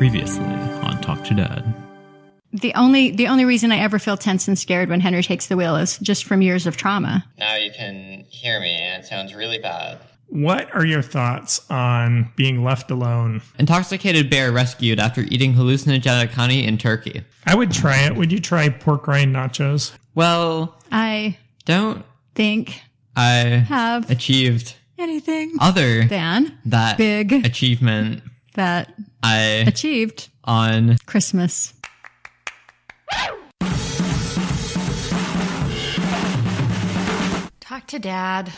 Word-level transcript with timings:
Previously 0.00 0.46
on 0.46 0.98
Talk 1.02 1.22
to 1.24 1.34
Dad. 1.34 1.74
The 2.54 2.72
only 2.72 3.10
the 3.10 3.26
only 3.26 3.44
reason 3.44 3.70
I 3.70 3.80
ever 3.80 3.98
feel 3.98 4.16
tense 4.16 4.48
and 4.48 4.58
scared 4.58 4.88
when 4.88 5.00
Henry 5.00 5.22
takes 5.22 5.48
the 5.48 5.58
wheel 5.58 5.76
is 5.76 5.98
just 5.98 6.24
from 6.24 6.40
years 6.40 6.66
of 6.66 6.78
trauma. 6.78 7.26
Now 7.36 7.56
you 7.56 7.70
can 7.70 8.24
hear 8.30 8.60
me, 8.60 8.70
and 8.70 9.04
it 9.04 9.06
sounds 9.06 9.34
really 9.34 9.58
bad. 9.58 9.98
What 10.28 10.74
are 10.74 10.86
your 10.86 11.02
thoughts 11.02 11.70
on 11.70 12.32
being 12.34 12.64
left 12.64 12.90
alone? 12.90 13.42
Intoxicated 13.58 14.30
bear 14.30 14.52
rescued 14.52 14.98
after 14.98 15.20
eating 15.20 15.52
hallucinogenic 15.52 16.30
honey 16.30 16.66
in 16.66 16.78
Turkey. 16.78 17.22
I 17.44 17.54
would 17.54 17.70
try 17.70 17.98
it. 18.06 18.16
Would 18.16 18.32
you 18.32 18.40
try 18.40 18.70
pork 18.70 19.06
rind 19.06 19.36
nachos? 19.36 19.92
Well, 20.14 20.78
I 20.90 21.36
don't 21.66 22.06
think 22.34 22.80
I 23.16 23.66
have 23.68 24.10
achieved 24.10 24.76
anything 24.98 25.56
other 25.60 26.04
than 26.04 26.58
that 26.64 26.96
big 26.96 27.44
achievement 27.44 28.22
that 28.54 28.94
I 29.22 29.64
achieved 29.66 30.28
on 30.44 30.96
Christmas. 31.06 31.74
Talk 37.60 37.86
to 37.88 37.98
dad. 37.98 38.52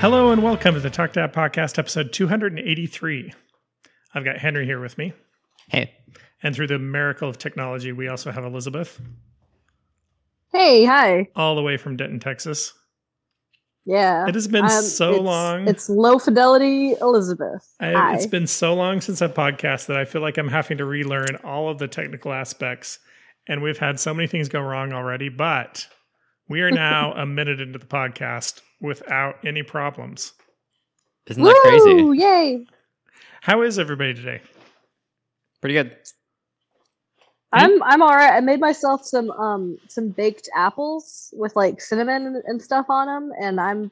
Hello 0.00 0.32
and 0.32 0.42
welcome 0.42 0.74
to 0.74 0.80
the 0.80 0.90
Talk 0.90 1.14
Dad 1.14 1.32
Podcast, 1.32 1.78
episode 1.78 2.12
283. 2.12 3.32
I've 4.12 4.24
got 4.24 4.36
Henry 4.36 4.66
here 4.66 4.78
with 4.78 4.98
me. 4.98 5.14
Hey. 5.68 5.92
And 6.44 6.54
through 6.54 6.66
the 6.68 6.78
miracle 6.78 7.28
of 7.28 7.38
technology, 7.38 7.90
we 7.92 8.06
also 8.06 8.30
have 8.30 8.44
Elizabeth, 8.44 9.00
Hey, 10.52 10.84
hi. 10.84 11.28
all 11.34 11.56
the 11.56 11.62
way 11.62 11.76
from 11.76 11.96
Denton, 11.96 12.20
Texas. 12.20 12.72
Yeah. 13.86 14.26
It 14.28 14.34
has 14.34 14.46
been 14.46 14.64
um, 14.64 14.70
so 14.82 15.10
it's- 15.10 15.24
long. 15.24 15.66
It's 15.68 15.88
low 15.88 16.18
fidelity 16.18 16.92
Elizabeth. 17.00 17.66
I, 17.80 17.92
hi. 17.92 18.14
it's 18.14 18.26
been 18.26 18.46
so 18.46 18.72
long 18.74 19.00
since 19.00 19.20
I've 19.20 19.34
podcast 19.34 19.86
that 19.86 19.96
I 19.96 20.04
feel 20.04 20.22
like 20.22 20.38
I'm 20.38 20.48
having 20.48 20.78
to 20.78 20.84
relearn 20.84 21.36
all 21.44 21.68
of 21.68 21.78
the 21.78 21.88
technical 21.88 22.32
aspects. 22.32 22.98
And 23.48 23.62
we've 23.62 23.78
had 23.78 23.98
so 23.98 24.14
many 24.14 24.26
things 24.28 24.48
go 24.48 24.60
wrong 24.60 24.92
already, 24.92 25.28
but 25.28 25.86
we 26.48 26.60
are 26.62 26.70
now 26.70 27.12
a 27.16 27.26
minute 27.26 27.60
into 27.60 27.78
the 27.78 27.86
podcast 27.86 28.60
without 28.80 29.36
any 29.44 29.62
problems. 29.62 30.32
Isn't 31.26 31.42
that 31.42 31.58
crazy? 31.62 32.02
Woo, 32.02 32.12
Yay. 32.12 32.66
How 33.40 33.62
is 33.62 33.78
everybody 33.78 34.14
today? 34.14 34.40
Pretty 35.60 35.74
good. 35.74 35.96
I'm 37.54 37.82
I'm 37.82 38.02
all 38.02 38.14
right. 38.14 38.32
I 38.32 38.40
made 38.40 38.60
myself 38.60 39.04
some 39.04 39.30
um 39.30 39.78
some 39.88 40.10
baked 40.10 40.48
apples 40.56 41.32
with 41.34 41.54
like 41.56 41.80
cinnamon 41.80 42.42
and, 42.46 42.60
stuff 42.60 42.86
on 42.88 43.06
them, 43.06 43.32
and 43.40 43.60
I'm 43.60 43.90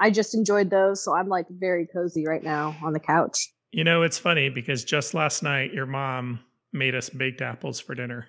I 0.00 0.10
just 0.10 0.34
enjoyed 0.34 0.70
those, 0.70 1.02
so 1.04 1.14
I'm 1.14 1.28
like 1.28 1.46
very 1.50 1.86
cozy 1.86 2.26
right 2.26 2.42
now 2.42 2.76
on 2.84 2.92
the 2.92 3.00
couch. 3.00 3.52
You 3.72 3.84
know, 3.84 4.02
it's 4.02 4.18
funny 4.18 4.48
because 4.48 4.84
just 4.84 5.14
last 5.14 5.42
night 5.42 5.72
your 5.72 5.86
mom 5.86 6.40
made 6.72 6.94
us 6.94 7.10
baked 7.10 7.42
apples 7.42 7.80
for 7.80 7.94
dinner. 7.94 8.28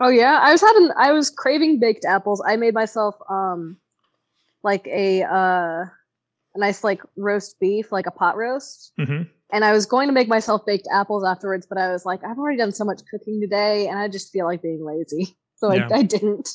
Oh 0.00 0.08
yeah, 0.08 0.38
I 0.42 0.52
was 0.52 0.60
having 0.60 0.90
I 0.96 1.12
was 1.12 1.30
craving 1.30 1.80
baked 1.80 2.04
apples. 2.04 2.42
I 2.46 2.56
made 2.56 2.74
myself 2.74 3.14
um 3.30 3.78
like 4.62 4.86
a 4.88 5.22
uh 5.22 5.84
a 5.86 6.58
nice 6.58 6.84
like 6.84 7.02
roast 7.16 7.58
beef, 7.60 7.92
like 7.92 8.06
a 8.06 8.10
pot 8.10 8.36
roast. 8.36 8.92
hmm 8.98 9.22
and 9.52 9.64
I 9.64 9.72
was 9.72 9.86
going 9.86 10.08
to 10.08 10.12
make 10.14 10.28
myself 10.28 10.66
baked 10.66 10.88
apples 10.92 11.24
afterwards, 11.24 11.66
but 11.66 11.78
I 11.78 11.90
was 11.92 12.04
like, 12.04 12.24
I've 12.24 12.38
already 12.38 12.58
done 12.58 12.72
so 12.72 12.84
much 12.84 13.00
cooking 13.10 13.40
today, 13.40 13.86
and 13.88 13.98
I 13.98 14.08
just 14.08 14.32
feel 14.32 14.46
like 14.46 14.62
being 14.62 14.84
lazy, 14.84 15.36
so 15.56 15.72
Yeah. 15.72 15.88
I, 15.90 15.98
I 15.98 16.02
didn't. 16.02 16.48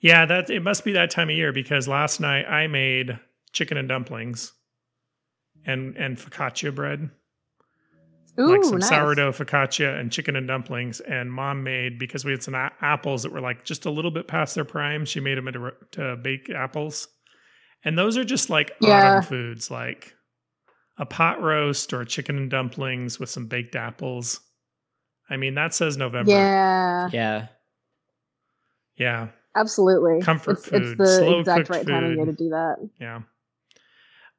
Yeah, 0.00 0.26
that 0.26 0.50
it 0.50 0.62
must 0.62 0.84
be 0.84 0.92
that 0.92 1.10
time 1.10 1.30
of 1.30 1.36
year 1.36 1.52
because 1.52 1.88
last 1.88 2.20
night 2.20 2.44
I 2.46 2.66
made 2.66 3.18
chicken 3.52 3.76
and 3.78 3.88
dumplings 3.88 4.52
and 5.64 5.96
and 5.96 6.18
focaccia 6.18 6.74
bread. 6.74 7.08
Ooh, 8.38 8.48
like 8.50 8.64
some 8.64 8.78
nice. 8.78 8.88
sourdough 8.88 9.32
focaccia 9.32 9.98
and 9.98 10.10
chicken 10.12 10.34
and 10.36 10.46
dumplings. 10.48 11.00
And 11.00 11.32
mom 11.32 11.62
made 11.62 11.98
because 12.00 12.24
we 12.24 12.32
had 12.32 12.42
some 12.42 12.54
a- 12.54 12.72
apples 12.82 13.22
that 13.22 13.32
were 13.32 13.40
like 13.40 13.64
just 13.64 13.86
a 13.86 13.90
little 13.90 14.10
bit 14.10 14.26
past 14.28 14.56
their 14.56 14.64
prime. 14.64 15.04
She 15.06 15.20
made 15.20 15.38
them 15.38 15.46
into 15.46 15.60
ro- 15.60 15.70
to 15.92 16.16
bake 16.16 16.50
apples, 16.50 17.08
and 17.84 17.96
those 17.96 18.18
are 18.18 18.24
just 18.24 18.50
like 18.50 18.72
Yeah. 18.82 19.12
autumn 19.18 19.22
foods, 19.22 19.70
like 19.70 20.14
a 20.98 21.06
pot 21.06 21.42
roast 21.42 21.92
or 21.92 22.04
chicken 22.04 22.36
and 22.36 22.50
dumplings 22.50 23.18
with 23.18 23.28
some 23.30 23.46
baked 23.46 23.74
apples. 23.76 24.40
I 25.28 25.36
mean, 25.36 25.54
that 25.54 25.74
says 25.74 25.96
November. 25.96 26.30
Yeah, 26.30 27.08
Yeah. 27.12 27.46
yeah, 28.96 29.28
absolutely. 29.56 30.20
Comfort 30.22 30.58
it's, 30.58 30.68
food, 30.68 30.82
It's 30.82 30.98
the 30.98 31.06
slow 31.06 31.40
exact 31.40 31.58
cooked 31.68 31.70
right 31.70 31.86
time 31.86 32.04
of 32.04 32.16
year 32.16 32.24
to 32.26 32.32
do 32.32 32.48
that. 32.50 32.76
yeah. 33.00 33.20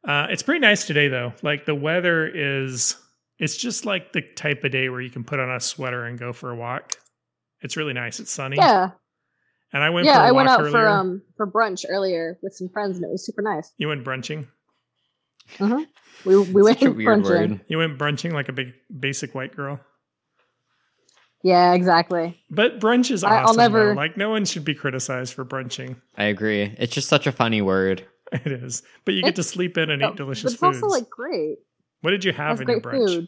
Uh, 0.08 0.28
it's 0.30 0.44
pretty 0.44 0.60
nice 0.60 0.86
today, 0.86 1.08
though. 1.08 1.34
Like 1.42 1.66
the 1.66 1.74
weather 1.76 2.28
is, 2.28 2.96
it's 3.40 3.58
just 3.58 3.86
like 3.86 4.14
the 4.14 4.22
type 4.22 4.64
of 4.64 4.72
day 4.72 4.88
where 4.90 5.02
you 5.02 5.10
can 5.10 5.24
put 5.24 5.40
on 5.40 5.50
a 5.50 5.60
sweater 5.60 6.06
and 6.06 6.18
go 6.20 6.32
for 6.32 6.52
a 6.52 6.56
walk. 6.56 6.94
It's 7.62 7.76
really 7.76 7.94
nice. 7.94 8.20
It's 8.20 8.32
sunny. 8.32 8.58
Yeah, 8.58 8.92
And 9.74 9.82
I 9.84 9.90
went 9.90 10.06
yeah. 10.06 10.14
for 10.14 10.20
a 10.20 10.24
I 10.28 10.32
walk 10.32 10.36
went 10.36 10.50
out 10.50 10.60
earlier. 10.62 10.72
for 10.74 10.88
um 10.88 11.22
for 11.36 11.48
brunch 11.52 11.86
earlier 11.90 12.38
with 12.44 12.54
some 12.54 12.70
friends, 12.70 12.98
and 12.98 13.04
it 13.06 13.10
was 13.10 13.26
super 13.26 13.42
nice. 13.42 13.74
you 13.78 13.88
went 13.88 14.04
brunching. 14.06 14.48
We 15.60 16.38
we 16.38 16.64
went 16.64 16.82
a 16.82 16.86
brunching. 16.92 17.24
word. 17.24 17.60
You 17.68 17.78
went 17.78 17.98
brunching 17.98 18.34
like 18.34 18.50
a 18.50 18.54
big 18.54 18.74
basic 19.00 19.36
white 19.36 19.56
girl. 19.56 19.80
Yeah, 21.44 21.74
exactly. 21.74 22.40
But 22.50 22.80
brunch 22.80 23.12
is 23.12 23.24
I- 23.24 23.42
I'll 23.42 23.44
awesome. 23.50 23.58
though. 23.58 23.62
never- 23.64 23.96
Like 23.96 24.18
no 24.18 24.30
one 24.32 24.46
should 24.46 24.66
be 24.66 24.74
criticized 24.74 25.34
for 25.36 25.44
brunching. 25.44 26.02
I 26.18 26.24
agree. 26.26 26.76
It's 26.80 26.94
just 26.94 27.08
such 27.08 27.28
a 27.28 27.32
funny 27.32 27.62
word. 27.62 28.06
It 28.32 28.48
is. 28.52 28.82
But 29.06 29.14
you 29.14 29.22
get 29.22 29.36
to 29.36 29.44
sleep 29.44 29.78
in 29.78 29.92
and 29.92 30.04
Oh, 30.04 30.10
eat 30.10 30.16
delicious 30.16 30.44
but 30.44 30.52
it's 30.54 30.60
foods. 30.80 30.84
also 30.84 31.00
like 31.00 31.10
great. 31.12 31.58
what 32.02 32.10
did 32.12 32.26
you 32.26 32.34
have 32.34 32.58
That's 32.58 32.68
in 32.68 32.74
your 32.74 32.82
brunch? 32.82 33.08
food. 33.08 33.28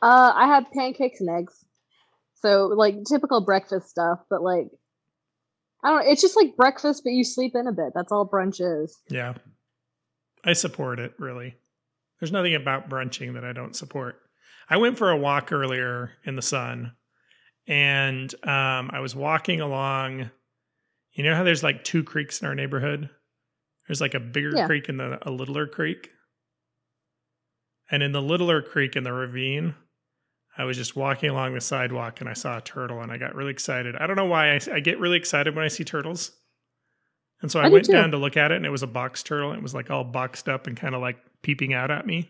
Uh, 0.00 0.32
I 0.34 0.46
had 0.46 0.64
pancakes 0.72 1.20
and 1.20 1.28
eggs. 1.28 1.62
So 2.36 2.68
like 2.68 2.96
typical 3.04 3.44
breakfast 3.44 3.90
stuff, 3.90 4.20
but 4.30 4.42
like 4.42 4.68
I 5.84 5.90
don't 5.90 6.00
know, 6.04 6.10
it's 6.10 6.22
just 6.22 6.36
like 6.36 6.56
breakfast 6.56 7.02
but 7.04 7.10
you 7.12 7.22
sleep 7.22 7.52
in 7.54 7.66
a 7.66 7.72
bit. 7.72 7.92
That's 7.94 8.10
all 8.10 8.26
brunch 8.26 8.60
is. 8.62 8.98
Yeah. 9.10 9.34
I 10.44 10.52
support 10.54 10.98
it, 10.98 11.12
really. 11.18 11.56
There's 12.18 12.32
nothing 12.32 12.54
about 12.54 12.88
brunching 12.88 13.34
that 13.34 13.44
I 13.44 13.52
don't 13.52 13.76
support. 13.76 14.20
I 14.68 14.76
went 14.76 14.98
for 14.98 15.10
a 15.10 15.16
walk 15.16 15.52
earlier 15.52 16.12
in 16.24 16.36
the 16.36 16.42
sun 16.42 16.92
and 17.66 18.32
um, 18.44 18.90
I 18.92 19.00
was 19.00 19.14
walking 19.16 19.60
along. 19.60 20.30
You 21.12 21.24
know 21.24 21.34
how 21.34 21.42
there's 21.42 21.62
like 21.62 21.82
two 21.84 22.04
creeks 22.04 22.40
in 22.40 22.46
our 22.46 22.54
neighborhood? 22.54 23.10
There's 23.88 24.00
like 24.00 24.14
a 24.14 24.20
bigger 24.20 24.52
Yeah. 24.54 24.66
creek 24.66 24.88
and 24.88 25.00
a 25.00 25.30
littler 25.30 25.66
creek. 25.66 26.10
And 27.90 28.02
in 28.02 28.12
the 28.12 28.22
littler 28.22 28.62
creek 28.62 28.94
in 28.94 29.02
the 29.02 29.12
ravine, 29.12 29.74
I 30.56 30.64
was 30.64 30.76
just 30.76 30.94
walking 30.94 31.30
along 31.30 31.54
the 31.54 31.60
sidewalk 31.60 32.20
and 32.20 32.28
I 32.28 32.34
saw 32.34 32.58
a 32.58 32.62
turtle 32.62 33.00
and 33.00 33.10
I 33.10 33.18
got 33.18 33.34
really 33.34 33.50
excited. 33.50 33.96
I 33.96 34.06
don't 34.06 34.16
know 34.16 34.26
why 34.26 34.54
I, 34.54 34.60
I 34.72 34.80
get 34.80 35.00
really 35.00 35.16
excited 35.16 35.56
when 35.56 35.64
I 35.64 35.68
see 35.68 35.84
turtles. 35.84 36.32
And 37.42 37.50
so 37.50 37.58
I, 37.60 37.66
I 37.66 37.68
went 37.68 37.86
down 37.86 38.10
to 38.10 38.16
look 38.18 38.36
at 38.36 38.52
it 38.52 38.56
and 38.56 38.66
it 38.66 38.70
was 38.70 38.82
a 38.82 38.86
box 38.86 39.22
turtle. 39.22 39.50
And 39.50 39.58
it 39.58 39.62
was 39.62 39.74
like 39.74 39.90
all 39.90 40.04
boxed 40.04 40.48
up 40.48 40.66
and 40.66 40.76
kind 40.76 40.94
of 40.94 41.00
like 41.00 41.16
peeping 41.42 41.72
out 41.72 41.90
at 41.90 42.06
me, 42.06 42.28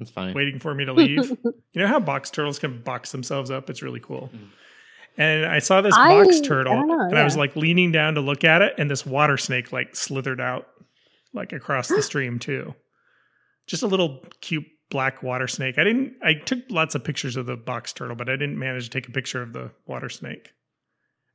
It's 0.00 0.10
fine. 0.10 0.34
waiting 0.34 0.58
for 0.60 0.74
me 0.74 0.84
to 0.86 0.92
leave. 0.94 1.28
you 1.28 1.80
know 1.80 1.86
how 1.86 2.00
box 2.00 2.30
turtles 2.30 2.58
can 2.58 2.80
box 2.82 3.12
themselves 3.12 3.50
up? 3.50 3.68
It's 3.68 3.82
really 3.82 4.00
cool. 4.00 4.30
Mm. 4.34 4.48
And 5.18 5.46
I 5.46 5.58
saw 5.60 5.80
this 5.80 5.94
I- 5.94 6.08
box 6.24 6.40
turtle 6.40 6.74
don't 6.74 6.88
know, 6.88 7.00
and 7.00 7.18
I 7.18 7.24
was 7.24 7.36
like 7.36 7.54
leaning 7.56 7.92
down 7.92 8.14
to 8.14 8.20
look 8.20 8.44
at 8.44 8.62
it 8.62 8.74
and 8.78 8.90
this 8.90 9.04
water 9.06 9.36
snake 9.38 9.72
like 9.72 9.94
slithered 9.96 10.40
out 10.40 10.66
like 11.34 11.52
across 11.52 11.88
the 11.88 12.02
stream 12.10 12.38
too. 12.38 12.74
Just 13.66 13.82
a 13.82 13.86
little 13.86 14.24
cute 14.40 14.64
black 14.90 15.22
water 15.22 15.48
snake. 15.48 15.78
I 15.78 15.84
didn't 15.84 16.14
I 16.22 16.34
took 16.34 16.60
lots 16.70 16.94
of 16.94 17.02
pictures 17.04 17.36
of 17.36 17.46
the 17.46 17.56
box 17.56 17.92
turtle, 17.92 18.14
but 18.16 18.28
I 18.28 18.32
didn't 18.36 18.58
manage 18.58 18.84
to 18.84 18.90
take 18.90 19.08
a 19.08 19.12
picture 19.12 19.42
of 19.42 19.52
the 19.52 19.70
water 19.86 20.08
snake. 20.08 20.50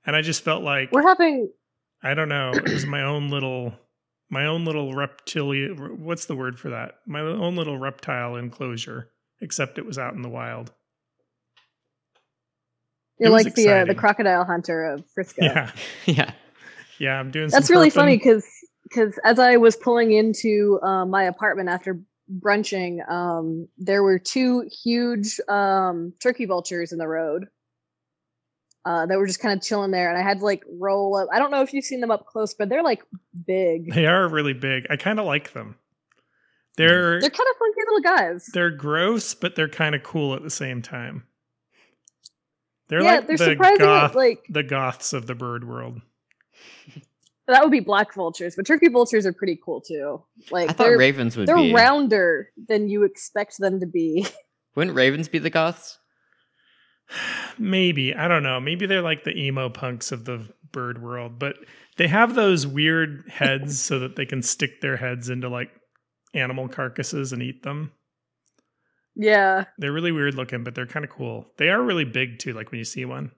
And 0.05 0.15
I 0.15 0.21
just 0.21 0.43
felt 0.43 0.63
like 0.63 0.91
We're 0.91 1.07
having 1.07 1.51
I 2.03 2.13
don't 2.13 2.29
know. 2.29 2.51
It 2.53 2.71
was 2.71 2.85
my 2.85 3.03
own 3.03 3.29
little, 3.29 3.73
my 4.29 4.45
own 4.45 4.65
little 4.65 4.93
reptilian. 4.93 6.03
What's 6.03 6.25
the 6.25 6.35
word 6.35 6.59
for 6.59 6.69
that? 6.69 6.95
My 7.05 7.21
own 7.21 7.55
little 7.55 7.77
reptile 7.77 8.35
enclosure. 8.35 9.09
Except 9.41 9.79
it 9.79 9.85
was 9.85 9.97
out 9.97 10.13
in 10.13 10.21
the 10.21 10.29
wild. 10.29 10.71
you're 13.17 13.29
It 13.29 13.31
like 13.31 13.55
the 13.55 13.69
uh, 13.69 13.85
the 13.85 13.95
crocodile 13.95 14.45
hunter 14.45 14.85
of 14.85 15.03
Frisco. 15.13 15.43
Yeah, 15.43 15.71
yeah. 16.05 16.31
yeah. 16.99 17.19
I'm 17.19 17.31
doing. 17.31 17.49
That's 17.49 17.67
some 17.67 17.75
really 17.75 17.89
herping. 17.89 17.93
funny 17.93 18.17
because 18.17 18.45
because 18.83 19.19
as 19.23 19.39
I 19.39 19.57
was 19.57 19.75
pulling 19.75 20.11
into 20.11 20.79
uh, 20.83 21.05
my 21.05 21.23
apartment 21.23 21.69
after 21.69 21.99
brunching, 22.29 23.01
um, 23.09 23.67
there 23.77 24.03
were 24.03 24.19
two 24.19 24.69
huge 24.83 25.39
um, 25.47 26.13
turkey 26.21 26.45
vultures 26.45 26.91
in 26.91 26.99
the 26.99 27.07
road. 27.07 27.47
Uh, 28.83 29.05
that 29.05 29.17
were 29.19 29.27
just 29.27 29.39
kind 29.39 29.55
of 29.55 29.63
chilling 29.63 29.91
there, 29.91 30.09
and 30.09 30.17
I 30.17 30.23
had 30.23 30.39
to 30.39 30.45
like 30.45 30.63
roll 30.79 31.15
up. 31.15 31.27
I 31.31 31.37
don't 31.37 31.51
know 31.51 31.61
if 31.61 31.71
you've 31.71 31.85
seen 31.85 32.01
them 32.01 32.09
up 32.09 32.25
close, 32.25 32.55
but 32.55 32.67
they're 32.67 32.81
like 32.83 33.03
big. 33.45 33.93
They 33.93 34.07
are 34.07 34.27
really 34.27 34.53
big. 34.53 34.87
I 34.89 34.95
kind 34.95 35.19
of 35.19 35.25
like 35.27 35.53
them. 35.53 35.75
They're 36.77 37.19
They're 37.19 37.29
kind 37.29 37.47
of 37.51 37.57
funky 37.59 37.81
little 37.87 38.17
guys. 38.17 38.49
they're 38.53 38.71
gross, 38.71 39.33
but 39.35 39.55
they're 39.55 39.69
kind 39.69 39.93
of 39.93 40.01
cool 40.03 40.33
at 40.33 40.41
the 40.41 40.49
same 40.49 40.81
time. 40.81 41.25
They're 42.87 43.03
yeah, 43.03 43.15
like 43.17 43.27
they're 43.27 43.37
the 43.37 43.45
surprisingly 43.45 43.85
goth, 43.85 44.15
like 44.15 44.45
the 44.49 44.63
goths 44.63 45.13
of 45.13 45.27
the 45.27 45.35
bird 45.35 45.67
world. 45.67 46.01
that 47.47 47.61
would 47.61 47.71
be 47.71 47.79
black 47.81 48.13
vultures, 48.13 48.55
but 48.55 48.65
turkey 48.65 48.87
vultures 48.89 49.25
are 49.25 49.33
pretty 49.33 49.59
cool 49.63 49.81
too. 49.81 50.23
Like 50.49 50.69
I 50.69 50.73
thought 50.73 50.83
they're 50.85 50.97
ravens 50.97 51.37
would 51.37 51.47
they're 51.47 51.55
be. 51.55 51.73
rounder 51.73 52.49
than 52.67 52.89
you 52.89 53.03
expect 53.03 53.59
them 53.59 53.79
to 53.79 53.85
be. 53.85 54.25
Wouldn't 54.75 54.95
ravens 54.95 55.27
be 55.27 55.37
the 55.39 55.49
goths? 55.49 55.99
Maybe 57.57 58.13
I 58.15 58.27
don't 58.27 58.43
know. 58.43 58.59
Maybe 58.59 58.85
they're 58.85 59.01
like 59.01 59.23
the 59.23 59.37
emo 59.37 59.69
punks 59.69 60.11
of 60.11 60.25
the 60.25 60.47
bird 60.71 61.01
world, 61.01 61.37
but 61.39 61.55
they 61.97 62.07
have 62.07 62.35
those 62.35 62.65
weird 62.65 63.23
heads 63.29 63.79
so 63.79 63.99
that 63.99 64.15
they 64.15 64.25
can 64.25 64.41
stick 64.41 64.81
their 64.81 64.97
heads 64.97 65.29
into 65.29 65.49
like 65.49 65.69
animal 66.33 66.67
carcasses 66.69 67.33
and 67.33 67.41
eat 67.43 67.63
them. 67.63 67.91
yeah. 69.15 69.65
They're 69.77 69.91
really 69.91 70.11
weird 70.13 70.35
looking, 70.35 70.63
but 70.63 70.73
they're 70.75 70.85
kind 70.87 71.03
of 71.03 71.11
cool. 71.11 71.47
They 71.57 71.69
are 71.69 71.81
really 71.81 72.05
big 72.05 72.39
too. 72.39 72.53
Like 72.53 72.71
when 72.71 72.79
you 72.79 72.85
see 72.85 73.05
one, 73.05 73.31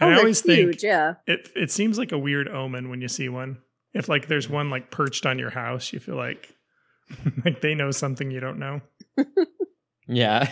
Oh, 0.00 0.06
and 0.06 0.10
I 0.12 0.16
they're 0.16 0.18
always 0.24 0.40
huge. 0.42 0.80
think 0.80 0.82
Yeah. 0.82 1.14
it 1.26 1.48
it 1.56 1.70
seems 1.70 1.98
like 1.98 2.12
a 2.12 2.18
weird 2.18 2.48
omen 2.48 2.88
when 2.88 3.00
you 3.00 3.08
see 3.08 3.28
one. 3.28 3.58
If 3.94 4.08
like 4.08 4.28
there's 4.28 4.48
one 4.48 4.70
like 4.70 4.90
perched 4.90 5.26
on 5.26 5.38
your 5.38 5.50
house, 5.50 5.92
you 5.92 5.98
feel 6.00 6.16
like 6.16 6.48
like 7.44 7.60
they 7.60 7.74
know 7.74 7.90
something 7.90 8.30
you 8.30 8.40
don't 8.40 8.58
know. 8.58 8.80
Yeah. 10.08 10.50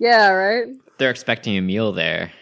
Yeah. 0.00 0.30
Right. 0.30 0.66
They're 0.98 1.10
expecting 1.10 1.56
a 1.56 1.62
meal 1.62 1.92
there 1.92 2.32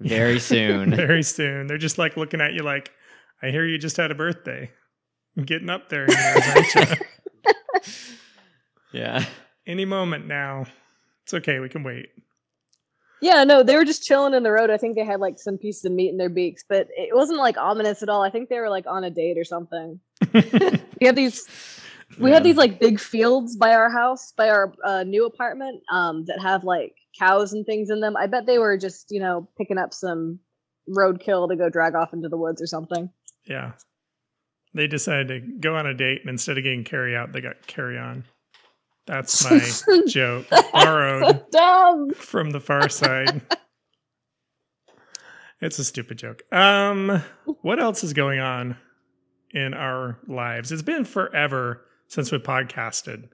very 0.00 0.38
soon. 0.50 0.94
Very 0.94 1.22
soon. 1.22 1.66
They're 1.66 1.78
just 1.78 1.96
like 1.96 2.18
looking 2.18 2.42
at 2.42 2.52
you 2.52 2.62
like, 2.62 2.90
I 3.42 3.50
hear 3.50 3.64
you 3.64 3.78
just 3.78 3.96
had 3.96 4.10
a 4.10 4.14
birthday. 4.14 4.70
I'm 5.36 5.44
getting 5.44 5.70
up 5.70 5.88
there 5.88 6.04
in 6.04 6.10
years, 6.56 6.98
yeah. 8.92 9.24
Any 9.66 9.84
moment 9.84 10.26
now. 10.26 10.66
It's 11.22 11.32
okay, 11.34 11.60
we 11.60 11.68
can 11.68 11.84
wait. 11.84 12.08
Yeah, 13.22 13.44
no, 13.44 13.62
they 13.62 13.76
were 13.76 13.84
just 13.84 14.02
chilling 14.02 14.34
in 14.34 14.42
the 14.42 14.50
road. 14.50 14.70
I 14.70 14.76
think 14.76 14.96
they 14.96 15.04
had 15.04 15.20
like 15.20 15.38
some 15.38 15.58
pieces 15.58 15.84
of 15.84 15.92
meat 15.92 16.08
in 16.08 16.16
their 16.16 16.30
beaks, 16.30 16.64
but 16.68 16.88
it 16.96 17.14
wasn't 17.14 17.38
like 17.38 17.56
ominous 17.56 18.02
at 18.02 18.08
all. 18.08 18.22
I 18.22 18.30
think 18.30 18.48
they 18.48 18.58
were 18.58 18.70
like 18.70 18.86
on 18.86 19.04
a 19.04 19.10
date 19.10 19.38
or 19.38 19.44
something. 19.44 20.00
We 21.00 21.06
have 21.06 21.16
these 21.16 21.46
we 22.18 22.30
had 22.30 22.38
Yeah. 22.38 22.48
these 22.50 22.56
like 22.56 22.78
big 22.80 22.98
fields 23.00 23.56
by 23.56 23.74
our 23.74 23.90
house, 23.90 24.32
by 24.36 24.48
our 24.48 24.72
uh, 24.84 25.02
new 25.04 25.26
apartment, 25.26 25.82
um, 25.92 26.24
that 26.26 26.40
have 26.40 26.64
like 26.64 26.94
cows 27.18 27.52
and 27.52 27.64
things 27.66 27.90
in 27.90 28.00
them. 28.00 28.16
I 28.16 28.26
bet 28.26 28.46
they 28.46 28.58
were 28.58 28.76
just, 28.76 29.06
you 29.10 29.20
know, 29.20 29.48
picking 29.58 29.78
up 29.78 29.92
some 29.94 30.38
roadkill 30.88 31.48
to 31.48 31.56
go 31.56 31.68
drag 31.68 31.94
off 31.94 32.12
into 32.12 32.28
the 32.28 32.36
woods 32.36 32.60
or 32.62 32.66
something. 32.66 33.10
yeah. 33.46 33.72
They 34.72 34.86
decided 34.86 35.28
to 35.28 35.40
go 35.58 35.74
on 35.74 35.86
a 35.86 35.94
date 35.94 36.20
and 36.20 36.30
instead 36.30 36.56
of 36.56 36.62
getting 36.62 36.84
carry 36.84 37.16
out, 37.16 37.32
they 37.32 37.40
got 37.40 37.66
carry 37.66 37.98
on. 37.98 38.22
That's 39.06 39.44
my 39.50 40.00
joke. 40.06 40.46
Borrowed 40.72 41.50
Dumb. 41.50 42.10
from 42.14 42.50
the 42.52 42.60
far 42.60 42.88
side. 42.88 43.42
It's 45.62 45.78
a 45.78 45.84
stupid 45.84 46.16
joke. 46.18 46.42
Um, 46.52 47.22
what 47.60 47.78
else 47.80 48.02
is 48.02 48.14
going 48.14 48.38
on 48.40 48.78
in 49.52 49.74
our 49.74 50.18
lives? 50.26 50.72
It's 50.72 50.80
been 50.80 51.04
forever 51.04 51.82
since 52.10 52.30
we 52.30 52.38
podcasted. 52.38 53.28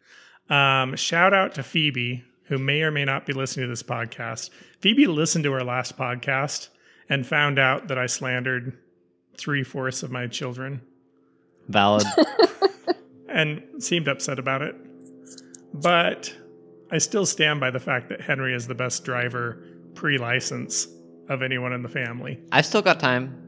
Um, 0.49 0.94
shout 0.94 1.34
out 1.34 1.55
to 1.55 1.62
Phoebe, 1.62 2.23
who 2.44 2.58
may 2.58 2.82
or 2.82 2.93
may 2.93 3.05
not 3.05 3.26
be 3.26 3.32
listening 3.32 3.64
to 3.64 3.70
this 3.70 3.82
podcast. 3.82 4.50
Phoebe 4.81 5.06
listened 5.06 5.44
to 5.44 5.52
our 5.52 5.64
last 5.64 5.96
podcast 5.96 6.69
and 7.08 7.26
found 7.26 7.58
out 7.58 7.88
that 7.88 7.99
I 7.99 8.06
slandered 8.06 8.78
three 9.37 9.64
fourths 9.64 10.02
of 10.02 10.11
my 10.12 10.26
children 10.26 10.82
Valid. 11.69 12.06
and 13.28 13.62
seemed 13.81 14.06
upset 14.06 14.38
about 14.38 14.62
it. 14.62 14.76
But 15.75 16.32
I 16.93 16.99
still 16.99 17.26
stand 17.26 17.58
by 17.58 17.70
the 17.70 17.81
fact 17.81 18.08
that 18.11 18.20
Henry 18.20 18.55
is 18.55 18.69
the 18.69 18.75
best 18.75 19.05
driver 19.05 19.64
pre 19.94 20.19
license 20.19 20.87
of 21.29 21.43
anyone 21.43 21.72
in 21.72 21.82
the 21.82 21.88
family. 21.88 22.38
I've 22.52 22.67
still 22.67 22.82
got 22.82 23.00
time. 23.00 23.43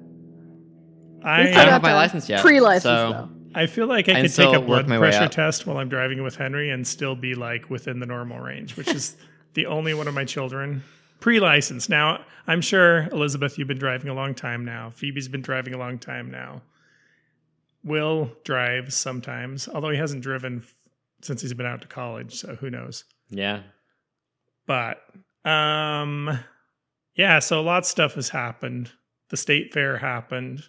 I, 1.22 1.42
I 1.42 1.44
don't 1.44 1.54
have 1.68 1.82
my 1.82 1.90
time. 1.90 1.96
license 1.96 2.28
yet. 2.28 2.40
Pre-license 2.40 2.82
so 2.82 3.12
though. 3.12 3.37
I 3.58 3.66
feel 3.66 3.88
like 3.88 4.08
I 4.08 4.12
can 4.12 4.22
could 4.22 4.34
take 4.34 4.54
a 4.54 4.60
blood 4.60 4.86
pressure 4.86 5.26
test 5.28 5.66
while 5.66 5.78
I'm 5.78 5.88
driving 5.88 6.22
with 6.22 6.36
Henry 6.36 6.70
and 6.70 6.86
still 6.86 7.16
be 7.16 7.34
like 7.34 7.68
within 7.68 7.98
the 7.98 8.06
normal 8.06 8.38
range, 8.38 8.76
which 8.76 8.86
is 8.86 9.16
the 9.54 9.66
only 9.66 9.94
one 9.94 10.06
of 10.06 10.14
my 10.14 10.24
children 10.24 10.84
pre 11.18 11.40
license. 11.40 11.88
Now, 11.88 12.24
I'm 12.46 12.60
sure, 12.60 13.08
Elizabeth, 13.10 13.58
you've 13.58 13.66
been 13.66 13.78
driving 13.78 14.10
a 14.10 14.14
long 14.14 14.34
time 14.36 14.64
now. 14.64 14.90
Phoebe's 14.90 15.26
been 15.26 15.42
driving 15.42 15.74
a 15.74 15.76
long 15.78 15.98
time 15.98 16.30
now. 16.30 16.62
Will 17.82 18.30
drives 18.44 18.94
sometimes, 18.94 19.68
although 19.68 19.90
he 19.90 19.98
hasn't 19.98 20.22
driven 20.22 20.58
f- 20.58 20.74
since 21.22 21.42
he's 21.42 21.54
been 21.54 21.66
out 21.66 21.80
to 21.82 21.88
college, 21.88 22.34
so 22.36 22.54
who 22.54 22.70
knows. 22.70 23.04
Yeah. 23.28 23.62
But 24.68 25.02
um 25.44 26.38
yeah, 27.16 27.40
so 27.40 27.58
a 27.58 27.62
lot 27.62 27.78
of 27.78 27.86
stuff 27.86 28.14
has 28.14 28.28
happened. 28.28 28.92
The 29.30 29.36
state 29.36 29.72
fair 29.72 29.98
happened. 29.98 30.62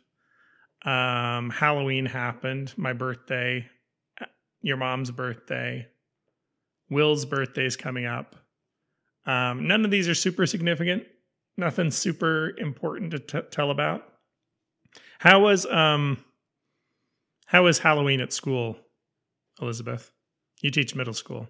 Um 0.86 1.50
Halloween 1.50 2.06
happened, 2.06 2.74
my 2.78 2.94
birthday, 2.94 3.68
your 4.62 4.78
mom's 4.78 5.12
birthday. 5.12 5.88
Will's 6.90 7.26
birthday's 7.26 7.76
coming 7.76 8.06
up. 8.06 8.36
Um 9.26 9.68
none 9.68 9.86
of 9.86 9.92
these 9.92 10.08
are 10.08 10.16
super 10.16 10.46
significant. 10.46 11.04
Nothing 11.58 11.92
super 11.92 12.58
important 12.58 13.12
to 13.12 13.20
t- 13.20 13.48
tell 13.52 13.72
about. 13.72 14.04
How 15.20 15.42
was 15.42 15.66
um 15.66 16.24
how 17.46 17.64
was 17.64 17.80
Halloween 17.80 18.22
at 18.22 18.32
school, 18.32 18.78
Elizabeth? 19.60 20.12
You 20.62 20.72
teach 20.72 20.94
middle 20.94 21.16
school. 21.16 21.48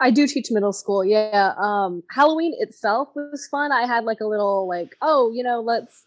I 0.00 0.10
do 0.10 0.26
teach 0.26 0.50
middle 0.50 0.72
school. 0.72 1.04
Yeah. 1.04 1.54
Um, 1.56 2.02
Halloween 2.10 2.54
itself 2.58 3.08
was 3.14 3.48
fun. 3.50 3.72
I 3.72 3.86
had 3.86 4.04
like 4.04 4.20
a 4.20 4.26
little 4.26 4.68
like, 4.68 4.94
oh, 5.00 5.32
you 5.32 5.42
know, 5.42 5.60
let's 5.60 6.04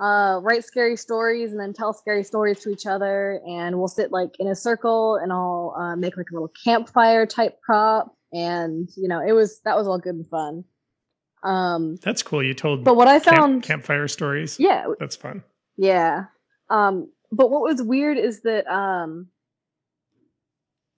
uh, 0.00 0.38
write 0.42 0.64
scary 0.64 0.96
stories 0.96 1.50
and 1.50 1.60
then 1.60 1.72
tell 1.72 1.92
scary 1.92 2.22
stories 2.24 2.60
to 2.60 2.70
each 2.70 2.86
other, 2.86 3.40
and 3.46 3.76
we'll 3.78 3.88
sit 3.88 4.12
like 4.12 4.30
in 4.38 4.46
a 4.48 4.54
circle 4.54 5.16
and 5.16 5.32
I'll 5.32 5.74
uh, 5.78 5.96
make 5.96 6.16
like 6.16 6.26
a 6.30 6.34
little 6.34 6.52
campfire 6.64 7.26
type 7.26 7.60
prop, 7.62 8.14
and 8.32 8.88
you 8.96 9.08
know, 9.08 9.20
it 9.26 9.32
was 9.32 9.60
that 9.64 9.76
was 9.76 9.88
all 9.88 9.98
good 9.98 10.14
and 10.14 10.26
fun. 10.28 10.64
Um, 11.42 11.96
That's 12.02 12.22
cool. 12.22 12.42
You 12.42 12.54
told 12.54 12.82
but 12.84 12.96
what 12.96 13.06
I 13.08 13.18
camp- 13.20 13.36
found, 13.36 13.62
campfire 13.62 14.08
stories. 14.08 14.58
yeah, 14.58 14.86
That's 14.98 15.16
fun. 15.16 15.42
yeah. 15.76 16.24
Um, 16.70 17.10
but 17.32 17.50
what 17.50 17.62
was 17.62 17.80
weird 17.82 18.18
is 18.18 18.42
that 18.42 18.66
um, 18.66 19.28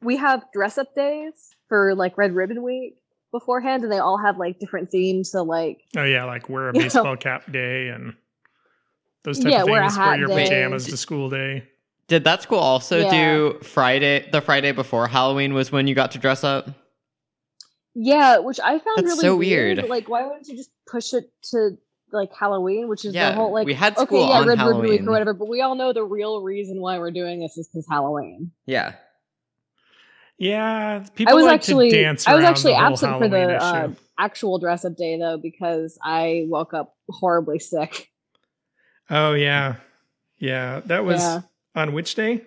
we 0.03 0.17
have 0.17 0.45
dress 0.53 0.79
up 0.79 0.95
days 0.95 1.55
for 1.69 1.95
like 1.95 2.17
Red 2.19 2.35
Ribbon 2.35 2.63
Week 2.63 2.95
beforehand, 3.33 3.83
and 3.83 3.93
they 3.93 3.99
all 3.99 4.19
have 4.19 4.39
like 4.39 4.59
different 4.59 4.91
themes. 4.91 5.31
So 5.31 5.43
like, 5.43 5.79
Oh 5.97 6.05
yeah, 6.05 6.25
like 6.25 6.49
wear 6.49 6.69
a 6.69 6.73
baseball 6.75 7.17
cap 7.17 7.51
day 7.53 7.89
and 7.89 8.15
those 9.25 9.39
type 9.39 9.53
Yeah, 9.53 9.63
of 9.63 9.69
wear 9.69 9.83
a 9.83 9.87
things. 9.89 9.99
Wear, 9.99 10.07
hat 10.07 10.19
your 10.19 10.29
day. 10.29 10.45
pajamas 10.49 10.87
to 10.87 10.97
school 10.97 11.29
day. 11.31 11.65
Did 12.09 12.25
that 12.25 12.43
school 12.43 12.59
also 12.59 12.99
Yeah. 13.01 13.11
do 13.11 13.59
Friday? 13.63 14.29
The 14.33 14.41
Friday 14.41 14.73
before 14.73 15.07
Halloween 15.07 15.55
was 15.55 15.71
when 15.71 15.87
you 15.87 15.95
got 15.95 16.11
to 16.13 16.19
dress 16.19 16.43
up. 16.45 16.69
yeah, 17.95 18.39
which 18.39 18.59
I 18.61 18.79
found 18.79 18.85
That's 18.97 19.07
really 19.07 19.21
so 19.21 19.37
weird. 19.37 19.79
weird. 19.79 19.89
Like, 19.91 20.09
why 20.09 20.25
wouldn't 20.27 20.47
you 20.49 20.57
just 20.57 20.71
push 20.91 21.13
it 21.13 21.31
to 21.51 21.77
like 22.13 22.31
Halloween, 22.35 22.89
which 22.89 23.05
is 23.05 23.15
Yeah, 23.15 23.31
the 23.31 23.37
whole 23.37 23.53
like 23.53 23.67
we 23.67 23.75
had 23.75 23.97
okay, 23.97 24.05
school 24.07 24.29
yeah, 24.29 24.39
on 24.41 24.49
Red 24.49 24.59
Ribbon 24.59 24.67
Week 24.81 24.91
Halloween. 24.91 25.09
or 25.09 25.11
whatever. 25.13 25.35
But 25.35 25.49
we 25.49 25.61
all 25.61 25.75
know 25.77 25.93
the 25.93 26.03
real 26.05 26.41
reason 26.43 26.81
why 26.81 26.99
we're 26.99 27.11
doing 27.13 27.39
this 27.41 27.57
is 27.57 27.69
because 27.69 27.87
Halloween. 27.89 28.51
Yeah. 28.67 28.95
Yeah, 30.39 31.05
people 31.15 31.33
I 31.33 31.35
was 31.35 31.45
like 31.45 31.55
actually 31.57 31.91
to 31.91 32.03
dance 32.03 32.27
I 32.27 32.35
was 32.35 32.43
around 32.45 32.51
actually 32.53 32.73
the 32.73 32.79
whole 32.79 32.87
absent 32.93 33.19
for 33.19 33.29
the 33.29 33.57
uh, 33.63 33.89
actual 34.19 34.59
dress 34.59 34.87
up 34.87 34.97
day 34.97 35.19
though 35.19 35.37
because 35.37 35.99
I 36.03 36.47
woke 36.49 36.73
up 36.75 36.97
horribly 37.11 37.59
sick. 37.59 38.09
Oh 39.11 39.35
yeah, 39.35 39.77
yeah. 40.39 40.81
That 40.87 41.05
was 41.05 41.21
Yeah. 41.21 41.41
on 41.75 41.93
which 41.93 42.15
day? 42.15 42.45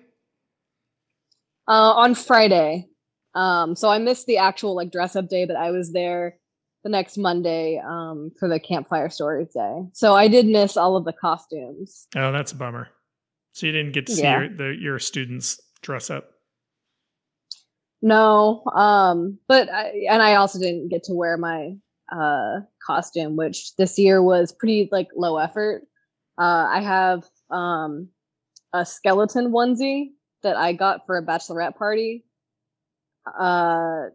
Uh, 1.67 1.93
on 1.93 2.15
Friday. 2.15 2.89
Um, 3.35 3.75
so 3.75 3.89
I 3.89 3.97
missed 3.97 4.25
the 4.27 4.37
actual 4.37 4.75
like 4.75 4.91
dress 4.91 5.15
up 5.15 5.27
day, 5.29 5.45
but 5.45 5.55
I 5.55 5.71
was 5.71 5.91
there 5.91 6.37
the 6.83 6.89
next 6.89 7.17
Monday 7.17 7.81
um, 7.83 8.31
for 8.37 8.49
the 8.49 8.59
campfire 8.59 9.09
stories 9.09 9.53
day. 9.53 9.83
So 9.93 10.13
I 10.15 10.27
did 10.27 10.45
miss 10.45 10.75
all 10.77 10.97
of 10.97 11.05
the 11.05 11.13
costumes. 11.13 12.07
Oh, 12.15 12.31
that's 12.31 12.51
a 12.51 12.55
bummer. 12.55 12.89
So 13.53 13.65
you 13.65 13.71
didn't 13.71 13.93
get 13.93 14.07
to 14.07 14.15
see 14.15 14.23
Yeah. 14.23 14.41
your, 14.41 14.49
the, 14.49 14.75
your 14.79 14.99
students 14.99 15.61
dress 15.81 16.09
up. 16.09 16.29
No, 18.01 18.63
um, 18.75 19.39
but 19.47 19.69
I, 19.71 20.05
and 20.09 20.21
I 20.21 20.35
also 20.35 20.59
didn't 20.59 20.89
get 20.89 21.03
to 21.05 21.13
wear 21.13 21.37
my 21.37 21.75
uh, 22.11 22.59
costume, 22.85 23.37
which 23.37 23.75
this 23.77 23.97
year 23.97 24.21
was 24.21 24.51
pretty 24.51 24.89
like 24.91 25.07
low 25.15 25.37
effort. 25.37 25.83
Uh, 26.37 26.67
I 26.69 26.81
have 26.81 27.23
um, 27.49 28.09
a 28.73 28.85
skeleton 28.85 29.51
onesie 29.51 30.11
that 30.41 30.55
I 30.57 30.73
got 30.73 31.05
for 31.05 31.17
a 31.17 31.25
bachelorette 31.25 31.75
party. 31.75 32.25
Uh, 33.27 34.07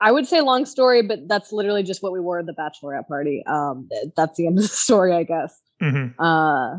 I 0.00 0.12
would 0.12 0.26
say 0.26 0.40
long 0.40 0.64
story, 0.64 1.02
but 1.02 1.26
that's 1.28 1.52
literally 1.52 1.82
just 1.82 2.02
what 2.02 2.12
we 2.12 2.20
wore 2.20 2.38
at 2.38 2.46
the 2.46 2.54
bachelorette 2.54 3.08
party. 3.08 3.42
Um, 3.46 3.88
that's 4.16 4.36
the 4.36 4.46
end 4.46 4.58
of 4.58 4.62
the 4.62 4.68
story, 4.86 5.12
I 5.12 5.24
guess. 5.24 5.60
hmm 5.80 6.06
Uh, 6.18 6.78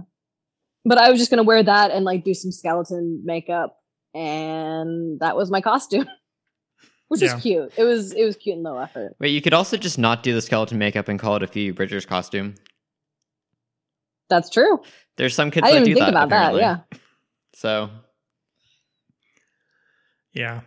but 0.85 0.97
I 0.97 1.09
was 1.09 1.19
just 1.19 1.29
gonna 1.29 1.43
wear 1.43 1.61
that 1.61 1.91
and 1.91 2.05
like 2.05 2.23
do 2.23 2.33
some 2.33 2.51
skeleton 2.51 3.21
makeup, 3.25 3.77
and 4.15 5.19
that 5.19 5.35
was 5.35 5.51
my 5.51 5.61
costume. 5.61 6.07
which 7.09 7.21
Yeah. 7.21 7.35
is 7.35 7.41
cute. 7.41 7.73
It 7.77 7.83
was 7.83 8.13
it 8.13 8.23
was 8.23 8.37
cute 8.37 8.55
and 8.55 8.63
low 8.63 8.77
effort. 8.79 9.15
Wait, 9.19 9.29
you 9.29 9.41
could 9.41 9.53
also 9.53 9.75
just 9.77 9.97
not 9.97 10.23
do 10.23 10.33
the 10.33 10.41
skeleton 10.41 10.77
makeup 10.77 11.09
and 11.09 11.19
call 11.19 11.35
it 11.35 11.43
a 11.43 11.47
Phoebe 11.47 11.71
Bridgers 11.75 12.05
costume. 12.05 12.55
That's 14.29 14.49
true. 14.49 14.81
There's 15.17 15.33
some 15.35 15.51
kids 15.51 15.67
I 15.67 15.79
that 15.79 15.85
do 15.85 15.93
think 15.93 16.05
that. 16.05 16.09
about 16.09 16.29
that. 16.29 16.55
Yeah. 16.55 16.77
So 17.53 17.89
Yeah. 20.33 20.61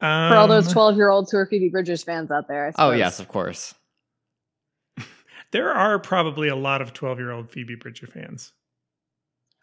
For 0.00 0.06
all 0.06 0.48
those 0.48 0.66
Um, 0.68 0.72
12 0.72 0.96
year 0.96 1.10
olds 1.10 1.30
who 1.30 1.36
are 1.38 1.46
Phoebe 1.46 1.68
Bridgers 1.68 2.02
fans 2.02 2.30
out 2.30 2.48
there. 2.48 2.66
I 2.68 2.72
Oh 2.78 2.90
yes, 2.92 3.20
of 3.20 3.28
course. 3.28 3.74
There 5.52 5.72
are 5.72 5.98
probably 5.98 6.46
a 6.48 6.54
lot 6.56 6.80
of 6.80 6.92
12 6.92 7.18
year 7.18 7.32
old 7.32 7.50
Phoebe 7.50 7.74
Bridger 7.74 8.06
fans. 8.06 8.52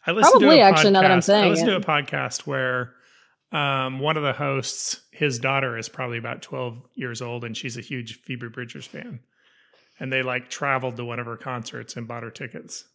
I 0.05 0.11
listened 0.11 0.31
Probably, 0.39 0.57
to 0.57 0.61
a 0.61 0.65
actually, 0.65 0.91
now 0.91 1.01
that 1.01 1.11
I'm 1.11 1.19
podcast- 1.19 1.43
I 1.43 1.47
listened 1.49 1.69
it. 1.69 1.71
to 1.71 1.77
a 1.77 1.81
podcast 1.81 2.41
where 2.47 2.93
um, 3.53 3.99
one 3.99 4.17
of 4.17 4.23
the 4.23 4.33
hosts, 4.33 5.01
his 5.11 5.39
daughter 5.39 5.77
is 5.77 5.87
probably 5.89 6.17
about 6.17 6.41
12 6.41 6.77
years 6.95 7.21
old, 7.21 7.43
and 7.45 7.55
she's 7.55 7.77
a 7.77 7.81
huge 7.81 8.21
Phoebe 8.21 8.49
Bridgers 8.49 8.85
fan. 8.85 9.19
And 9.99 10.11
they 10.13 10.21
like 10.23 10.49
traveled 10.49 10.97
to 10.97 11.05
one 11.05 11.19
of 11.19 11.25
her 11.25 11.37
concerts 11.37 11.95
and 11.97 12.07
bought 12.07 12.23
her 12.23 12.31
tickets. 12.31 12.85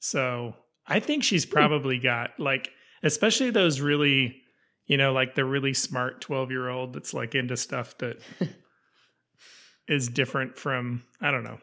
So 0.00 0.54
I 0.86 1.00
think 1.00 1.24
she's 1.24 1.44
Hmm. 1.44 1.52
probably 1.52 1.98
got 1.98 2.38
like, 2.38 2.70
especially 3.02 3.50
those 3.50 3.80
really, 3.80 4.42
you 4.86 4.96
know, 4.96 5.12
like 5.12 5.34
the 5.34 5.44
really 5.44 5.72
smart 5.74 6.20
12 6.20 6.50
year 6.50 6.68
old 6.68 6.92
that's 6.92 7.14
like 7.14 7.34
into 7.34 7.56
stuff 7.56 7.96
that 7.98 8.20
is 9.88 10.08
different 10.08 10.58
from, 10.58 11.02
I 11.20 11.30
don't 11.30 11.44
know. 11.44 11.58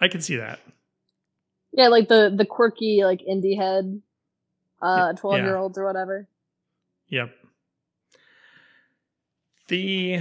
I 0.00 0.08
can 0.08 0.20
see 0.20 0.36
that. 0.36 0.58
Yeah, 1.72 1.88
like 1.88 2.08
the 2.08 2.32
the 2.36 2.44
quirky 2.46 3.02
like 3.04 3.20
indie 3.20 3.56
head 3.56 4.00
uh 4.80 5.12
Yeah. 5.12 5.20
12 5.20 5.40
year 5.42 5.56
olds 5.56 5.78
or 5.78 5.84
whatever. 5.84 6.28
Yep. 7.08 7.30
The 9.68 10.20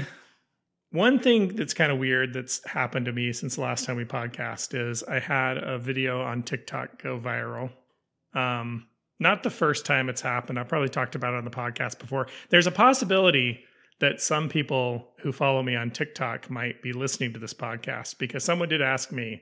one 0.94 1.18
thing 1.18 1.56
that's 1.56 1.74
kind 1.74 1.92
of 1.92 1.98
weird 1.98 2.34
that's 2.34 2.66
happened 2.68 3.08
to 3.08 3.12
me 3.12 3.34
since 3.34 3.56
the 3.56 3.62
last 3.62 3.86
time 3.86 3.96
we 3.96 4.06
podcast 4.06 4.76
is 4.76 5.04
I 5.04 5.20
had 5.20 5.58
a 5.58 5.80
video 5.80 6.22
on 6.22 6.44
TikTok 6.44 7.02
go 7.02 7.20
viral. 7.20 7.72
Um, 8.36 8.86
not 9.20 9.42
the 9.42 9.50
first 9.50 9.88
time 9.88 10.08
it's 10.08 10.22
happened. 10.22 10.60
I 10.60 10.64
probably 10.64 10.90
talked 10.90 11.16
about 11.16 11.34
it 11.34 11.38
on 11.38 11.46
the 11.46 11.50
podcast 11.50 11.98
before. 11.98 12.28
There's 12.50 12.68
a 12.68 12.72
possibility 12.72 13.64
that 14.02 14.22
some 14.22 14.50
people 14.50 15.08
who 15.22 15.32
follow 15.32 15.64
me 15.64 15.76
on 15.76 15.90
TikTok 15.90 16.52
might 16.52 16.84
be 16.84 16.94
listening 16.94 17.34
to 17.34 17.40
this 17.40 17.56
podcast 17.56 18.20
because 18.20 18.44
someone 18.44 18.70
did 18.70 18.82
ask 18.82 19.12
me. 19.12 19.42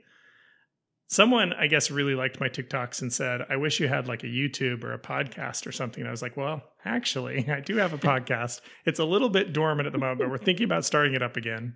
Someone, 1.11 1.51
I 1.51 1.67
guess, 1.67 1.91
really 1.91 2.15
liked 2.15 2.39
my 2.39 2.47
TikToks 2.47 3.01
and 3.01 3.11
said, 3.11 3.41
I 3.49 3.57
wish 3.57 3.81
you 3.81 3.89
had 3.89 4.07
like 4.07 4.23
a 4.23 4.27
YouTube 4.27 4.81
or 4.81 4.93
a 4.93 4.97
podcast 4.97 5.67
or 5.67 5.73
something. 5.73 5.99
And 5.99 6.07
I 6.07 6.11
was 6.11 6.21
like, 6.21 6.37
well, 6.37 6.63
actually, 6.85 7.49
I 7.51 7.59
do 7.59 7.75
have 7.75 7.91
a 7.91 7.97
podcast. 7.97 8.61
It's 8.85 8.97
a 8.97 9.03
little 9.03 9.27
bit 9.27 9.51
dormant 9.51 9.87
at 9.87 9.91
the 9.91 9.99
moment, 9.99 10.19
but 10.19 10.29
we're 10.29 10.37
thinking 10.37 10.63
about 10.63 10.85
starting 10.85 11.13
it 11.13 11.21
up 11.21 11.35
again. 11.35 11.75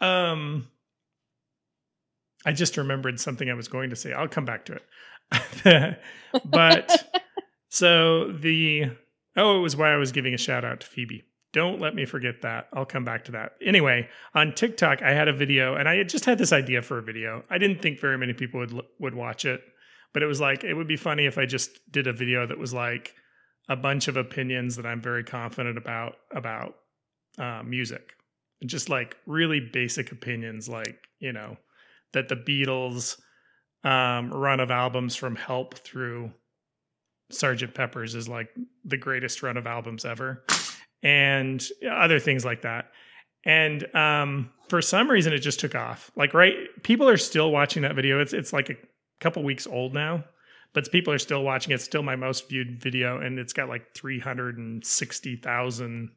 Um, 0.00 0.66
I 2.44 2.50
just 2.50 2.76
remembered 2.76 3.20
something 3.20 3.48
I 3.48 3.54
was 3.54 3.68
going 3.68 3.90
to 3.90 3.96
say. 3.96 4.12
I'll 4.12 4.26
come 4.26 4.44
back 4.44 4.64
to 4.64 4.80
it. 5.62 5.98
but 6.44 7.22
so 7.68 8.32
the 8.32 8.90
oh, 9.36 9.58
it 9.58 9.60
was 9.60 9.76
why 9.76 9.92
I 9.92 9.96
was 9.98 10.10
giving 10.10 10.34
a 10.34 10.38
shout 10.38 10.64
out 10.64 10.80
to 10.80 10.86
Phoebe. 10.88 11.22
Don't 11.52 11.80
let 11.80 11.94
me 11.94 12.06
forget 12.06 12.42
that. 12.42 12.68
I'll 12.72 12.86
come 12.86 13.04
back 13.04 13.26
to 13.26 13.32
that. 13.32 13.52
Anyway, 13.60 14.08
on 14.34 14.54
TikTok, 14.54 15.02
I 15.02 15.12
had 15.12 15.28
a 15.28 15.32
video, 15.32 15.76
and 15.76 15.86
I 15.88 16.02
just 16.02 16.24
had 16.24 16.38
this 16.38 16.52
idea 16.52 16.80
for 16.80 16.98
a 16.98 17.02
video. 17.02 17.44
I 17.50 17.58
didn't 17.58 17.82
think 17.82 18.00
very 18.00 18.16
many 18.16 18.32
people 18.32 18.60
would 18.60 18.74
would 18.98 19.14
watch 19.14 19.44
it, 19.44 19.62
but 20.14 20.22
it 20.22 20.26
was 20.26 20.40
like 20.40 20.64
it 20.64 20.74
would 20.74 20.88
be 20.88 20.96
funny 20.96 21.26
if 21.26 21.36
I 21.36 21.44
just 21.44 21.70
did 21.90 22.06
a 22.06 22.12
video 22.12 22.46
that 22.46 22.58
was 22.58 22.72
like 22.72 23.14
a 23.68 23.76
bunch 23.76 24.08
of 24.08 24.16
opinions 24.16 24.76
that 24.76 24.86
I'm 24.86 25.02
very 25.02 25.24
confident 25.24 25.76
about 25.76 26.14
about 26.34 26.74
uh, 27.38 27.62
music, 27.62 28.14
just 28.64 28.88
like 28.88 29.16
really 29.26 29.60
basic 29.60 30.10
opinions, 30.10 30.68
like 30.68 30.98
you 31.18 31.32
know 31.32 31.58
that 32.12 32.28
the 32.28 32.36
Beatles 32.36 33.20
um, 33.84 34.32
run 34.32 34.60
of 34.60 34.70
albums 34.70 35.16
from 35.16 35.36
Help 35.36 35.74
through 35.74 36.32
Sergeant 37.30 37.74
Pepper's 37.74 38.14
is 38.14 38.28
like 38.28 38.48
the 38.84 38.96
greatest 38.96 39.42
run 39.42 39.56
of 39.56 39.66
albums 39.66 40.04
ever, 40.04 40.44
and 41.02 41.62
other 41.90 42.18
things 42.18 42.44
like 42.44 42.62
that. 42.62 42.90
And 43.44 43.92
um, 43.94 44.50
for 44.68 44.80
some 44.80 45.10
reason, 45.10 45.32
it 45.32 45.40
just 45.40 45.60
took 45.60 45.74
off. 45.74 46.10
Like, 46.16 46.32
right, 46.32 46.54
people 46.82 47.08
are 47.08 47.16
still 47.16 47.50
watching 47.50 47.82
that 47.82 47.96
video. 47.96 48.20
It's 48.20 48.32
it's 48.32 48.52
like 48.52 48.70
a 48.70 48.76
couple 49.20 49.42
weeks 49.42 49.66
old 49.66 49.94
now, 49.94 50.24
but 50.72 50.90
people 50.92 51.12
are 51.12 51.18
still 51.18 51.42
watching. 51.42 51.72
It's 51.72 51.84
still 51.84 52.02
my 52.02 52.16
most 52.16 52.48
viewed 52.48 52.80
video, 52.80 53.20
and 53.20 53.38
it's 53.38 53.52
got 53.52 53.68
like 53.68 53.94
three 53.94 54.20
hundred 54.20 54.58
and 54.58 54.84
sixty 54.86 55.36
thousand 55.36 56.10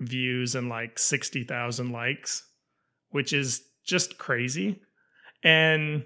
views 0.00 0.56
and 0.56 0.68
like 0.68 0.98
sixty 0.98 1.44
thousand 1.44 1.92
likes, 1.92 2.42
which 3.10 3.32
is 3.32 3.62
just 3.86 4.18
crazy. 4.18 4.80
And 5.44 6.04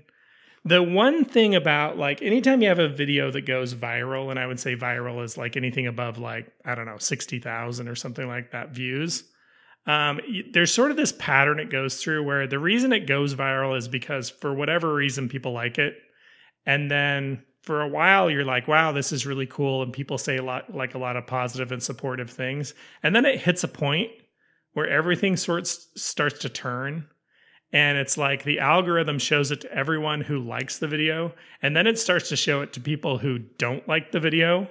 the 0.64 0.82
one 0.82 1.24
thing 1.24 1.54
about 1.54 1.98
like 1.98 2.22
anytime 2.22 2.62
you 2.62 2.68
have 2.68 2.78
a 2.78 2.88
video 2.88 3.30
that 3.30 3.46
goes 3.46 3.74
viral, 3.74 4.30
and 4.30 4.38
I 4.38 4.46
would 4.46 4.60
say 4.60 4.76
viral 4.76 5.22
is 5.22 5.36
like 5.36 5.56
anything 5.56 5.86
above 5.86 6.18
like, 6.18 6.52
I 6.64 6.74
don't 6.74 6.86
know, 6.86 6.98
60,000 6.98 7.88
or 7.88 7.94
something 7.94 8.26
like 8.26 8.52
that 8.52 8.70
views. 8.70 9.24
Um, 9.86 10.20
there's 10.52 10.72
sort 10.72 10.90
of 10.90 10.96
this 10.96 11.12
pattern 11.12 11.58
it 11.58 11.70
goes 11.70 12.02
through 12.02 12.24
where 12.24 12.46
the 12.46 12.58
reason 12.58 12.92
it 12.92 13.06
goes 13.06 13.34
viral 13.34 13.76
is 13.76 13.88
because 13.88 14.28
for 14.28 14.52
whatever 14.52 14.92
reason 14.92 15.28
people 15.28 15.52
like 15.52 15.78
it. 15.78 15.94
And 16.66 16.90
then 16.90 17.42
for 17.62 17.80
a 17.80 17.88
while 17.88 18.30
you're 18.30 18.44
like, 18.44 18.68
wow, 18.68 18.92
this 18.92 19.12
is 19.12 19.26
really 19.26 19.46
cool. 19.46 19.82
And 19.82 19.92
people 19.92 20.18
say 20.18 20.36
a 20.36 20.42
lot 20.42 20.74
like 20.74 20.94
a 20.94 20.98
lot 20.98 21.16
of 21.16 21.26
positive 21.26 21.72
and 21.72 21.82
supportive 21.82 22.28
things. 22.28 22.74
And 23.02 23.16
then 23.16 23.24
it 23.24 23.40
hits 23.40 23.64
a 23.64 23.68
point 23.68 24.10
where 24.74 24.88
everything 24.88 25.36
sorts 25.36 25.88
starts 25.96 26.40
to 26.40 26.48
turn 26.48 27.06
and 27.72 27.98
it's 27.98 28.16
like 28.16 28.44
the 28.44 28.58
algorithm 28.60 29.18
shows 29.18 29.50
it 29.50 29.60
to 29.62 29.72
everyone 29.72 30.20
who 30.22 30.38
likes 30.38 30.78
the 30.78 30.88
video 30.88 31.32
and 31.62 31.76
then 31.76 31.86
it 31.86 31.98
starts 31.98 32.28
to 32.30 32.36
show 32.36 32.62
it 32.62 32.72
to 32.72 32.80
people 32.80 33.18
who 33.18 33.38
don't 33.38 33.86
like 33.88 34.12
the 34.12 34.20
video 34.20 34.68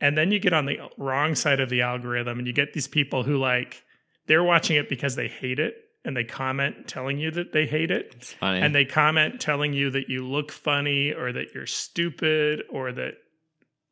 and 0.00 0.16
then 0.18 0.30
you 0.32 0.38
get 0.38 0.52
on 0.52 0.66
the 0.66 0.78
wrong 0.98 1.34
side 1.34 1.60
of 1.60 1.68
the 1.70 1.82
algorithm 1.82 2.38
and 2.38 2.46
you 2.46 2.52
get 2.52 2.72
these 2.72 2.88
people 2.88 3.22
who 3.22 3.36
like 3.38 3.82
they're 4.26 4.44
watching 4.44 4.76
it 4.76 4.88
because 4.88 5.14
they 5.16 5.28
hate 5.28 5.58
it 5.60 5.74
and 6.04 6.16
they 6.16 6.24
comment 6.24 6.86
telling 6.88 7.18
you 7.18 7.30
that 7.30 7.52
they 7.52 7.66
hate 7.66 7.90
it 7.90 8.14
It's 8.16 8.32
funny. 8.32 8.60
and 8.60 8.74
they 8.74 8.84
comment 8.84 9.40
telling 9.40 9.72
you 9.72 9.90
that 9.90 10.08
you 10.08 10.26
look 10.26 10.50
funny 10.52 11.12
or 11.12 11.32
that 11.32 11.54
you're 11.54 11.66
stupid 11.66 12.62
or 12.70 12.92
that 12.92 13.14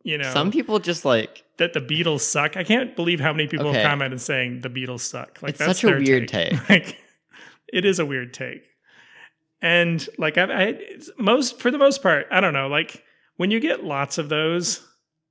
you 0.03 0.19
know 0.19 0.33
Some 0.33 0.51
people 0.51 0.79
just 0.81 1.05
like 1.05 1.45
that 1.57 1.73
the 1.73 1.81
Beatles 1.81 2.21
suck. 2.21 2.57
I 2.57 2.65
can't 2.65 2.95
believe 2.97 3.21
how 3.21 3.33
many 3.33 3.47
people 3.49 3.69
Okay. 3.69 3.79
have 3.81 3.89
commented 3.91 4.21
saying 4.21 4.61
the 4.61 4.69
Beatles 4.69 5.01
suck. 5.01 5.41
Like 5.41 5.51
It's 5.51 5.59
that's 5.61 5.81
such 5.81 5.91
a 5.91 5.97
weird 5.97 6.29
take. 6.29 6.53
Like 6.69 6.99
it 7.75 7.85
is 7.85 7.99
a 7.99 8.07
weird 8.07 8.33
take. 8.33 8.63
And 9.61 10.07
like 10.19 10.39
I, 10.39 10.45
I 10.45 10.81
most 11.19 11.61
for 11.61 11.71
the 11.71 11.79
most 11.79 12.03
part, 12.03 12.27
I 12.31 12.41
don't 12.41 12.55
know. 12.55 12.69
Like 12.69 13.03
when 13.37 13.51
you 13.51 13.61
get 13.61 13.85
lots 13.85 14.19
of 14.19 14.29
those, 14.29 14.87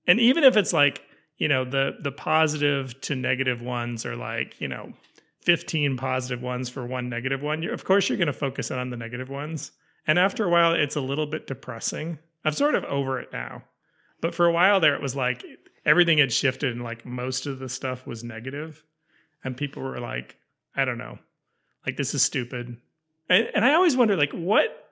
and 0.08 0.20
even 0.20 0.44
if 0.44 0.58
it's 0.58 0.74
like 0.74 1.02
you 1.38 1.48
know 1.48 1.66
the 1.66 1.98
the 2.02 2.12
positive 2.12 3.00
to 3.02 3.16
negative 3.16 3.62
ones 3.62 4.06
are 4.06 4.16
like 4.16 4.60
you 4.60 4.68
know 4.68 4.94
15 5.42 5.98
positive 5.98 6.42
ones 6.42 6.70
for 6.70 6.86
one 6.86 7.10
negative 7.10 7.42
one 7.42 7.62
you're, 7.62 7.74
of 7.74 7.84
course 7.84 8.08
you're 8.08 8.18
going 8.18 8.28
to 8.28 8.34
focus 8.34 8.72
on 8.72 8.90
the 8.90 8.98
negative 8.98 9.30
ones 9.30 9.72
and 10.08 10.18
after 10.18 10.46
a 10.46 10.50
while 10.50 10.74
it's 10.74 10.96
a 10.96 11.02
little 11.02 11.26
bit 11.26 11.48
depressing 11.48 12.18
i'm 12.46 12.54
sort 12.54 12.76
of 12.76 12.84
over 12.86 13.20
it 13.20 13.30
now 13.34 13.62
but 14.22 14.34
for 14.34 14.46
a 14.46 14.54
while 14.54 14.80
there 14.80 14.96
it 14.96 15.02
was 15.02 15.16
like 15.16 15.44
everything 15.86 16.20
had 16.20 16.32
shifted 16.32 16.72
and 16.72 16.84
like 16.84 17.06
most 17.06 17.46
of 17.46 17.60
the 17.60 17.68
stuff 17.68 18.08
was 18.08 18.24
negative 18.24 18.84
and 19.44 19.58
people 19.58 19.84
were 19.84 20.00
like 20.00 20.38
i 20.76 20.86
don't 20.86 20.98
know 20.98 21.18
like 21.86 21.98
this 21.98 22.14
is 22.14 22.22
stupid 22.24 22.78
and, 23.30 23.50
and 23.56 23.66
i 23.66 23.74
always 23.74 23.96
wonder 23.98 24.16
like 24.16 24.32
what 24.34 24.92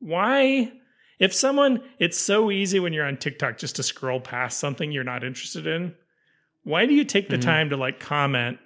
why 0.00 0.70
if 1.18 1.34
someone 1.34 1.82
it's 1.98 2.18
so 2.18 2.50
easy 2.50 2.78
when 2.80 2.92
you're 2.92 3.06
on 3.06 3.16
tiktok 3.16 3.58
just 3.58 3.76
to 3.76 3.82
scroll 3.82 4.20
past 4.20 4.58
something 4.60 4.92
you're 4.92 5.04
not 5.04 5.24
interested 5.24 5.66
in 5.66 5.94
why 6.64 6.86
do 6.86 6.94
you 6.94 7.04
take 7.04 7.28
the 7.28 7.36
Mhm. 7.38 7.42
time 7.42 7.70
to 7.70 7.76
like 7.76 7.98
comment 8.00 8.58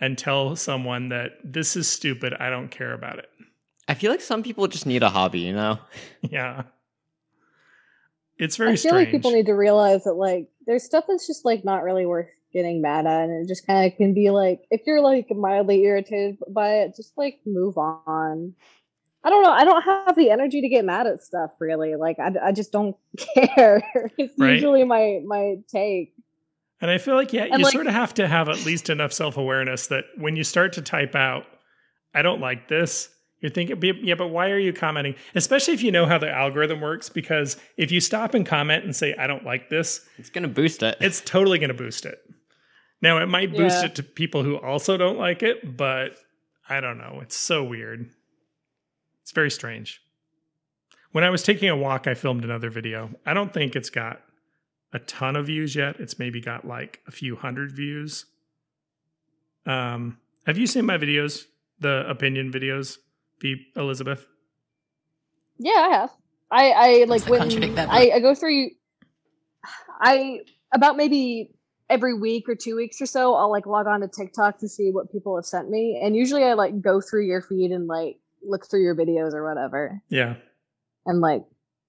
and 0.00 0.18
tell 0.18 0.56
someone 0.56 1.08
that 1.10 1.32
this 1.44 1.76
is 1.76 1.88
stupid 1.88 2.34
i 2.40 2.50
don't 2.50 2.70
care 2.70 2.92
about 2.92 3.18
it 3.18 3.28
I 3.88 3.94
feel 3.94 4.10
like 4.10 4.20
some 4.20 4.42
people 4.42 4.66
just 4.66 4.84
need 4.84 5.04
a 5.04 5.08
hobby, 5.10 5.38
you 5.38 5.52
know? 5.52 5.78
yeah 6.22 6.64
it's 8.38 8.56
very 8.56 8.72
I 8.72 8.76
feel 8.76 8.90
strange 8.90 9.06
like 9.06 9.10
people 9.12 9.30
need 9.30 9.46
to 9.46 9.54
realize 9.54 10.04
that 10.04 10.14
like 10.14 10.48
there's 10.66 10.82
stuff 10.84 11.04
that's 11.08 11.26
just 11.26 11.44
like 11.44 11.64
not 11.64 11.82
really 11.84 12.04
worth 12.04 12.26
getting 12.52 12.80
mad 12.80 13.06
at 13.06 13.24
and 13.28 13.44
it 13.44 13.48
just 13.48 13.66
kind 13.66 13.90
of 13.90 13.96
can 13.96 14.14
be 14.14 14.30
like 14.30 14.60
if 14.70 14.80
you're 14.86 15.00
like 15.00 15.26
mildly 15.30 15.82
irritated 15.82 16.38
by 16.48 16.76
it 16.78 16.94
just 16.96 17.12
like 17.18 17.38
move 17.44 17.76
on 17.76 18.54
i 19.24 19.28
don't 19.30 19.42
know 19.42 19.50
i 19.50 19.64
don't 19.64 19.82
have 19.82 20.16
the 20.16 20.30
energy 20.30 20.60
to 20.62 20.68
get 20.68 20.84
mad 20.84 21.06
at 21.06 21.22
stuff 21.22 21.50
really 21.58 21.96
like 21.96 22.18
i, 22.18 22.30
I 22.42 22.52
just 22.52 22.72
don't 22.72 22.96
care 23.34 23.82
it's 24.16 24.32
Right. 24.38 24.52
usually 24.54 24.84
my 24.84 25.20
my 25.26 25.56
take 25.68 26.14
And 26.80 26.90
I 26.90 26.98
feel 26.98 27.14
like, 27.16 27.32
yeah, 27.32 27.44
And, 27.44 27.58
you 27.58 27.64
like- 27.64 27.72
sort 27.72 27.86
of 27.86 27.94
have 27.94 28.12
to 28.14 28.28
have 28.28 28.48
at 28.50 28.64
least 28.66 28.90
enough 28.90 29.12
self 29.12 29.36
awareness 29.36 29.86
that 29.88 30.04
when 30.18 30.36
you 30.36 30.44
start 30.44 30.74
to 30.74 30.82
type 30.82 31.14
out, 31.14 31.44
I 32.14 32.20
don't 32.22 32.40
like 32.40 32.68
this, 32.68 33.08
you're 33.40 33.50
thinking, 33.50 33.80
yeah, 34.04 34.14
but 34.14 34.28
why 34.28 34.50
are 34.50 34.58
you 34.58 34.72
commenting? 34.74 35.14
Especially 35.34 35.72
if 35.74 35.82
you 35.82 35.90
know 35.90 36.04
how 36.04 36.18
the 36.18 36.30
algorithm 36.30 36.80
works, 36.82 37.08
because 37.08 37.56
if 37.78 37.90
you 37.90 38.00
stop 38.00 38.34
and 38.34 38.44
comment 38.46 38.84
and 38.84 38.94
say, 38.94 39.14
I 39.18 39.26
don't 39.26 39.42
like 39.44 39.70
this, 39.70 40.06
It's 40.18 40.28
gonna 40.30 40.48
boost 40.48 40.82
it. 40.82 40.96
it's 41.00 41.20
totally 41.22 41.58
going 41.58 41.68
to 41.68 41.74
boost 41.74 42.04
it. 42.06 42.18
Now 43.02 43.18
it 43.18 43.26
might 43.26 43.50
boost 43.54 43.82
Yeah. 43.82 43.86
it 43.86 43.94
to 43.96 44.02
people 44.02 44.42
who 44.42 44.56
also 44.56 44.96
don't 44.96 45.18
like 45.18 45.42
it, 45.42 45.76
but 45.76 46.16
I 46.68 46.80
don't 46.80 46.98
know. 46.98 47.20
It's 47.22 47.36
so 47.36 47.62
weird. 47.62 48.10
It's 49.22 49.32
very 49.32 49.50
strange. 49.50 50.02
When 51.12 51.24
I 51.24 51.30
was 51.30 51.42
taking 51.42 51.68
a 51.68 51.76
walk, 51.76 52.06
I 52.06 52.14
filmed 52.14 52.44
another 52.44 52.70
video. 52.70 53.10
I 53.24 53.34
don't 53.34 53.52
think 53.52 53.74
it's 53.76 53.90
got 53.90 54.20
a 54.92 54.98
ton 55.00 55.36
of 55.36 55.46
views 55.46 55.74
yet. 55.74 55.96
It's 55.98 56.18
maybe 56.18 56.40
got 56.40 56.66
like 56.66 57.00
a 57.06 57.10
few 57.10 57.36
hundred 57.36 57.72
views. 57.72 58.26
Um, 59.66 60.18
have 60.46 60.58
you 60.58 60.66
seen 60.66 60.86
my 60.86 60.96
videos, 60.98 61.46
the 61.80 62.08
opinion 62.08 62.52
videos, 62.52 62.98
Be 63.40 63.66
Elizabeth? 63.76 64.26
Yeah, 65.58 65.72
I 65.72 65.88
have. 65.88 66.10
I 66.50 66.70
I 66.70 67.04
like 67.04 67.26
when 67.28 67.40
contradict 67.40 67.74
that 67.76 67.88
I, 67.90 68.10
I 68.16 68.20
go 68.20 68.34
through. 68.34 68.70
I 70.00 70.40
about 70.72 70.96
maybe 70.96 71.50
every 71.88 72.14
week 72.18 72.48
or 72.48 72.54
two 72.54 72.76
weeks 72.76 73.00
or 73.00 73.06
so, 73.06 73.34
I'll 73.34 73.50
like 73.50 73.66
log 73.66 73.86
on 73.86 74.00
to 74.00 74.08
TikTok 74.08 74.58
to 74.58 74.68
see 74.68 74.90
what 74.90 75.10
people 75.12 75.36
have 75.36 75.46
sent 75.46 75.70
me, 75.70 76.00
and 76.02 76.16
usually 76.16 76.44
I 76.44 76.54
like 76.54 76.80
go 76.80 77.00
through 77.00 77.26
your 77.26 77.40
feed 77.42 77.70
and 77.72 77.86
like 77.86 78.18
look 78.42 78.66
through 78.68 78.82
your 78.82 78.94
videos 78.94 79.32
or 79.34 79.46
whatever, 79.48 80.00
Yeah. 80.08 80.36
and 81.06 81.20
like 81.20 81.44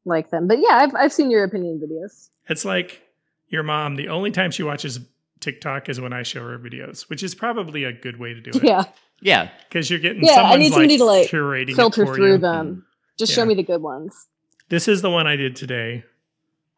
like 0.05 0.29
them. 0.29 0.47
But 0.47 0.59
yeah, 0.59 0.75
I've 0.77 0.95
I've 0.95 1.13
seen 1.13 1.29
your 1.31 1.43
opinion 1.43 1.79
videos. 1.83 2.29
It's 2.49 2.63
like 2.65 3.01
your 3.49 3.63
mom, 3.63 3.95
the 3.95 4.09
only 4.09 4.31
time 4.31 4.51
she 4.51 4.63
watches 4.63 4.99
TikTok 5.39 5.87
is 5.89 6.01
when 6.01 6.13
I 6.13 6.23
show 6.23 6.41
her 6.47 6.57
videos, 6.57 7.09
which 7.09 7.21
is 7.23 7.35
probably 7.35 7.83
a 7.83 7.91
good 7.93 8.19
way 8.19 8.33
to 8.33 8.41
do 8.41 8.49
it. 8.51 8.63
Yeah, 8.63 8.83
Yeah. 9.21 9.49
Because 9.69 9.89
you're 9.89 9.99
getting 9.99 10.23
Yeah, 10.23 10.31
I 10.31 10.35
someone's 10.35 10.59
need 10.59 10.71
somebody 10.73 10.97
like, 10.97 10.99
to, 10.99 11.05
like, 11.05 11.29
curating 11.67 11.69
it 11.71 11.75
filter 11.75 12.05
through 12.05 12.31
you. 12.33 12.37
them. 12.39 12.85
Just 13.19 13.31
Yeah. 13.31 13.35
show 13.43 13.45
me 13.45 13.53
the 13.55 13.63
good 13.63 13.81
ones. 13.81 14.27
This 14.69 14.87
is 14.87 15.01
the 15.01 15.09
one 15.11 15.27
I 15.27 15.35
did 15.35 15.55
today 15.55 16.03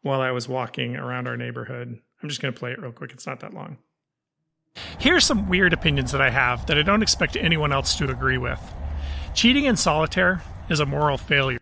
while 0.02 0.20
I 0.20 0.30
was 0.30 0.48
walking 0.48 0.94
around 0.96 1.26
our 1.26 1.36
neighborhood. 1.36 1.98
I'm 2.22 2.28
just 2.28 2.40
going 2.42 2.52
to 2.52 2.58
play 2.58 2.72
it 2.72 2.80
real 2.80 2.92
quick. 2.92 3.12
It's 3.12 3.26
not 3.26 3.40
that 3.40 3.54
long. 3.54 3.78
Here 4.98 5.16
are 5.16 5.20
some 5.20 5.48
weird 5.48 5.72
opinions 5.72 6.12
that 6.12 6.20
I 6.20 6.30
have 6.30 6.66
that 6.66 6.78
I 6.78 6.82
don't 6.82 7.02
expect 7.02 7.36
anyone 7.36 7.72
else 7.72 7.96
to 7.96 8.08
agree 8.08 8.38
with. 8.38 8.60
Cheating 9.34 9.64
in 9.64 9.76
solitaire 9.76 10.42
is 10.68 10.80
a 10.80 10.86
moral 10.86 11.18
failure. 11.18 11.58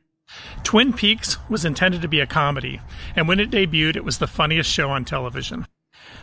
Twin 0.62 0.92
Peaks 0.92 1.38
was 1.48 1.64
intended 1.64 2.02
to 2.02 2.08
be 2.08 2.20
a 2.20 2.26
comedy, 2.26 2.80
and 3.16 3.26
when 3.26 3.40
it 3.40 3.50
debuted, 3.50 3.96
it 3.96 4.04
was 4.04 4.18
the 4.18 4.26
funniest 4.26 4.70
show 4.70 4.90
on 4.90 5.04
television. 5.04 5.66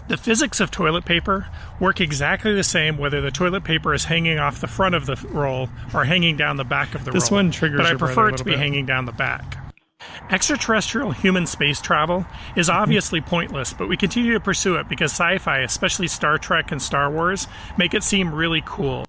The 0.08 0.18
physics 0.18 0.60
of 0.60 0.70
toilet 0.70 1.06
paper 1.06 1.48
work 1.80 2.00
exactly 2.00 2.54
the 2.54 2.64
same 2.64 2.98
whether 2.98 3.22
the 3.22 3.32
toilet 3.32 3.64
paper 3.64 3.94
is 3.94 4.06
hanging 4.06 4.38
off 4.38 4.62
the 4.62 4.68
front 4.68 4.94
of 4.94 5.08
the 5.08 5.16
roll 5.30 5.70
or 5.94 6.06
hanging 6.06 6.38
down 6.38 6.58
the 6.58 6.64
back 6.64 6.94
of 6.94 7.06
the 7.06 7.12
roll. 7.12 7.20
This 7.20 7.32
one 7.32 7.50
triggers 7.50 7.80
but 7.80 7.88
I 7.88 7.96
prefer 7.96 8.30
it 8.30 8.38
to 8.38 8.44
be 8.44 8.52
bit. 8.52 8.60
hanging 8.60 8.86
down 8.86 9.06
the 9.06 9.12
back. 9.12 9.65
Extraterrestrial 10.30 11.12
human 11.12 11.46
space 11.46 11.80
travel 11.80 12.26
is 12.56 12.68
mm-hmm. 12.68 12.82
obviously 12.82 13.22
pointless, 13.22 13.74
but 13.74 13.88
we 13.88 13.98
continue 13.98 14.34
to 14.34 14.40
pursue 14.40 14.76
it 14.76 14.90
because 14.90 15.12
sci 15.12 15.38
fi, 15.38 15.60
especially 15.60 16.08
Star 16.08 16.38
Trek 16.38 16.72
and 16.72 16.82
Star 16.82 17.12
Wars, 17.12 17.48
make 17.78 17.94
it 17.94 18.04
seem 18.04 18.34
really 18.34 18.64
cool. 18.66 19.06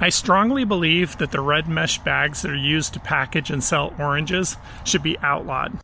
I 0.00 0.08
strongly 0.08 0.64
believe 0.64 1.18
that 1.18 1.32
the 1.32 1.40
red 1.40 1.68
mesh 1.68 1.98
bags 1.98 2.42
that 2.42 2.50
are 2.50 2.56
used 2.56 2.94
to 2.94 3.00
package 3.00 3.50
and 3.50 3.62
sell 3.62 3.92
oranges 3.98 4.56
should 4.84 5.02
be 5.02 5.18
outlawed. 5.18 5.78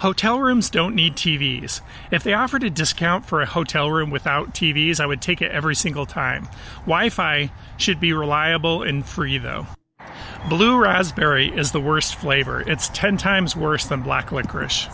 Hotel 0.00 0.38
rooms 0.38 0.68
don't 0.68 0.94
need 0.94 1.14
TVs. 1.14 1.80
If 2.10 2.22
they 2.22 2.34
offered 2.34 2.64
a 2.64 2.70
discount 2.70 3.24
for 3.24 3.40
a 3.40 3.46
hotel 3.46 3.90
room 3.90 4.10
without 4.10 4.54
TVs, 4.54 5.00
I 5.00 5.06
would 5.06 5.22
take 5.22 5.40
it 5.40 5.52
every 5.52 5.74
single 5.74 6.06
time. 6.06 6.48
Wi 6.80 7.08
Fi 7.08 7.50
should 7.76 8.00
be 8.00 8.12
reliable 8.12 8.82
and 8.82 9.06
free, 9.06 9.38
though. 9.38 9.66
Blue 10.48 10.78
raspberry 10.78 11.48
is 11.48 11.72
the 11.72 11.80
worst 11.80 12.14
flavor. 12.14 12.60
It's 12.62 12.88
10 12.88 13.16
times 13.16 13.54
worse 13.54 13.86
than 13.86 14.02
black 14.02 14.32
licorice. 14.32 14.88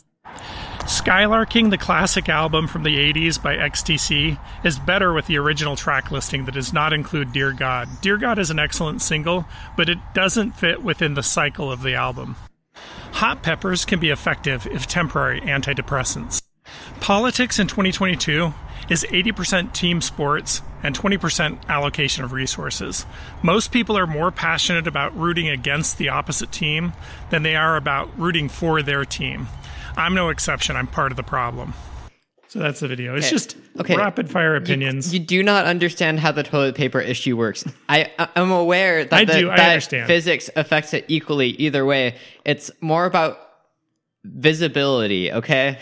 Skylarking, 0.86 1.70
the 1.70 1.78
classic 1.78 2.28
album 2.28 2.68
from 2.68 2.84
the 2.84 2.96
80s 3.12 3.42
by 3.42 3.56
XTC, 3.56 4.38
is 4.62 4.78
better 4.78 5.12
with 5.12 5.26
the 5.26 5.36
original 5.36 5.74
track 5.74 6.12
listing 6.12 6.44
that 6.44 6.54
does 6.54 6.72
not 6.72 6.92
include 6.92 7.32
Dear 7.32 7.52
God. 7.52 7.88
Dear 8.02 8.18
God 8.18 8.38
is 8.38 8.50
an 8.50 8.60
excellent 8.60 9.02
single, 9.02 9.46
but 9.76 9.88
it 9.88 9.98
doesn't 10.14 10.52
fit 10.52 10.84
within 10.84 11.14
the 11.14 11.24
cycle 11.24 11.72
of 11.72 11.82
the 11.82 11.94
album. 11.94 12.36
Hot 13.14 13.42
peppers 13.42 13.84
can 13.84 13.98
be 13.98 14.10
effective 14.10 14.66
if 14.68 14.86
temporary 14.86 15.40
antidepressants. 15.40 16.40
Politics 17.00 17.58
in 17.58 17.66
2022 17.66 18.52
is 18.88 19.04
80% 19.10 19.72
team 19.72 20.00
sports 20.00 20.62
and 20.82 20.96
20% 20.96 21.66
allocation 21.68 22.24
of 22.24 22.32
resources. 22.32 23.04
Most 23.42 23.72
people 23.72 23.96
are 23.98 24.06
more 24.06 24.30
passionate 24.30 24.86
about 24.86 25.16
rooting 25.16 25.48
against 25.48 25.98
the 25.98 26.08
opposite 26.08 26.52
team 26.52 26.92
than 27.30 27.42
they 27.42 27.56
are 27.56 27.76
about 27.76 28.16
rooting 28.18 28.48
for 28.48 28.82
their 28.82 29.04
team. 29.04 29.48
I'm 29.96 30.14
no 30.14 30.28
exception, 30.28 30.76
I'm 30.76 30.86
part 30.86 31.10
of 31.12 31.16
the 31.16 31.22
problem. 31.22 31.74
So 32.48 32.60
that's 32.60 32.78
the 32.80 32.86
video. 32.88 33.16
It's 33.16 33.26
Okay. 33.26 33.34
just 33.34 33.56
Okay. 33.80 33.96
rapid 33.96 34.30
fire 34.30 34.54
opinions. 34.54 35.12
You, 35.12 35.18
do 35.18 35.42
not 35.42 35.66
understand 35.66 36.20
how 36.20 36.30
the 36.30 36.44
toilet 36.44 36.76
paper 36.76 37.00
issue 37.00 37.36
works. 37.36 37.64
I 37.88 38.10
I'm 38.36 38.52
aware 38.52 39.04
that, 39.04 39.12
I 39.12 39.24
the- 39.24 39.32
do, 39.40 39.50
I 39.50 39.56
that 39.56 39.68
understand. 39.70 40.06
physics 40.06 40.48
affects 40.54 40.94
it 40.94 41.04
equally 41.08 41.48
either 41.50 41.84
way. 41.84 42.14
It's 42.44 42.70
more 42.80 43.04
about 43.04 43.40
visibility, 44.24 45.32
okay? 45.32 45.78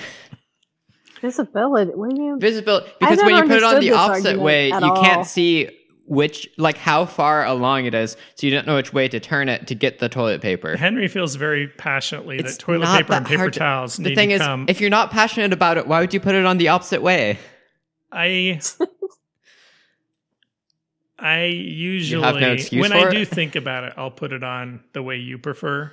Visibility. 1.24 1.92
What 1.92 2.14
do 2.14 2.22
you? 2.22 2.38
Visibility 2.38 2.92
because 3.00 3.18
when 3.22 3.34
you 3.36 3.42
put 3.44 3.52
it 3.52 3.62
on 3.64 3.80
the 3.80 3.92
opposite 3.92 4.38
way, 4.38 4.68
you 4.68 4.74
all. 4.74 5.02
can't 5.02 5.26
see 5.26 5.70
which 6.06 6.46
like 6.58 6.76
how 6.76 7.06
far 7.06 7.46
along 7.46 7.86
it 7.86 7.94
is, 7.94 8.14
so 8.34 8.46
you 8.46 8.52
don't 8.52 8.66
know 8.66 8.76
which 8.76 8.92
way 8.92 9.08
to 9.08 9.18
turn 9.18 9.48
it 9.48 9.66
to 9.68 9.74
get 9.74 10.00
the 10.00 10.08
toilet 10.10 10.42
paper. 10.42 10.76
Henry 10.76 11.08
feels 11.08 11.36
very 11.36 11.66
passionately 11.66 12.36
It's 12.38 12.58
that 12.58 12.62
toilet 12.62 12.80
not 12.80 12.96
paper 12.98 13.12
and 13.14 13.26
paper 13.26 13.50
to- 13.50 13.58
towels 13.58 13.96
The 13.96 14.10
need 14.10 14.14
thing 14.16 14.28
to 14.28 14.34
is, 14.34 14.40
come. 14.42 14.66
if 14.68 14.82
you're 14.82 14.90
not 14.90 15.10
passionate 15.10 15.54
about 15.54 15.78
it, 15.78 15.86
why 15.86 16.00
would 16.00 16.12
you 16.12 16.20
put 16.20 16.34
it 16.34 16.44
on 16.44 16.58
the 16.58 16.68
opposite 16.68 17.00
way? 17.00 17.38
I 18.12 18.60
I 21.18 21.44
usually 21.46 22.22
have 22.22 22.34
no 22.34 22.56
when 22.80 22.92
I 22.92 23.08
it? 23.08 23.12
do 23.12 23.24
think 23.24 23.56
about 23.56 23.84
it, 23.84 23.94
I'll 23.96 24.10
put 24.10 24.34
it 24.34 24.44
on 24.44 24.84
the 24.92 25.02
way 25.02 25.16
you 25.16 25.38
prefer. 25.38 25.90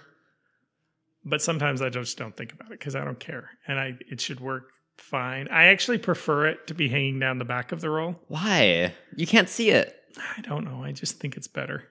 But 1.24 1.42
sometimes 1.42 1.82
I 1.82 1.88
just 1.90 2.18
don't 2.18 2.36
think 2.36 2.52
about 2.52 2.72
it 2.72 2.80
because 2.80 2.96
I 2.96 3.06
don't 3.06 3.20
care, 3.20 3.52
and 3.66 3.80
I 3.80 3.96
it 4.10 4.20
should 4.20 4.42
work 4.42 4.71
fine. 5.02 5.48
I 5.50 5.66
actually 5.66 5.98
prefer 5.98 6.48
it 6.48 6.68
to 6.68 6.74
be 6.74 6.88
hanging 6.90 7.20
down 7.20 7.38
the 7.38 7.46
back 7.46 7.72
of 7.72 7.82
the 7.82 7.90
roll. 7.90 8.16
Why? 8.28 8.94
You 9.16 9.28
can't 9.28 9.50
see 9.50 9.72
it. 9.72 9.98
I 10.38 10.42
don't 10.42 10.66
know. 10.66 10.84
I 10.84 10.92
just 10.92 11.20
think 11.20 11.38
it's 11.38 11.48
better. 11.48 11.84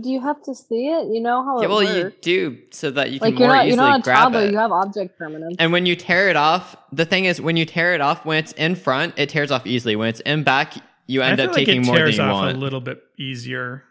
Do 0.00 0.10
you 0.10 0.20
have 0.20 0.42
to 0.44 0.54
see 0.54 0.88
it? 0.88 1.06
You 1.12 1.20
know 1.20 1.44
how 1.44 1.58
Yeah, 1.60 1.66
it 1.66 1.70
well, 1.70 1.82
you 1.82 2.12
do 2.20 2.58
so 2.70 2.90
that 2.90 3.10
you 3.10 3.20
can 3.20 3.30
you're 3.36 3.38
more 3.40 3.48
not, 3.48 3.66
you're 3.66 3.74
easily 3.74 3.88
not 3.88 4.00
a 4.00 4.02
grab 4.02 4.18
toddler. 4.32 4.40
it. 4.40 4.52
You 4.52 4.58
have 4.58 4.72
object 4.72 5.18
permanence. 5.18 5.56
And 5.58 5.72
when 5.72 5.86
you 5.86 5.94
tear 5.96 6.28
it 6.28 6.36
off, 6.36 6.76
the 6.92 7.04
thing 7.04 7.26
is, 7.26 7.40
when 7.40 7.56
you 7.56 7.64
tear 7.64 7.94
it 7.94 8.00
off, 8.00 8.24
when 8.24 8.38
it's 8.38 8.52
in 8.52 8.74
front, 8.74 9.14
it 9.16 9.28
tears 9.28 9.50
off 9.50 9.66
easily. 9.66 9.94
When 9.96 10.08
it's 10.08 10.20
in 10.20 10.42
back, 10.42 10.74
you 11.06 11.22
end 11.22 11.40
up 11.40 11.48
like 11.48 11.56
taking 11.66 11.82
it 11.82 11.86
more 11.86 11.98
than 11.98 12.12
you 12.12 12.22
off 12.22 12.32
want. 12.32 12.56
a 12.56 12.58
little 12.58 12.80
bit 12.80 13.02
easier 13.18 13.84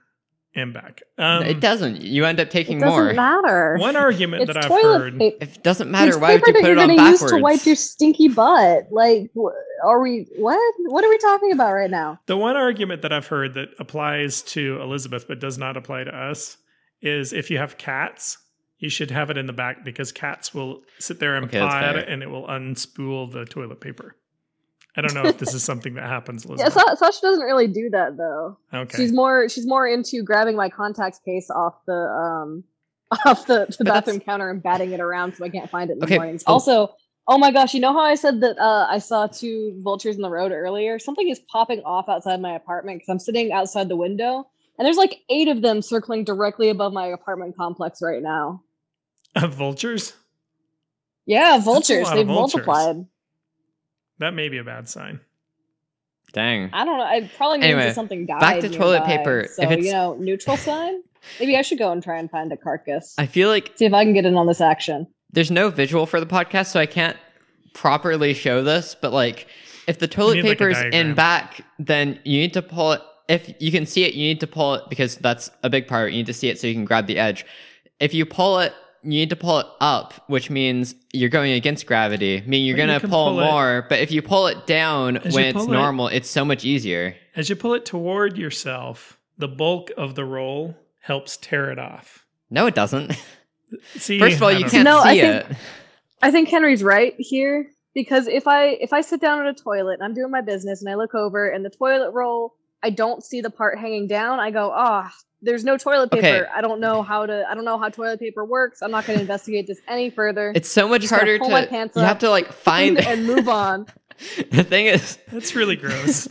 and 0.55 0.73
back. 0.73 1.01
Um, 1.17 1.43
it 1.43 1.59
doesn't. 1.59 2.01
You 2.01 2.25
end 2.25 2.39
up 2.39 2.49
taking 2.49 2.79
more. 2.79 2.87
it 2.87 2.91
doesn't 2.91 3.05
more. 3.05 3.41
matter. 3.41 3.77
One 3.79 3.95
argument 3.95 4.43
it's 4.43 4.53
that 4.53 4.63
I've 4.63 4.69
toilet 4.69 4.99
heard. 4.99 5.19
paper. 5.19 5.37
If 5.41 5.57
it 5.57 5.63
doesn't 5.63 5.89
matter, 5.89 6.09
it's 6.09 6.17
why 6.17 6.33
would 6.33 6.43
paper 6.43 6.47
you 6.49 6.53
that 6.53 6.61
put 6.61 6.67
you're 6.69 6.77
it 6.77 6.81
on 6.81 6.87
gonna 6.95 6.97
backwards? 7.11 7.21
use 7.21 7.31
to 7.31 7.37
wipe 7.39 7.65
your 7.65 7.75
stinky 7.75 8.27
butt. 8.27 8.87
Like, 8.91 9.31
wh- 9.37 9.85
are 9.85 10.01
we 10.01 10.27
what? 10.37 10.59
What 10.87 11.03
are 11.03 11.09
we 11.09 11.17
talking 11.17 11.51
about 11.51 11.73
right 11.73 11.89
now? 11.89 12.19
The 12.27 12.37
one 12.37 12.55
argument 12.55 13.01
that 13.01 13.11
I've 13.13 13.27
heard 13.27 13.53
that 13.55 13.69
applies 13.79 14.41
to 14.43 14.79
Elizabeth 14.81 15.25
but 15.27 15.39
does 15.39 15.57
not 15.57 15.75
apply 15.77 16.03
to 16.05 16.11
us 16.15 16.57
is 17.01 17.33
if 17.33 17.49
you 17.51 17.57
have 17.57 17.77
cats, 17.77 18.37
you 18.77 18.89
should 18.89 19.11
have 19.11 19.29
it 19.29 19.37
in 19.37 19.45
the 19.47 19.53
back 19.53 19.83
because 19.83 20.11
cats 20.11 20.53
will 20.53 20.81
sit 20.99 21.19
there 21.19 21.35
and 21.35 21.45
Okay, 21.45 21.59
that's 21.59 21.73
paw 21.73 21.79
at 21.81 21.95
it 21.95 22.07
and 22.09 22.21
it 22.23 22.29
will 22.29 22.47
unspool 22.47 23.31
the 23.31 23.45
toilet 23.45 23.81
paper. 23.81 24.15
I 24.95 25.01
don't 25.01 25.13
know 25.15 25.25
if 25.25 25.37
this 25.39 25.53
is 25.53 25.63
something 25.63 25.95
that 25.95 26.05
happens, 26.07 26.45
Yeah, 26.47 26.51
Elizabeth. 26.53 26.73
Sa- 26.73 26.95
Sasha 26.95 27.21
doesn't 27.21 27.43
really 27.43 27.67
do 27.67 27.89
that 27.91 28.15
though. 28.17 28.57
okay. 28.73 28.97
She's 28.97 29.11
more 29.11 29.49
she's 29.49 29.65
more 29.67 29.87
into 29.87 30.21
grabbing 30.23 30.55
my 30.55 30.69
contacts 30.69 31.19
case 31.25 31.49
off 31.49 31.75
the 31.87 31.93
um 31.93 32.63
off 33.25 33.45
the, 33.47 33.65
the 33.69 33.75
But 33.79 33.85
that's- 33.85 34.03
bathroom 34.05 34.19
counter 34.19 34.49
and 34.49 34.61
batting 34.61 34.91
it 34.91 34.99
around 34.99 35.35
so 35.35 35.45
I 35.45 35.49
can't 35.49 35.69
find 35.69 35.89
it 35.89 35.93
in 35.93 35.99
the 35.99 36.05
Okay, 36.05 36.15
mornings. 36.17 36.43
oh. 36.47 36.53
Also, 36.53 36.95
oh 37.27 37.37
my 37.37 37.51
gosh, 37.51 37.73
you 37.73 37.79
know 37.79 37.93
how 37.93 38.01
I 38.01 38.15
said 38.15 38.41
that 38.41 38.57
uh, 38.59 38.87
I 38.89 38.99
saw 38.99 39.27
two 39.27 39.79
vultures 39.83 40.15
in 40.15 40.21
the 40.21 40.29
road 40.29 40.51
earlier? 40.51 40.99
Something 40.99 41.29
is 41.29 41.39
popping 41.51 41.81
off 41.85 42.07
outside 42.09 42.39
my 42.41 42.53
apartment 42.55 42.97
because 42.99 43.09
I'm 43.09 43.19
sitting 43.19 43.51
outside 43.51 43.87
the 43.89 43.95
window 43.95 44.47
and 44.77 44.85
there's 44.85 44.97
like 44.97 45.21
eight 45.29 45.47
of 45.47 45.61
them 45.61 45.81
circling 45.81 46.23
directly 46.23 46.69
above 46.69 46.93
my 46.93 47.07
apartment 47.07 47.55
complex 47.57 48.01
right 48.01 48.21
now. 48.21 48.61
vultures? 49.39 50.13
Yeah, 51.25 51.57
vultures. 51.59 52.09
They've 52.11 52.27
vultures. 52.27 52.65
multiplied. 52.65 53.05
That 54.23 54.33
may 54.33 54.47
be 54.47 54.57
a 54.57 54.63
bad 54.63 54.87
sign. 54.87 55.19
Dang. 56.31 56.69
I 56.73 56.85
don't 56.85 56.97
know. 56.97 57.11
It 57.11 57.29
probably 57.37 57.57
means 57.57 57.65
Anyway, 57.65 57.85
that 57.87 57.95
something 57.95 58.25
died. 58.25 58.39
back 58.39 58.59
to 58.61 58.69
toilet 58.69 58.99
nearby. 59.05 59.17
paper. 59.17 59.47
So 59.53 59.63
If 59.63 59.71
it's- 59.71 59.85
you 59.85 59.91
know, 59.91 60.15
neutral 60.15 60.55
sign. 60.57 61.01
Maybe 61.39 61.57
I 61.57 61.61
should 61.61 61.77
go 61.77 61.91
and 61.91 62.01
try 62.01 62.17
and 62.17 62.31
find 62.31 62.51
a 62.53 62.57
carcass. 62.57 63.15
I 63.17 63.25
feel 63.25 63.49
like 63.49 63.71
See 63.75 63.85
if 63.85 63.93
I 63.93 64.03
can 64.05 64.13
get 64.13 64.25
in 64.25 64.35
on 64.35 64.47
this 64.47 64.61
action. 64.61 65.07
there's 65.31 65.51
no 65.51 65.69
visual 65.69 66.05
for 66.05 66.19
the 66.21 66.25
podcast, 66.25 66.67
so 66.67 66.79
I 66.79 66.85
can't 66.85 67.17
properly 67.73 68.33
show 68.33 68.63
this. 68.63 68.95
But 68.99 69.11
like, 69.13 69.47
if 69.87 69.99
the 69.99 70.07
toilet 70.07 70.35
need, 70.35 70.43
like, 70.43 70.61
a 70.61 70.63
paper's 70.63 70.77
in 70.93 71.13
back, 71.15 71.61
then 71.79 72.19
you 72.23 72.39
need 72.39 72.53
to 72.53 72.61
pull 72.61 72.93
it. 72.93 73.01
If 73.27 73.53
you 73.59 73.71
can 73.71 73.85
see 73.85 74.03
it, 74.05 74.13
you 74.13 74.27
need 74.27 74.39
to 74.39 74.47
pull 74.47 74.73
it 74.75 74.83
because 74.89 75.17
that's 75.17 75.49
a 75.63 75.69
big 75.69 75.87
part. 75.87 76.11
You 76.11 76.17
need 76.19 76.25
to 76.27 76.33
see 76.33 76.47
it 76.49 76.59
so 76.59 76.67
you 76.67 76.73
can 76.73 76.85
grab 76.85 77.07
the 77.07 77.17
edge. 77.17 77.45
If 77.99 78.13
you 78.13 78.25
pull 78.25 78.59
it 78.59 78.73
you 79.03 79.09
need 79.11 79.29
to 79.29 79.35
pull 79.35 79.59
it 79.59 79.67
up, 79.81 80.13
which 80.27 80.49
means 80.49 80.95
you're 81.11 81.29
going 81.29 81.51
against 81.53 81.85
gravity. 81.85 82.37
I 82.37 82.41
mean, 82.45 82.65
you're 82.65 82.75
But 82.77 82.87
gonna 82.87 82.99
can 82.99 83.09
pull, 83.09 83.29
pull 83.31 83.39
it- 83.41 83.45
more. 83.45 83.85
But 83.89 83.99
if 83.99 84.11
you 84.11 84.21
pull 84.21 84.47
it 84.47 84.65
down 84.65 85.17
As 85.17 85.33
when 85.33 85.45
it's 85.45 85.57
pull 85.57 85.71
it- 85.71 85.75
normal, 85.75 86.07
it's 86.07 86.29
so 86.29 86.43
much 86.45 86.63
easier. 86.65 87.15
As 87.35 87.49
you 87.49 87.55
pull 87.55 87.73
it 87.73 87.85
toward 87.85 88.37
yourself, 88.37 89.17
the 89.37 89.47
bulk 89.47 89.91
of 89.97 90.15
the 90.15 90.23
roll 90.25 90.75
helps 90.99 91.37
tear 91.37 91.71
it 91.71 91.79
off. 91.79 92.25
No, 92.49 92.65
it 92.67 92.75
doesn't. 92.75 93.11
See, 93.95 94.19
First 94.19 94.35
of 94.37 94.43
all, 94.43 94.51
you 94.51 94.59
don't 94.61 94.69
can't 94.69 94.83
No, 94.85 94.99
I 94.99 95.13
see 95.15 95.21
think- 95.21 95.49
it. 95.51 95.57
I 96.21 96.31
think 96.31 96.49
Henry's 96.49 96.83
right 96.83 97.13
here 97.17 97.67
because 97.93 98.27
if 98.27 98.47
I 98.47 98.67
if 98.79 98.93
I 98.93 99.01
sit 99.01 99.19
down 99.19 99.45
at 99.45 99.47
a 99.47 99.53
toilet 99.61 99.95
and 99.95 100.03
I'm 100.03 100.13
doing 100.13 100.31
my 100.31 100.41
business 100.41 100.81
and 100.81 100.89
I 100.89 100.95
look 100.95 101.13
over 101.15 101.49
and 101.49 101.65
the 101.65 101.69
toilet 101.69 102.11
roll, 102.11 102.53
I 102.81 102.91
don't 102.91 103.23
see 103.23 103.41
the 103.41 103.49
part 103.49 103.77
hanging 103.79 104.07
down. 104.07 104.39
I 104.39 104.51
go, 104.51 104.71
ah, 104.73 105.11
there's 105.43 105.63
no 105.63 105.77
toilet 105.77 106.09
paper. 106.11 106.25
Okay. 106.25 106.45
I 106.55 106.61
don't 106.61 106.79
know 106.79 107.03
how 107.03 107.25
to. 107.25 107.45
I 107.49 107.53
don't 107.53 107.65
know 107.65 107.77
how 107.77 107.89
toilet 107.89 108.19
paper 108.19 108.43
works. 108.45 108.81
I'm 108.81 108.91
not 108.91 109.05
going 109.05 109.17
to 109.17 109.21
investigate 109.21 109.67
this 109.67 109.79
any 109.87 110.09
further. 110.09 110.51
It's 110.55 110.69
so 110.69 110.87
much 110.87 111.01
Just 111.01 111.11
gonna 111.11 111.25
harder 111.25 111.43
my 111.49 111.61
to. 111.61 111.67
pants 111.67 111.95
You 111.95 112.01
have 112.03 112.19
to 112.19 112.29
like 112.29 112.51
find. 112.51 112.97
and 113.07 113.25
move 113.25 113.47
on. 113.49 113.85
the 114.51 114.63
thing 114.63 114.87
is, 114.87 115.17
That's 115.31 115.55
really 115.55 115.75
gross. 115.75 116.27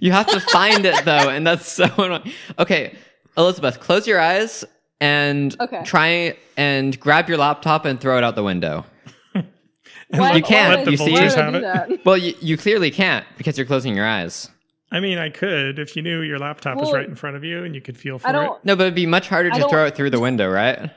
you 0.00 0.12
have 0.12 0.26
to 0.28 0.40
find 0.40 0.84
it 0.86 1.04
though, 1.04 1.28
and 1.28 1.46
that's 1.46 1.70
so 1.70 1.84
annoying. 1.98 2.32
Okay, 2.58 2.94
Elizabeth, 3.36 3.80
close 3.80 4.06
your 4.06 4.18
eyes 4.20 4.64
and 5.00 5.54
Okay. 5.60 5.82
try 5.84 6.36
and 6.56 6.98
grab 6.98 7.28
your 7.28 7.38
laptop 7.38 7.84
and 7.84 8.00
throw 8.00 8.16
it 8.18 8.24
out 8.24 8.34
the 8.34 8.42
window. 8.42 8.84
You 9.34 9.42
can't, 10.18 10.22
why 10.22 10.30
Let 10.30 10.78
would 10.78 10.86
the 10.86 10.90
you 10.92 10.96
see? 10.96 11.04
why 11.12 11.18
vultures 11.28 11.36
would 11.36 11.62
have 11.64 11.90
it. 11.90 12.04
Well, 12.06 12.16
you, 12.16 12.34
you 12.40 12.56
clearly 12.56 12.90
can't 12.90 13.26
because 13.36 13.58
you're 13.58 13.66
closing 13.66 13.94
your 13.94 14.06
eyes. 14.06 14.48
I 14.90 15.00
mean, 15.00 15.18
I 15.18 15.28
could 15.28 15.78
if 15.78 15.96
you 15.96 16.02
knew 16.02 16.22
your 16.22 16.38
laptop 16.38 16.76
was 16.78 16.86
Well, 16.86 16.96
right 16.96 17.08
in 17.08 17.14
front 17.14 17.36
of 17.36 17.44
you 17.44 17.62
and 17.64 17.74
you 17.74 17.80
could 17.80 17.98
feel 17.98 18.18
for 18.18 18.26
I 18.28 18.30
it. 18.30 18.32
don't. 18.34 18.64
No, 18.64 18.74
but 18.76 18.84
it'd 18.84 18.94
be 18.94 19.06
much 19.06 19.28
harder 19.28 19.50
I 19.52 19.58
to 19.60 19.68
throw 19.68 19.84
it 19.86 19.94
through 19.94 20.10
the 20.10 20.20
window, 20.20 20.48
right? 20.50 20.90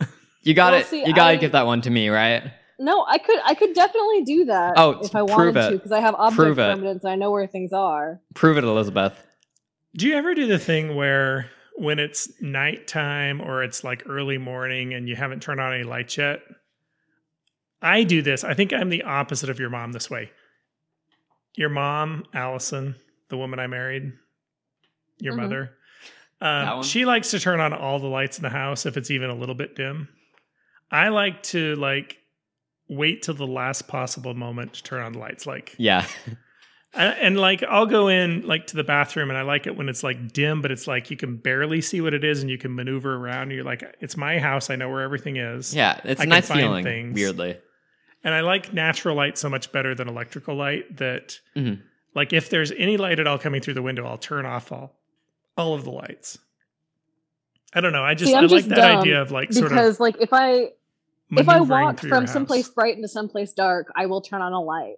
You 0.44 0.54
got 0.54 0.72
Well, 0.72 0.80
it. 0.80 0.86
see, 0.88 1.06
you 1.06 1.14
got 1.14 1.30
to 1.30 1.36
give 1.36 1.52
that 1.52 1.66
one 1.66 1.82
to 1.82 1.90
me, 1.90 2.08
right? 2.08 2.42
No, 2.80 3.04
I 3.08 3.18
could. 3.18 3.38
I 3.44 3.54
could 3.54 3.74
definitely 3.74 4.24
do 4.24 4.46
that. 4.46 4.74
Oh, 4.76 4.98
if 5.00 5.14
I 5.14 5.20
prove 5.20 5.30
wanted 5.30 5.56
it. 5.56 5.70
to, 5.70 5.76
because 5.76 5.92
I 5.92 6.00
have 6.00 6.16
object 6.16 6.36
Prove 6.36 6.58
it. 6.58 6.62
permanence. 6.74 7.04
I 7.04 7.14
know 7.14 7.30
where 7.30 7.46
things 7.46 7.72
are. 7.72 8.20
Prove 8.34 8.58
it, 8.58 8.64
Elizabeth. 8.64 9.24
Do 9.96 10.08
you 10.08 10.16
ever 10.16 10.34
do 10.34 10.48
the 10.48 10.58
thing 10.58 10.96
where 10.96 11.48
when 11.76 12.00
it's 12.00 12.28
nighttime 12.40 13.40
or 13.40 13.62
it's 13.62 13.84
like 13.84 14.02
early 14.08 14.36
morning 14.36 14.94
and 14.94 15.08
you 15.08 15.14
haven't 15.14 15.42
turned 15.44 15.60
on 15.60 15.72
any 15.72 15.84
lights 15.84 16.18
yet? 16.18 16.40
I 17.80 18.02
do 18.02 18.20
this. 18.20 18.42
I 18.42 18.54
think 18.54 18.72
I'm 18.72 18.88
the 18.88 19.04
opposite 19.04 19.48
of 19.48 19.60
your 19.60 19.70
mom 19.70 19.92
this 19.92 20.10
way. 20.10 20.30
Your 21.54 21.68
mom, 21.68 22.24
Allison, 22.34 22.96
the 23.32 23.38
woman 23.38 23.58
I 23.58 23.66
married, 23.66 24.12
your 25.18 25.32
Mhm. 25.32 25.36
mother, 25.38 25.70
um, 26.42 26.82
she 26.82 27.04
likes 27.06 27.30
to 27.30 27.40
turn 27.40 27.60
on 27.60 27.72
all 27.72 27.98
the 27.98 28.06
lights 28.08 28.36
in 28.38 28.42
the 28.42 28.50
house 28.50 28.84
if 28.84 28.96
it's 28.98 29.10
even 29.10 29.30
a 29.30 29.34
little 29.34 29.54
bit 29.54 29.74
dim. 29.74 30.08
I 30.90 31.08
like 31.08 31.42
to 31.44 31.74
like 31.76 32.18
wait 32.88 33.22
till 33.22 33.32
the 33.34 33.46
last 33.46 33.88
possible 33.88 34.34
moment 34.34 34.74
to 34.74 34.82
turn 34.82 35.02
on 35.02 35.12
the 35.14 35.18
lights. 35.18 35.46
Like 35.46 35.74
Yeah. 35.78 36.04
and, 36.94 37.16
and 37.18 37.38
like 37.40 37.62
I'll 37.62 37.86
go 37.86 38.08
in 38.08 38.46
like 38.46 38.66
to 38.66 38.76
the 38.76 38.84
bathroom 38.84 39.30
and 39.30 39.38
I 39.38 39.42
like 39.42 39.66
it 39.66 39.76
when 39.76 39.88
it's 39.88 40.02
like 40.02 40.32
dim, 40.34 40.60
but 40.60 40.70
it's 40.70 40.86
like 40.86 41.10
you 41.10 41.16
can 41.16 41.36
barely 41.38 41.80
see 41.80 42.02
what 42.02 42.12
it 42.12 42.22
is 42.22 42.42
and 42.42 42.50
you 42.50 42.58
can 42.58 42.74
maneuver 42.74 43.14
around. 43.16 43.44
And 43.44 43.52
you're 43.52 43.64
like, 43.64 43.82
it's 44.00 44.16
my 44.18 44.38
house. 44.38 44.68
I 44.68 44.76
know 44.76 44.90
where 44.90 45.00
everything 45.00 45.36
is. 45.36 45.74
Yeah. 45.74 45.98
It's 46.04 46.20
I 46.20 46.24
a 46.24 46.26
can 46.26 46.28
nice 46.28 46.48
find 46.48 46.60
feeling, 46.60 46.84
things. 46.84 47.14
weirdly. 47.14 47.56
And 48.24 48.34
I 48.34 48.40
like 48.40 48.74
natural 48.74 49.16
light 49.16 49.38
so 49.38 49.48
much 49.48 49.72
better 49.72 49.94
than 49.94 50.06
electrical 50.08 50.54
light 50.54 50.98
that 50.98 51.40
Mhm. 51.56 51.80
Like 52.14 52.32
if 52.32 52.50
there's 52.50 52.72
any 52.72 52.96
light 52.96 53.18
at 53.18 53.26
all 53.26 53.38
coming 53.38 53.60
through 53.60 53.74
the 53.74 53.82
window, 53.82 54.06
I'll 54.06 54.18
turn 54.18 54.46
off 54.46 54.72
all 54.72 54.94
all 55.56 55.74
of 55.74 55.84
the 55.84 55.90
lights. 55.90 56.38
I 57.74 57.80
don't 57.80 57.92
know. 57.92 58.04
I 58.04 58.14
just 58.14 58.30
See, 58.30 58.36
I 58.36 58.40
like 58.40 58.50
just 58.50 58.68
that 58.70 58.98
idea 58.98 59.22
of 59.22 59.30
like 59.30 59.52
sort 59.52 59.70
because, 59.70 59.96
of 59.96 60.00
like, 60.00 60.16
if 60.20 60.32
I 60.32 60.70
if 61.30 61.48
I 61.48 61.60
walk 61.60 62.00
from 62.00 62.26
someplace 62.26 62.68
bright 62.68 62.96
into 62.96 63.08
someplace 63.08 63.52
dark, 63.52 63.90
I 63.96 64.06
will 64.06 64.20
turn 64.20 64.42
on 64.42 64.52
a 64.52 64.60
light. 64.60 64.96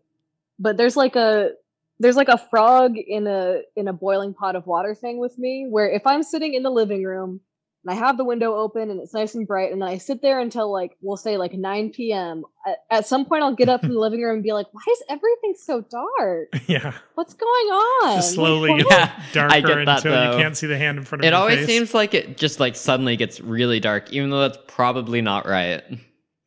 But 0.58 0.76
there's 0.76 0.96
like 0.96 1.14
a 1.16 1.52
there's 2.00 2.16
like 2.16 2.28
a 2.28 2.38
frog 2.38 2.96
in 2.96 3.26
a 3.26 3.62
in 3.76 3.86
a 3.86 3.92
boiling 3.92 4.34
pot 4.34 4.56
of 4.56 4.66
water 4.66 4.94
thing 4.94 5.18
with 5.18 5.38
me 5.38 5.66
where 5.68 5.88
if 5.88 6.06
I'm 6.06 6.22
sitting 6.22 6.54
in 6.54 6.62
the 6.62 6.70
living 6.70 7.04
room 7.04 7.40
and 7.84 7.92
I 7.92 7.94
have 7.94 8.16
the 8.16 8.24
window 8.24 8.54
open 8.54 8.90
and 8.90 9.00
it's 9.00 9.12
nice 9.14 9.34
and 9.34 9.46
bright 9.46 9.70
and 9.72 9.80
then 9.82 9.88
I 9.88 9.98
sit 9.98 10.22
there 10.22 10.40
until 10.40 10.72
like 10.72 10.96
we'll 11.02 11.16
say 11.16 11.36
like 11.36 11.52
9 11.52 11.90
p.m. 11.90 12.44
At, 12.66 12.78
at 12.90 13.06
some 13.06 13.24
point 13.26 13.42
I'll 13.42 13.54
get 13.54 13.68
up 13.68 13.80
from 13.82 13.92
the 13.94 13.98
living 14.00 14.22
room 14.22 14.34
and 14.36 14.42
be 14.42 14.52
like, 14.52 14.66
why 14.72 14.82
is 14.90 15.02
everything 15.08 15.54
so 15.56 15.80
dark? 15.82 16.48
yeah, 16.66 16.94
What's 17.14 17.34
going 17.34 17.50
on? 17.50 18.16
just 18.16 18.34
slowly 18.34 18.70
Like, 18.70 18.84
gets 18.88 18.90
Yeah, 18.94 19.22
darker 19.32 19.54
I 19.54 19.60
get 19.60 19.84
that, 19.86 19.96
until 19.98 20.12
though. 20.12 20.32
you 20.36 20.42
can't 20.42 20.56
see 20.56 20.66
the 20.66 20.78
hand 20.78 20.98
in 20.98 21.04
front 21.04 21.22
of 21.22 21.26
It 21.26 21.30
your 21.32 21.38
always 21.40 21.58
face. 21.58 21.66
seems 21.66 21.94
like 21.94 22.14
it 22.14 22.36
just 22.38 22.58
like 22.60 22.74
suddenly 22.76 23.16
gets 23.16 23.40
really 23.40 23.80
dark, 23.80 24.12
even 24.12 24.30
though 24.30 24.40
that's 24.48 24.58
probably 24.66 25.20
not 25.20 25.46
right. 25.46 25.82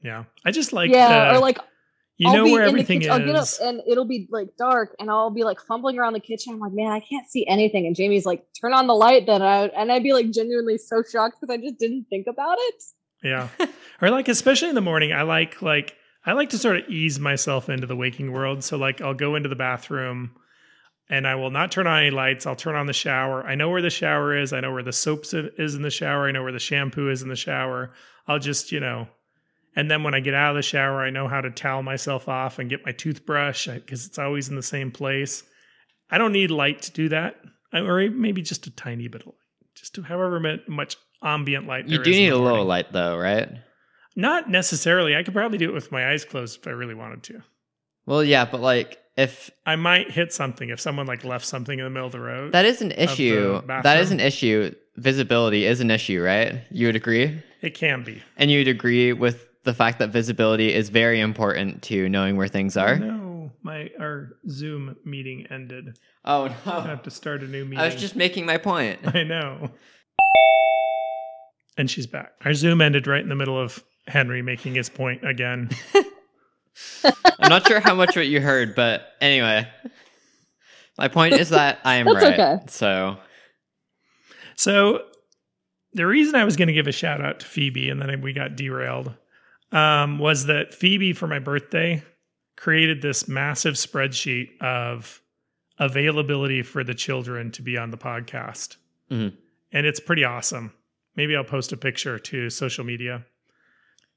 yeah, 0.03 0.23
I 0.45 0.51
just 0.51 0.73
like 0.73 0.89
yeah, 0.91 1.31
the- 1.33 1.37
or 1.37 1.39
like 1.41 1.59
you 2.17 2.29
I'll 2.29 2.37
know 2.37 2.43
be 2.45 2.51
where 2.53 2.63
in 2.63 2.69
everything 2.69 2.99
the 2.99 3.05
kitchen, 3.05 3.21
I'll 3.21 3.25
get 3.25 3.35
up 3.35 3.47
and 3.61 3.81
it'll 3.87 4.05
be 4.05 4.27
like 4.31 4.57
dark, 4.57 4.95
and 4.99 5.09
I'll 5.09 5.29
be 5.29 5.43
like 5.43 5.59
fumbling 5.61 5.99
around 5.99 6.13
the 6.13 6.19
kitchen. 6.19 6.53
I'm 6.53 6.59
like, 6.59 6.73
man, 6.73 6.91
I 6.91 6.99
can't 6.99 7.29
see 7.29 7.45
anything. 7.47 7.85
And 7.85 7.95
Jamie's 7.95 8.25
like, 8.25 8.43
turn 8.59 8.73
on 8.73 8.87
the 8.87 8.95
light. 8.95 9.27
Then 9.27 9.41
I 9.41 9.65
and 9.67 9.91
I'd 9.91 10.03
be 10.03 10.13
like 10.13 10.31
genuinely 10.31 10.77
so 10.77 11.03
shocked 11.03 11.37
because 11.39 11.53
I 11.53 11.57
just 11.57 11.77
didn't 11.77 12.05
think 12.09 12.27
about 12.27 12.57
it. 12.59 12.83
Yeah. 13.23 13.49
or 14.01 14.09
like 14.09 14.27
especially 14.27 14.69
in 14.69 14.75
the 14.75 14.81
morning, 14.81 15.13
I 15.13 15.21
like 15.23 15.61
like 15.61 15.95
I 16.25 16.33
like 16.33 16.49
to 16.49 16.57
sort 16.57 16.77
of 16.77 16.89
ease 16.89 17.19
myself 17.19 17.69
into 17.69 17.87
the 17.87 17.95
waking 17.95 18.31
world. 18.31 18.63
So 18.63 18.77
like 18.77 18.99
I'll 18.99 19.13
go 19.13 19.35
into 19.35 19.49
the 19.49 19.55
bathroom 19.55 20.31
and 21.09 21.27
I 21.27 21.35
will 21.35 21.51
not 21.51 21.71
turn 21.71 21.87
on 21.87 21.99
any 21.99 22.11
lights. 22.11 22.45
I'll 22.45 22.55
turn 22.55 22.75
on 22.75 22.87
the 22.87 22.93
shower. 22.93 23.45
I 23.45 23.55
know 23.55 23.69
where 23.69 23.81
the 23.81 23.89
shower 23.89 24.37
is. 24.37 24.53
I 24.53 24.59
know 24.59 24.73
where 24.73 24.83
the 24.83 24.91
soap 24.91 25.25
is 25.33 25.75
in 25.75 25.81
the 25.81 25.89
shower. 25.89 26.27
I 26.27 26.31
know 26.31 26.43
where 26.43 26.51
the 26.51 26.59
shampoo 26.59 27.09
is 27.09 27.21
in 27.21 27.29
the 27.29 27.35
shower. 27.35 27.93
I'll 28.27 28.39
just, 28.39 28.71
you 28.71 28.79
know, 28.79 29.07
and 29.77 29.89
then 29.91 30.01
when 30.03 30.15
I 30.15 30.19
get 30.19 30.33
out 30.33 30.49
of 30.49 30.55
the 30.57 30.61
shower, 30.63 31.01
I 31.01 31.11
know 31.11 31.27
how 31.27 31.39
to 31.39 31.51
towel 31.51 31.83
myself 31.83 32.27
off 32.27 32.57
and 32.57 32.67
get 32.69 32.83
my 32.85 32.91
toothbrush 32.91 33.67
because 33.67 34.07
it's 34.07 34.17
always 34.17 34.49
in 34.49 34.55
the 34.55 34.63
same 34.63 34.91
place. 34.91 35.43
I 36.09 36.17
don't 36.17 36.31
need 36.33 36.51
light 36.51 36.81
to 36.83 36.91
do 36.91 37.09
that, 37.09 37.39
I- 37.71 37.79
or 37.81 38.09
maybe 38.09 38.41
just 38.41 38.65
a 38.65 38.71
tiny 38.71 39.07
bit 39.07 39.21
of 39.21 39.27
light, 39.27 39.35
just 39.75 39.93
to 39.95 40.01
however 40.01 40.59
much 40.67 40.97
ambient 41.23 41.67
light. 41.67 41.87
You 41.87 41.97
there 41.97 42.05
do 42.05 42.11
need 42.11 42.29
a 42.29 42.37
little 42.37 42.65
light 42.65 42.91
though, 42.91 43.17
right? 43.17 43.49
Not 44.15 44.49
necessarily. 44.49 45.15
I 45.15 45.21
could 45.21 45.35
probably 45.35 45.59
do 45.59 45.69
it 45.69 45.73
with 45.73 45.91
my 45.91 46.09
eyes 46.11 46.25
closed 46.25 46.59
if 46.59 46.67
I 46.67 46.71
really 46.71 46.95
wanted 46.95 47.21
to. 47.23 47.43
Well, 48.07 48.23
yeah, 48.23 48.45
but 48.45 48.61
like 48.61 48.97
if 49.15 49.51
I 49.65 49.75
might 49.75 50.09
hit 50.11 50.33
something 50.33 50.69
if 50.69 50.79
someone 50.79 51.05
like 51.05 51.23
left 51.23 51.45
something 51.45 51.77
in 51.77 51.83
the 51.85 51.89
middle 51.91 52.07
of 52.07 52.13
the 52.13 52.19
road. 52.19 52.51
that 52.53 52.65
is 52.65 52.81
an 52.81 52.91
issue, 52.93 53.61
that 53.67 53.99
is 53.99 54.09
an 54.11 54.19
issue. 54.19 54.73
Visibility 54.95 55.65
is 55.65 55.81
an 55.81 55.91
issue, 55.91 56.21
right? 56.23 56.61
You 56.71 56.87
would 56.87 56.95
agree? 56.95 57.43
it 57.61 57.73
can 57.75 58.03
be. 58.03 58.23
And 58.37 58.49
you'd 58.49 58.67
agree 58.67 59.13
with 59.13 59.46
the 59.67 59.73
fact 59.73 59.99
that 59.99 60.11
visibility 60.11 60.73
is 60.73 60.87
very 60.87 61.19
important 61.19 61.83
to 61.83 62.07
knowing 62.07 62.37
where 62.37 62.47
things 62.47 62.77
are? 62.77 62.97
No, 62.97 63.51
my 63.61 63.89
our 63.99 64.37
Zoom 64.49 64.95
meeting 65.03 65.45
ended. 65.51 65.99
Oh 66.23 66.45
I 66.45 66.47
no. 66.65 66.81
have 66.81 67.03
to 67.03 67.11
start 67.11 67.43
a 67.43 67.47
new 67.47 67.65
meeting. 67.65 67.79
I 67.79 67.85
was 67.85 67.95
just 67.95 68.15
making 68.15 68.45
my 68.45 68.57
point. 68.57 69.01
I 69.13 69.23
know. 69.23 69.69
And 71.77 71.91
she's 71.91 72.07
back. 72.07 72.31
Our 72.45 72.53
Zoom 72.53 72.81
ended 72.81 73.07
right 73.07 73.21
in 73.21 73.27
the 73.27 73.35
middle 73.35 73.59
of 73.59 73.83
Henry 74.07 74.41
making 74.41 74.73
his 74.73 74.89
point 74.89 75.27
again. 75.27 75.69
I'm 77.03 77.49
not 77.49 77.67
sure 77.67 77.81
how 77.81 77.93
much 77.93 78.15
what 78.15 78.27
you 78.27 78.39
heard, 78.39 78.73
but 78.73 79.05
anyway. 79.19 79.67
My 80.97 81.09
point 81.09 81.33
is 81.33 81.49
that 81.49 81.79
I 81.83 81.95
am 81.95 82.05
That's 82.05 82.23
right. 82.23 82.39
okay. 82.39 82.63
So 82.67 83.17
So 84.55 85.03
the 85.93 86.07
reason 86.07 86.35
I 86.35 86.45
was 86.45 86.55
going 86.55 86.69
to 86.69 86.73
give 86.73 86.87
a 86.87 86.91
shout 86.93 87.19
out 87.21 87.41
to 87.41 87.45
Phoebe 87.45 87.89
and 87.89 88.01
then 88.01 88.21
we 88.21 88.31
got 88.31 88.55
derailed 88.55 89.13
um, 89.71 90.19
was 90.19 90.45
that 90.45 90.73
Phoebe 90.73 91.13
for 91.13 91.27
my 91.27 91.39
birthday 91.39 92.03
created 92.55 93.01
this 93.01 93.27
massive 93.27 93.75
spreadsheet 93.75 94.59
of 94.61 95.21
availability 95.79 96.63
for 96.63 96.83
the 96.83 96.93
children 96.95 97.51
to 97.51 97.61
be 97.61 97.77
on 97.77 97.91
the 97.91 97.97
podcast. 97.97 98.77
Mhm. 99.11 99.33
And 99.71 99.85
it's 99.85 99.99
pretty 99.99 100.23
awesome. 100.23 100.73
Maybe 101.15 101.35
I'll 101.35 101.43
post 101.43 101.71
a 101.71 101.77
picture 101.77 102.17
to 102.17 102.49
social 102.49 102.83
media. 102.83 103.25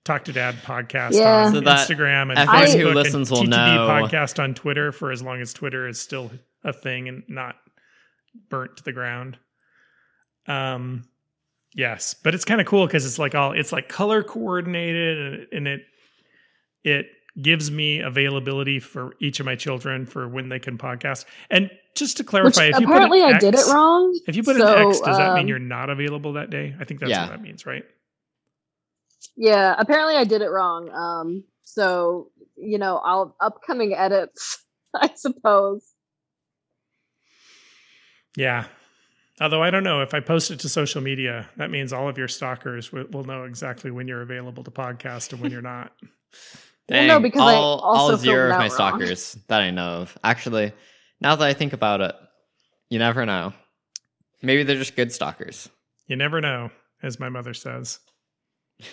Talk 0.04 0.24
to 0.24 0.32
Dad 0.32 0.54
podcast 0.64 1.12
Yeah. 1.12 1.44
on 1.46 1.52
So 1.54 1.60
Instagram 1.60 2.30
and 2.30 2.38
everyone 2.38 2.66
who 2.70 2.86
Facebook 2.86 2.94
listens 2.94 3.30
will 3.30 3.40
and 3.40 3.52
TTD 3.52 3.74
know. 3.74 3.86
podcast 3.88 4.42
on 4.42 4.54
Twitter 4.54 4.92
for 4.92 5.10
as 5.12 5.22
long 5.22 5.40
as 5.42 5.52
Twitter 5.52 5.86
is 5.86 6.00
still 6.00 6.30
a 6.64 6.72
thing 6.72 7.08
and 7.08 7.22
not 7.28 7.56
burnt 8.48 8.78
to 8.78 8.82
the 8.84 8.92
ground. 8.92 9.38
Um, 10.46 11.04
yes, 11.74 12.14
but 12.14 12.34
it's 12.34 12.44
kind 12.44 12.60
of 12.60 12.66
cool 12.66 12.86
because 12.86 13.06
it's 13.06 13.18
like 13.18 13.34
all 13.34 13.52
it's 13.52 13.72
like 13.72 13.88
color 13.88 14.22
coordinated 14.22 15.18
and, 15.18 15.46
and 15.52 15.68
it 15.68 15.80
it 16.84 17.06
gives 17.40 17.70
me 17.70 18.00
availability 18.00 18.80
for 18.80 19.14
each 19.20 19.38
of 19.40 19.46
my 19.46 19.54
children 19.54 20.04
for 20.04 20.28
when 20.28 20.48
they 20.48 20.58
can 20.58 20.76
podcast. 20.76 21.24
And 21.48 21.70
just 21.94 22.16
to 22.16 22.22
Which 22.22 22.30
clarify, 22.30 22.64
if 22.64 22.80
you 22.80 22.86
put 22.86 22.94
apparently 22.96 23.22
an 23.22 23.34
I 23.34 23.38
did 23.38 23.54
X- 23.54 23.68
it 23.68 23.72
wrong. 23.72 24.18
If 24.26 24.36
you 24.36 24.42
put 24.42 24.56
So, 24.56 24.66
an 24.66 24.88
X, 24.88 25.00
does 25.00 25.16
that 25.16 25.34
mean 25.34 25.42
um, 25.42 25.48
you're 25.48 25.58
not 25.58 25.90
available 25.90 26.32
that 26.34 26.50
day? 26.50 26.74
I 26.80 26.84
think 26.84 27.00
that's 27.00 27.10
Yeah. 27.10 27.22
what 27.22 27.30
that 27.30 27.42
means, 27.42 27.66
right? 27.66 27.84
Yeah, 29.36 29.74
apparently 29.78 30.16
I 30.16 30.24
did 30.24 30.42
it 30.42 30.50
wrong. 30.50 30.90
Um, 30.90 31.44
so 31.62 32.30
you 32.56 32.78
know, 32.78 32.98
I'll 32.98 33.36
upcoming 33.40 33.94
edits, 33.94 34.64
I 34.94 35.10
suppose. 35.14 35.86
Yeah. 38.36 38.64
Although 39.40 39.62
I 39.62 39.70
don't 39.70 39.84
know 39.84 40.02
if 40.02 40.12
I 40.12 40.20
post 40.20 40.50
it 40.50 40.60
to 40.60 40.68
social 40.68 41.00
media, 41.00 41.48
that 41.56 41.70
means 41.70 41.92
all 41.92 42.08
of 42.08 42.18
your 42.18 42.28
stalkers 42.28 42.92
will, 42.92 43.06
will 43.10 43.24
know 43.24 43.44
exactly 43.44 43.90
when 43.90 44.06
you're 44.06 44.22
available 44.22 44.62
to 44.64 44.70
podcast 44.70 45.32
and 45.32 45.40
when 45.40 45.50
you're 45.50 45.62
not. 45.62 45.92
Well, 46.88 47.06
no, 47.06 47.14
Dang, 47.14 47.22
because 47.22 47.40
I 47.42 47.54
all, 47.54 47.78
also 47.78 48.14
all 48.14 48.18
zero 48.18 48.46
of 48.46 48.56
my 48.56 48.62
wrong. 48.62 48.70
stalkers 48.70 49.38
that 49.46 49.60
I 49.60 49.70
know 49.70 50.00
of. 50.00 50.18
Actually, 50.24 50.72
now 51.20 51.36
that 51.36 51.46
I 51.46 51.52
think 51.52 51.72
about 51.72 52.00
it, 52.00 52.16
you 52.88 52.98
never 52.98 53.24
know. 53.24 53.52
Maybe 54.42 54.64
they're 54.64 54.74
just 54.74 54.96
good 54.96 55.12
stalkers. 55.12 55.68
You 56.08 56.16
never 56.16 56.40
know, 56.40 56.72
as 57.00 57.20
my 57.20 57.28
mother 57.28 57.54
says. 57.54 58.00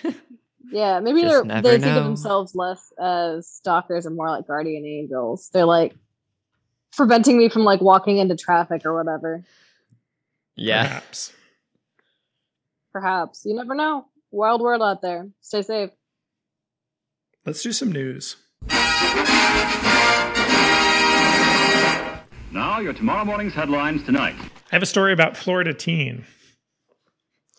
Yeah, 0.72 1.00
maybe 1.00 1.22
they're 1.22 1.46
never 1.46 1.62
they 1.62 1.80
think 1.80 1.96
of 1.96 2.04
themselves 2.04 2.54
less 2.56 2.92
as 3.00 3.48
stalkers 3.48 4.06
and 4.06 4.16
more 4.16 4.30
like 4.30 4.48
guardian 4.48 4.86
angels. 4.86 5.50
They're 5.54 5.66
like 5.66 5.96
preventing 6.96 7.38
me 7.38 7.50
from 7.50 7.64
like 7.64 7.80
walking 7.80 8.18
into 8.18 8.36
traffic 8.36 8.86
or 8.86 8.94
whatever. 8.94 9.44
Yeah. 10.58 10.88
Perhaps. 10.88 11.34
Perhaps. 12.92 13.44
You 13.46 13.56
never 13.56 13.76
know. 13.76 14.08
Wild 14.32 14.62
world 14.62 14.82
out 14.82 15.02
there. 15.02 15.30
Stay 15.42 15.62
safe. 15.62 15.92
Let's 17.46 17.62
do 17.62 17.72
some 17.72 17.92
news. 17.92 18.36
Now, 22.52 22.80
your 22.80 22.94
tomorrow 22.94 23.24
morning's 23.24 23.54
headlines 23.54 24.04
tonight. 24.04 24.36
I 24.40 24.76
have 24.76 24.84
a 24.84 24.88
story 24.88 25.14
about 25.14 25.38
Florida 25.38 25.74
teen. 25.74 26.26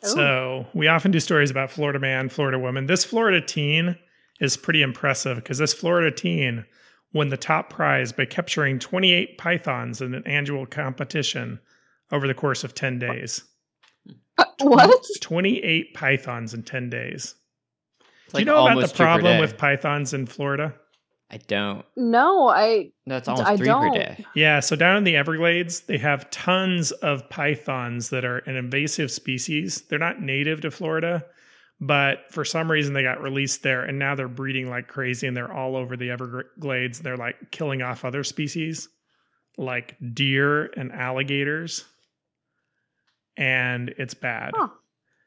So 0.03 0.67
we 0.75 0.89
often 0.89 1.11
do 1.11 1.21
stories 1.21 1.51
about 1.51 1.71
Florida 1.71 1.99
man, 1.99 2.29
Florida 2.29 2.59
woman. 2.59 2.87
This 2.87 3.05
Florida 3.05 3.41
teen 3.41 3.97
is 4.41 4.57
pretty 4.57 4.83
impressive 4.83 5.37
because 5.37 5.59
this 5.59 5.75
Florida 5.75 6.15
teen 6.15 6.65
won 7.13 7.29
the 7.29 7.37
top 7.37 7.71
prize 7.71 8.13
by 8.13 8.25
capturing 8.25 8.79
28 8.79 9.39
pythons 9.39 10.01
in 10.01 10.15
an 10.15 10.27
annual 10.27 10.67
competition 10.67 11.59
over 12.11 12.27
the 12.27 12.35
course 12.35 12.64
of 12.64 12.75
10 12.75 12.99
days. 12.99 13.44
Uh, 14.37 14.44
what? 14.61 15.05
28 15.21 15.94
pythons 15.94 16.55
in 16.55 16.62
10 16.62 16.90
days. 16.90 17.35
It's 18.27 18.35
do 18.35 18.40
you 18.40 18.44
like 18.44 18.47
know 18.47 18.66
about 18.66 18.88
the 18.88 18.94
problem 18.94 19.40
with 19.40 19.57
pythons 19.59 20.14
in 20.14 20.27
Florida? 20.27 20.75
I 21.31 21.37
don't. 21.47 21.85
No, 21.97 22.49
I 22.49 22.90
No, 23.05 23.16
it's 23.16 23.29
I 23.29 23.33
almost 23.33 23.49
three 23.59 23.59
per 23.59 23.64
don't. 23.64 23.92
day. 23.94 24.25
Yeah, 24.35 24.61
so 24.61 24.77
down 24.77 24.97
in 24.97 25.05
the 25.05 25.16
Everglades, 25.16 25.81
they 25.81 25.99
have 25.99 26.31
tons 26.31 26.90
of 26.90 27.29
pythons 27.29 28.09
that 28.11 28.25
are 28.25 28.38
an 28.38 28.57
invasive 28.57 29.11
species. 29.11 29.83
They're 29.83 29.99
not 29.99 30.23
native 30.23 30.62
to 30.62 30.71
Florida, 30.71 31.27
but 31.81 32.21
for 32.31 32.47
some 32.47 32.71
reason 32.71 32.94
they 32.94 33.03
got 33.03 33.21
released 33.21 33.62
there 33.62 33.83
and 33.83 33.99
now 33.99 34.14
they're 34.14 34.27
breeding 34.29 34.71
like 34.71 34.88
crazy 34.88 35.27
and 35.27 35.37
they're 35.37 35.53
all 35.53 35.77
over 35.77 35.97
the 35.99 36.11
Everglades. 36.11 37.01
They're 37.01 37.18
like 37.18 37.51
killing 37.51 37.83
off 37.83 38.07
other 38.07 38.25
species 38.25 38.88
like 39.59 39.97
deer 40.14 40.66
and 40.77 40.92
alligators. 40.92 41.85
And 43.38 43.94
it's 43.96 44.14
bad. 44.14 44.53
Huh. 44.55 44.68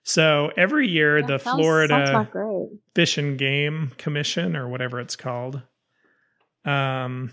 So 0.04 0.52
every 0.58 0.88
year, 0.88 1.22
that 1.22 1.28
the 1.28 1.38
sounds- 1.40 1.58
Florida 1.58 2.08
sounds. 2.08 2.70
Fish 2.96 3.18
and 3.18 3.38
Game 3.38 3.92
Commission 3.98 4.56
or 4.56 4.68
whatever 4.68 5.00
it's 5.00 5.16
called. 5.16 5.62
Um, 6.66 7.32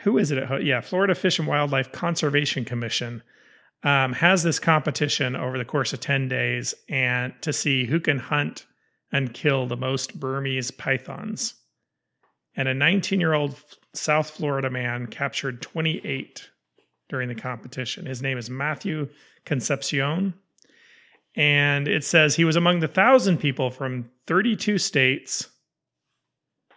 who 0.00 0.18
is 0.18 0.30
it? 0.30 0.38
At, 0.38 0.64
yeah, 0.64 0.80
Florida 0.80 1.14
Fish 1.14 1.38
and 1.38 1.48
Wildlife 1.48 1.92
Conservation 1.92 2.64
Commission 2.64 3.22
um, 3.82 4.12
has 4.14 4.42
this 4.42 4.58
competition 4.58 5.36
over 5.36 5.58
the 5.58 5.64
course 5.64 5.92
of 5.92 6.00
ten 6.00 6.28
days 6.28 6.74
and 6.88 7.32
to 7.42 7.52
see 7.52 7.86
who 7.86 8.00
can 8.00 8.18
hunt 8.18 8.66
and 9.10 9.34
kill 9.34 9.66
the 9.66 9.76
most 9.76 10.18
Burmese 10.18 10.70
pythons. 10.70 11.54
And 12.54 12.68
a 12.68 12.74
19-year-old 12.74 13.56
South 13.94 14.30
Florida 14.30 14.70
man 14.70 15.06
captured 15.06 15.62
28 15.62 16.50
during 17.12 17.28
the 17.28 17.34
competition. 17.34 18.06
His 18.06 18.22
name 18.22 18.38
is 18.38 18.48
Matthew 18.48 19.06
Concepcion. 19.44 20.32
And 21.36 21.86
it 21.86 22.04
says 22.04 22.34
he 22.34 22.44
was 22.44 22.56
among 22.56 22.80
the 22.80 22.88
thousand 22.88 23.36
people 23.36 23.70
from 23.70 24.08
32 24.26 24.78
states, 24.78 25.50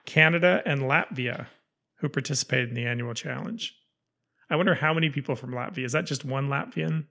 Canada, 0.05 0.61
and 0.65 0.81
Latvia 0.81 1.47
who 1.99 2.09
participated 2.09 2.67
in 2.67 2.75
the 2.75 2.85
annual 2.85 3.13
challenge. 3.13 3.75
I 4.49 4.57
wonder 4.57 4.75
how 4.75 4.93
many 4.93 5.09
people 5.09 5.37
from 5.37 5.51
Latvia. 5.51 5.85
Is 5.85 5.93
that 5.93 6.05
just 6.05 6.25
one 6.25 6.49
Latvian? 6.49 7.05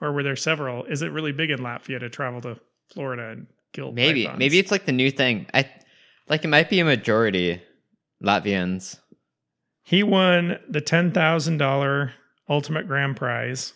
Or 0.00 0.12
were 0.12 0.22
there 0.22 0.34
several? 0.34 0.84
Is 0.84 1.02
it 1.02 1.12
really 1.12 1.32
big 1.32 1.50
in 1.50 1.58
Latvia 1.58 2.00
to 2.00 2.08
travel 2.08 2.40
to 2.40 2.58
Florida 2.90 3.32
and 3.32 3.48
kill 3.74 3.92
Maybe. 3.92 4.24
pythons? 4.24 4.38
Maybe 4.38 4.58
it's 4.58 4.70
like 4.70 4.86
the 4.86 4.92
new 4.92 5.10
thing. 5.10 5.46
I 5.52 5.68
like 6.26 6.42
it 6.42 6.48
might 6.48 6.70
be 6.70 6.80
a 6.80 6.86
majority 6.86 7.60
Latvians. 8.24 8.98
He 9.84 10.02
won 10.02 10.58
the 10.68 10.80
ten 10.80 11.12
thousand 11.12 11.58
dollar 11.58 12.14
ultimate 12.48 12.86
grand 12.86 13.16
prize. 13.16 13.72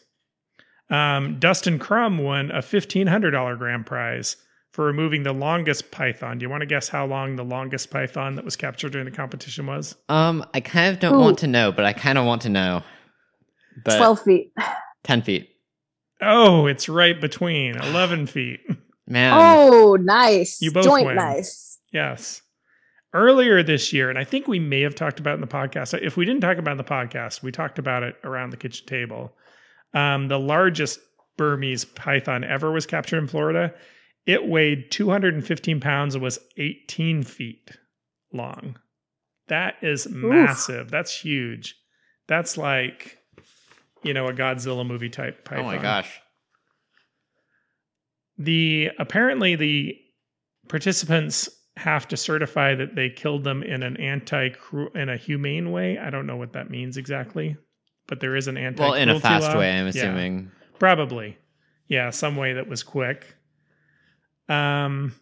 Um, 0.90 1.38
Dustin 1.38 1.78
Crum 1.78 2.18
won 2.18 2.50
a 2.50 2.62
fifteen 2.62 3.06
hundred 3.06 3.30
dollar 3.32 3.56
grand 3.56 3.86
prize 3.86 4.36
for 4.72 4.84
removing 4.84 5.22
the 5.22 5.32
longest 5.32 5.90
python. 5.90 6.38
Do 6.38 6.44
you 6.44 6.50
want 6.50 6.60
to 6.62 6.66
guess 6.66 6.88
how 6.88 7.06
long 7.06 7.36
the 7.36 7.44
longest 7.44 7.90
python 7.90 8.34
that 8.36 8.44
was 8.44 8.56
captured 8.56 8.92
during 8.92 9.04
the 9.04 9.10
competition 9.16 9.66
was? 9.66 9.96
Um, 10.08 10.44
I 10.54 10.60
kind 10.60 10.92
of 10.92 11.00
don't 11.00 11.14
Ooh. 11.14 11.20
want 11.20 11.38
to 11.38 11.46
know, 11.46 11.72
but 11.72 11.84
I 11.84 11.92
kind 11.92 12.18
of 12.18 12.24
want 12.26 12.42
to 12.42 12.48
know. 12.48 12.82
But 13.84 13.96
Twelve 13.98 14.20
feet. 14.22 14.52
ten 15.04 15.22
feet. 15.22 15.48
Oh, 16.20 16.66
it's 16.66 16.88
right 16.88 17.20
between 17.20 17.76
eleven 17.76 18.26
feet. 18.26 18.60
Man. 19.06 19.32
oh, 19.34 19.96
nice. 20.00 20.60
You 20.62 20.70
both 20.70 20.84
Joint 20.84 21.06
win. 21.06 21.16
nice. 21.16 21.78
Yes. 21.92 22.42
Earlier 23.12 23.62
this 23.62 23.92
year, 23.92 24.08
and 24.08 24.18
I 24.18 24.24
think 24.24 24.46
we 24.46 24.60
may 24.60 24.82
have 24.82 24.94
talked 24.94 25.18
about 25.18 25.32
it 25.32 25.34
in 25.34 25.40
the 25.40 25.46
podcast. 25.48 26.00
If 26.00 26.16
we 26.16 26.24
didn't 26.24 26.42
talk 26.42 26.58
about 26.58 26.70
it 26.70 26.72
in 26.72 26.76
the 26.78 26.84
podcast, 26.84 27.42
we 27.42 27.50
talked 27.50 27.78
about 27.78 28.04
it 28.04 28.14
around 28.22 28.50
the 28.50 28.56
kitchen 28.56 28.86
table. 28.86 29.32
Um, 29.92 30.28
the 30.28 30.38
largest 30.38 31.00
Burmese 31.36 31.84
python 31.84 32.44
ever 32.44 32.70
was 32.70 32.86
captured 32.86 33.18
in 33.18 33.26
Florida. 33.26 33.74
It 34.26 34.46
weighed 34.46 34.90
215 34.92 35.80
pounds 35.80 36.14
and 36.14 36.22
was 36.22 36.38
18 36.56 37.24
feet 37.24 37.70
long. 38.32 38.76
That 39.48 39.74
is 39.82 40.06
massive. 40.08 40.90
That's 40.90 41.18
huge. 41.18 41.74
That's 42.28 42.56
like, 42.56 43.18
you 44.04 44.14
know, 44.14 44.28
a 44.28 44.32
Godzilla 44.32 44.86
movie 44.86 45.08
type 45.08 45.44
python. 45.44 45.64
oh 45.64 45.66
my 45.66 45.78
gosh. 45.78 46.20
The 48.38 48.90
apparently 48.98 49.56
the 49.56 49.96
participants 50.68 51.48
have 51.80 52.06
to 52.08 52.16
certify 52.16 52.74
that 52.74 52.94
they 52.94 53.08
killed 53.08 53.42
them 53.42 53.62
in 53.62 53.82
an 53.82 53.96
anti 53.96 54.50
in 54.94 55.08
a 55.08 55.16
humane 55.16 55.72
way. 55.72 55.98
I 55.98 56.10
don't 56.10 56.26
know 56.26 56.36
what 56.36 56.52
that 56.52 56.70
means 56.70 56.98
exactly, 56.98 57.56
but 58.06 58.20
there 58.20 58.36
is 58.36 58.48
an 58.48 58.58
anti 58.58 58.82
Well, 58.82 58.94
in 58.94 59.08
a 59.08 59.18
fast 59.18 59.56
way, 59.56 59.78
I'm 59.78 59.86
assuming. 59.86 60.50
Probably. 60.78 61.38
Yeah, 61.88 62.10
some 62.10 62.36
way 62.36 62.52
that 62.52 62.68
was 62.68 62.82
quick. 62.82 63.34
Um 64.48 65.14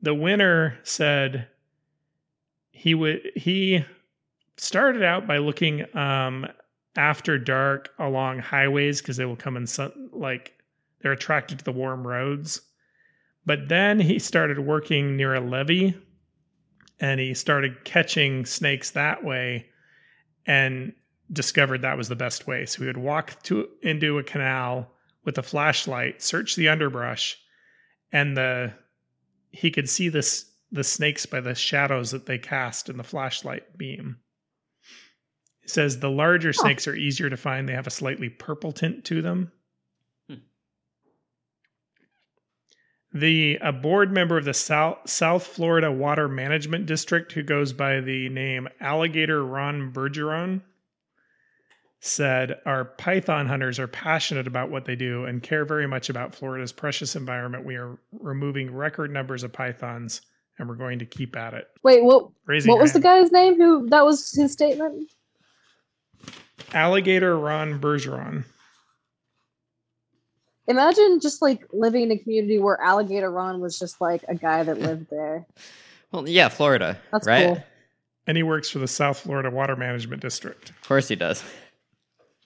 the 0.00 0.14
winner 0.14 0.76
said 0.82 1.46
he 2.72 2.94
would 2.94 3.30
he 3.36 3.84
started 4.56 5.04
out 5.04 5.28
by 5.28 5.38
looking 5.38 5.84
um 5.96 6.46
after 6.96 7.38
dark 7.38 7.90
along 8.00 8.40
highways 8.40 9.00
because 9.00 9.16
they 9.16 9.24
will 9.24 9.36
come 9.36 9.56
in 9.56 9.68
sun 9.68 10.10
like 10.12 10.58
they're 11.00 11.12
attracted 11.12 11.60
to 11.60 11.64
the 11.64 11.72
warm 11.72 12.04
roads. 12.04 12.60
But 13.44 13.68
then 13.68 14.00
he 14.00 14.18
started 14.18 14.58
working 14.60 15.16
near 15.16 15.34
a 15.34 15.40
levee 15.40 15.96
and 17.00 17.18
he 17.18 17.34
started 17.34 17.84
catching 17.84 18.46
snakes 18.46 18.92
that 18.92 19.24
way 19.24 19.66
and 20.46 20.92
discovered 21.32 21.82
that 21.82 21.96
was 21.96 22.08
the 22.08 22.16
best 22.16 22.46
way. 22.46 22.66
So 22.66 22.80
he 22.82 22.86
would 22.86 22.96
walk 22.96 23.42
to 23.44 23.68
into 23.82 24.18
a 24.18 24.22
canal 24.22 24.92
with 25.24 25.38
a 25.38 25.42
flashlight, 25.42 26.22
search 26.22 26.56
the 26.56 26.68
underbrush, 26.68 27.38
and 28.12 28.36
the 28.36 28.72
he 29.50 29.70
could 29.70 29.88
see 29.88 30.08
this 30.08 30.46
the 30.70 30.84
snakes 30.84 31.26
by 31.26 31.40
the 31.40 31.54
shadows 31.54 32.12
that 32.12 32.26
they 32.26 32.38
cast 32.38 32.88
in 32.88 32.96
the 32.96 33.04
flashlight 33.04 33.76
beam. 33.76 34.18
He 35.60 35.68
says 35.68 35.98
the 35.98 36.10
larger 36.10 36.52
snakes 36.52 36.88
are 36.88 36.94
easier 36.94 37.28
to 37.28 37.36
find. 37.36 37.68
They 37.68 37.74
have 37.74 37.86
a 37.86 37.90
slightly 37.90 38.28
purple 38.28 38.72
tint 38.72 39.04
to 39.06 39.20
them. 39.20 39.52
The 43.14 43.58
a 43.60 43.72
board 43.72 44.10
member 44.10 44.38
of 44.38 44.44
the 44.44 44.54
South, 44.54 44.98
South 45.04 45.46
Florida 45.46 45.92
Water 45.92 46.28
Management 46.28 46.86
District, 46.86 47.30
who 47.32 47.42
goes 47.42 47.72
by 47.72 48.00
the 48.00 48.30
name 48.30 48.68
Alligator 48.80 49.44
Ron 49.44 49.92
Bergeron, 49.92 50.62
said 52.00 52.58
our 52.64 52.84
python 52.84 53.46
hunters 53.46 53.78
are 53.78 53.86
passionate 53.86 54.46
about 54.46 54.70
what 54.70 54.86
they 54.86 54.96
do 54.96 55.24
and 55.24 55.42
care 55.42 55.64
very 55.64 55.86
much 55.86 56.08
about 56.08 56.34
Florida's 56.34 56.72
precious 56.72 57.14
environment. 57.14 57.66
We 57.66 57.76
are 57.76 57.98
removing 58.12 58.74
record 58.74 59.12
numbers 59.12 59.44
of 59.44 59.52
pythons, 59.52 60.22
and 60.58 60.66
we're 60.66 60.74
going 60.74 60.98
to 61.00 61.06
keep 61.06 61.36
at 61.36 61.52
it. 61.52 61.68
Wait, 61.82 62.02
what? 62.02 62.28
Raising 62.46 62.72
what 62.72 62.80
was 62.80 62.94
the 62.94 63.00
guy's 63.00 63.30
name? 63.30 63.56
Who 63.56 63.88
that 63.90 64.06
was 64.06 64.32
his 64.32 64.52
statement? 64.52 65.12
Alligator 66.72 67.38
Ron 67.38 67.78
Bergeron. 67.78 68.44
Imagine 70.68 71.18
just 71.20 71.42
like 71.42 71.64
living 71.72 72.02
in 72.04 72.10
a 72.12 72.18
community 72.18 72.58
where 72.58 72.80
Alligator 72.80 73.30
Ron 73.30 73.60
was 73.60 73.78
just 73.78 74.00
like 74.00 74.24
a 74.28 74.34
guy 74.34 74.62
that 74.62 74.78
lived 74.78 75.08
there. 75.10 75.46
Well, 76.12 76.28
yeah, 76.28 76.50
Florida. 76.50 76.98
That's 77.10 77.26
right? 77.26 77.46
cool. 77.46 77.64
And 78.26 78.36
he 78.36 78.42
works 78.42 78.68
for 78.68 78.78
the 78.78 78.86
South 78.86 79.18
Florida 79.20 79.48
Water 79.50 79.76
Management 79.76 80.20
District. 80.20 80.68
Of 80.68 80.78
course 80.82 81.08
he 81.08 81.16
does. 81.16 81.42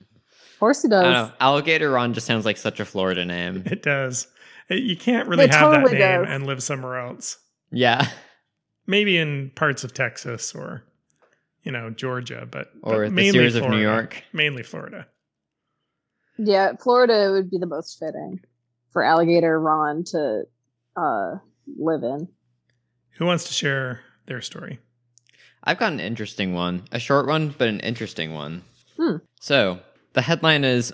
Of 0.00 0.60
course 0.60 0.82
he 0.82 0.86
I 0.86 0.90
does. 0.90 1.02
don't 1.02 1.12
know. 1.12 1.32
Alligator 1.40 1.90
Ron 1.90 2.14
just 2.14 2.28
sounds 2.28 2.44
like 2.44 2.58
such 2.58 2.78
a 2.78 2.84
Florida 2.84 3.24
name. 3.24 3.64
It 3.66 3.82
does. 3.82 4.28
You 4.70 4.96
can't 4.96 5.28
really 5.28 5.46
It 5.46 5.50
have 5.54 5.72
that 5.72 5.82
name 5.90 5.98
does. 5.98 6.26
and 6.28 6.46
live 6.46 6.62
somewhere 6.62 6.98
else. 7.00 7.38
Yeah. 7.72 8.08
Maybe 8.86 9.16
in 9.18 9.50
parts 9.56 9.82
of 9.82 9.92
Texas 9.92 10.54
or, 10.54 10.84
you 11.64 11.72
know, 11.72 11.90
Georgia, 11.90 12.46
but 12.48 12.68
Or 12.84 12.98
but 12.98 13.04
the 13.06 13.10
mainly 13.10 13.32
Sears 13.32 13.56
of 13.56 13.68
New 13.68 13.80
York. 13.80 14.22
Mainly 14.32 14.62
Florida. 14.62 15.08
Yeah, 16.38 16.72
Florida 16.76 17.30
would 17.32 17.50
be 17.50 17.58
the 17.58 17.66
most 17.66 17.98
fitting 17.98 18.40
for 18.90 19.02
alligator 19.02 19.58
Ron 19.60 20.04
to 20.04 20.44
uh, 20.96 21.36
live 21.78 22.02
in. 22.02 22.28
Who 23.18 23.26
wants 23.26 23.44
to 23.44 23.52
share 23.52 24.00
their 24.26 24.40
story? 24.40 24.78
I've 25.64 25.78
got 25.78 25.92
an 25.92 26.00
interesting 26.00 26.54
one. 26.54 26.84
A 26.92 26.98
short 26.98 27.26
one, 27.26 27.54
but 27.56 27.68
an 27.68 27.80
interesting 27.80 28.32
one. 28.32 28.62
Hmm. 28.98 29.16
So, 29.40 29.80
the 30.12 30.22
headline 30.22 30.64
is 30.64 30.92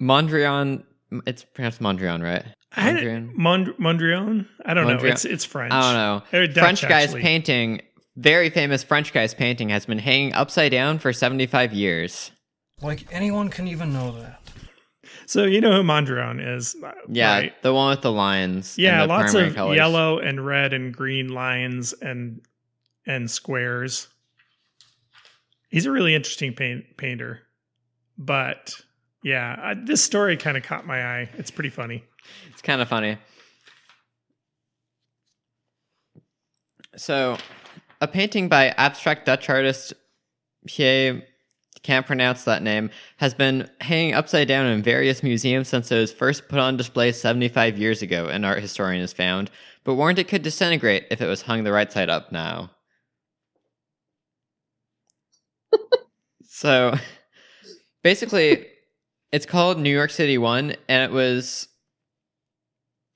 Mondrian. 0.00 0.84
It's 1.26 1.44
pronounced 1.44 1.80
Mondrian, 1.80 2.22
right? 2.22 2.44
I 2.74 2.92
Mondrian? 2.92 3.34
Mond- 3.34 3.74
Mondrian? 3.78 4.46
I 4.64 4.74
don't 4.74 4.86
know. 4.86 4.98
It's 5.06 5.24
it's 5.24 5.44
French. 5.44 5.72
I 5.72 5.80
don't 5.80 6.32
know. 6.32 6.46
Dutch, 6.46 6.58
French 6.58 6.82
guy's 6.82 7.04
actually. 7.04 7.22
painting, 7.22 7.82
very 8.16 8.50
famous 8.50 8.82
French 8.82 9.12
guy's 9.12 9.34
painting, 9.34 9.68
has 9.68 9.86
been 9.86 9.98
hanging 9.98 10.32
upside 10.34 10.72
down 10.72 10.98
for 10.98 11.12
75 11.12 11.72
years. 11.72 12.30
Like 12.82 13.06
anyone 13.10 13.48
can 13.48 13.68
even 13.68 13.92
know 13.92 14.12
that. 14.18 14.40
So 15.26 15.44
you 15.44 15.60
know 15.60 15.72
who 15.72 15.82
Mondrian 15.82 16.56
is, 16.56 16.76
uh, 16.82 16.92
Yeah, 17.08 17.32
right? 17.38 17.62
the 17.62 17.74
one 17.74 17.90
with 17.90 18.00
the 18.02 18.12
lines. 18.12 18.76
and 18.76 18.84
Yeah, 18.84 19.02
the 19.02 19.08
lots 19.08 19.34
of 19.34 19.54
colors. 19.54 19.76
yellow 19.76 20.18
and 20.18 20.44
red 20.46 20.72
and 20.72 20.94
green 20.94 21.28
lines 21.28 21.92
and 21.94 22.40
and 23.06 23.30
squares. 23.30 24.08
He's 25.68 25.84
a 25.86 25.90
really 25.90 26.14
interesting 26.14 26.54
paint, 26.54 26.96
painter, 26.96 27.42
but 28.16 28.72
yeah, 29.22 29.56
I, 29.60 29.74
this 29.74 30.02
story 30.02 30.36
kind 30.36 30.56
of 30.56 30.62
caught 30.62 30.86
my 30.86 31.04
eye. 31.04 31.28
It's 31.34 31.50
pretty 31.50 31.70
funny. 31.70 32.04
It's 32.52 32.62
kind 32.62 32.80
of 32.80 32.88
funny. 32.88 33.18
So, 36.96 37.36
a 38.00 38.08
painting 38.08 38.48
by 38.48 38.68
abstract 38.70 39.26
Dutch 39.26 39.50
artist 39.50 39.92
Pierre, 40.66 41.22
can't 41.86 42.06
pronounce 42.06 42.44
that 42.44 42.62
name, 42.62 42.90
has 43.18 43.32
been 43.32 43.70
hanging 43.80 44.12
upside 44.12 44.48
down 44.48 44.66
in 44.66 44.82
various 44.82 45.22
museums 45.22 45.68
since 45.68 45.90
it 45.90 45.98
was 45.98 46.12
first 46.12 46.48
put 46.48 46.58
on 46.58 46.76
display 46.76 47.12
75 47.12 47.78
years 47.78 48.02
ago, 48.02 48.26
an 48.26 48.44
art 48.44 48.60
historian 48.60 49.00
has 49.00 49.12
found, 49.12 49.50
but 49.84 49.94
warned 49.94 50.18
it 50.18 50.28
could 50.28 50.42
disintegrate 50.42 51.06
if 51.10 51.20
it 51.20 51.26
was 51.26 51.42
hung 51.42 51.62
the 51.64 51.72
right 51.72 51.90
side 51.90 52.10
up 52.10 52.32
now. 52.32 52.70
so, 56.42 56.94
basically, 58.02 58.66
it's 59.30 59.46
called 59.46 59.78
New 59.78 59.90
York 59.90 60.10
City 60.10 60.38
One, 60.38 60.74
and 60.88 61.04
it 61.04 61.14
was 61.14 61.68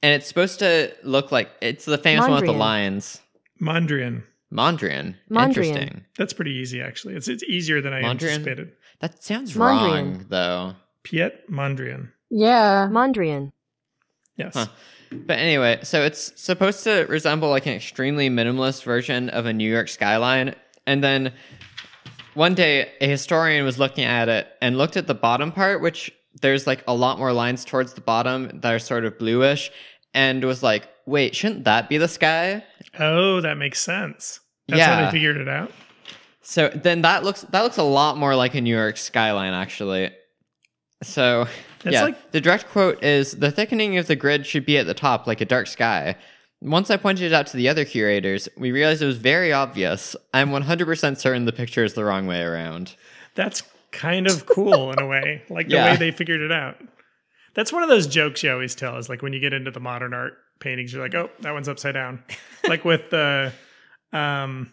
and 0.03 0.15
it's 0.15 0.29
supposed 0.29 0.61
to 0.61 0.95
look 1.03 1.31
like 1.33 1.51
it's 1.61 1.85
the 1.85 1.99
famous 1.99 2.27
one 2.27 2.41
with 2.41 2.47
the 2.47 2.53
lions. 2.53 3.21
Mondrian. 3.61 4.23
Mondrian. 4.53 5.15
Mondrian. 5.31 5.47
Interesting. 5.47 6.05
That's 6.17 6.33
pretty 6.33 6.53
easy, 6.53 6.81
actually. 6.81 7.15
It's 7.15 7.29
it's 7.29 7.45
easier 7.45 7.81
than 7.81 7.93
I 7.93 8.03
Mondrian? 8.03 8.11
anticipated. 8.11 8.73
That 9.01 9.23
sounds 9.23 9.55
Mondrian. 9.55 9.59
wrong, 9.59 10.27
though. 10.29 10.75
Piet 11.05 11.51
Mondrian. 11.51 12.11
Yeah. 12.31 12.89
Mondrian. 12.91 13.53
Yes. 14.37 14.55
Huh. 14.55 14.67
But 15.13 15.39
anyway, 15.39 15.81
so 15.83 16.03
it's 16.03 16.33
supposed 16.41 16.85
to 16.85 17.07
resemble 17.09 17.49
like 17.51 17.67
an 17.67 17.73
extremely 17.75 18.31
minimalist 18.31 18.85
version 18.85 19.29
of 19.31 19.47
a 19.47 19.53
New 19.53 19.69
York 19.71 19.89
skyline. 19.89 20.55
And 20.87 21.03
then 21.03 21.33
one 22.35 22.55
day, 22.55 22.93
a 23.01 23.09
historian 23.09 23.65
was 23.65 23.79
looking 23.79 24.05
at 24.05 24.29
it 24.29 24.49
and 24.63 24.79
looked 24.79 24.97
at 24.97 25.07
the 25.09 25.15
bottom 25.15 25.51
part, 25.53 25.81
which 25.81 26.13
there's 26.43 26.67
like 26.67 26.85
a 26.87 26.95
lot 26.95 27.19
more 27.19 27.33
lines 27.33 27.65
towards 27.65 27.95
the 27.95 28.01
bottom 28.01 28.61
that 28.61 28.73
are 28.73 28.79
sort 28.79 29.05
of 29.05 29.19
bluish, 29.19 29.71
and 30.15 30.45
was 30.45 30.63
like, 30.63 30.89
wait, 31.07 31.35
shouldn't 31.35 31.65
that 31.65 31.89
be 31.89 31.99
the 31.99 32.09
sky? 32.09 32.65
Oh, 32.98 33.40
that 33.40 33.57
makes 33.57 33.81
sense. 33.81 34.40
That's 34.68 34.83
how 34.83 34.98
Yeah. 35.00 35.05
they 35.07 35.11
figured 35.12 35.37
it 35.37 35.48
out. 35.48 35.72
So 36.42 36.68
then 36.68 37.03
that 37.03 37.22
looks 37.22 37.42
that 37.42 37.62
looks 37.62 37.76
a 37.76 37.83
lot 37.83 38.16
more 38.16 38.35
like 38.35 38.55
a 38.55 38.61
New 38.61 38.74
York 38.74 38.96
skyline 38.96 39.53
actually. 39.53 40.11
So 41.03 41.46
It's 41.85 41.94
yeah, 41.94 42.03
like 42.05 42.33
the 42.33 42.40
direct 42.40 42.68
quote 42.68 43.03
is 43.03 43.33
the 43.33 43.50
thickening 43.50 43.96
of 43.98 44.07
the 44.07 44.16
grid 44.16 44.46
should 44.46 44.66
be 44.66 44.76
at 44.79 44.87
the 44.87 44.94
top 44.94 45.26
like 45.26 45.40
a 45.40 45.44
dark 45.44 45.66
sky. 45.66 46.16
Once 46.62 46.90
I 46.90 46.96
pointed 46.98 47.24
it 47.24 47.33
out 47.33 47.46
to 47.48 47.57
the 47.57 47.68
other 47.70 47.87
curators, 47.87 48.48
we 48.57 48.70
realized 48.70 49.00
it 49.00 49.07
was 49.07 49.16
very 49.16 49.50
obvious. 49.50 50.14
I'm 50.35 50.50
100% 50.50 51.16
certain 51.18 51.46
the 51.46 51.53
picture 51.53 51.85
is 51.85 51.94
the 51.94 52.05
wrong 52.05 52.26
way 52.26 52.42
around. 52.42 52.96
that's 53.35 53.62
kind 53.92 54.26
of 54.26 54.44
cool 54.46 54.92
in 54.92 54.98
a 55.00 55.07
way, 55.07 55.42
like 55.48 55.68
the 55.68 55.74
Yeah. 55.76 55.90
way 55.92 55.96
they 55.96 56.11
figured 56.11 56.40
it 56.42 56.53
out. 56.53 56.76
That's 57.55 57.72
one 57.72 57.83
of 57.83 57.88
those 57.88 58.07
jokes 58.07 58.42
you 58.42 58.53
always 58.53 58.74
tell 58.74 58.98
is 58.98 59.09
like 59.09 59.22
when 59.22 59.33
you 59.33 59.40
get 59.40 59.53
into 59.55 59.70
the 59.70 59.81
modern 59.81 60.12
art 60.12 60.35
paintings, 60.61 60.92
you're 60.92 61.03
like, 61.03 61.14
oh, 61.14 61.31
that 61.40 61.53
one's 61.53 61.68
upside 61.68 61.94
down. 61.94 62.23
like 62.68 62.85
with 62.85 63.11
the, 63.11 63.53
um, 64.12 64.73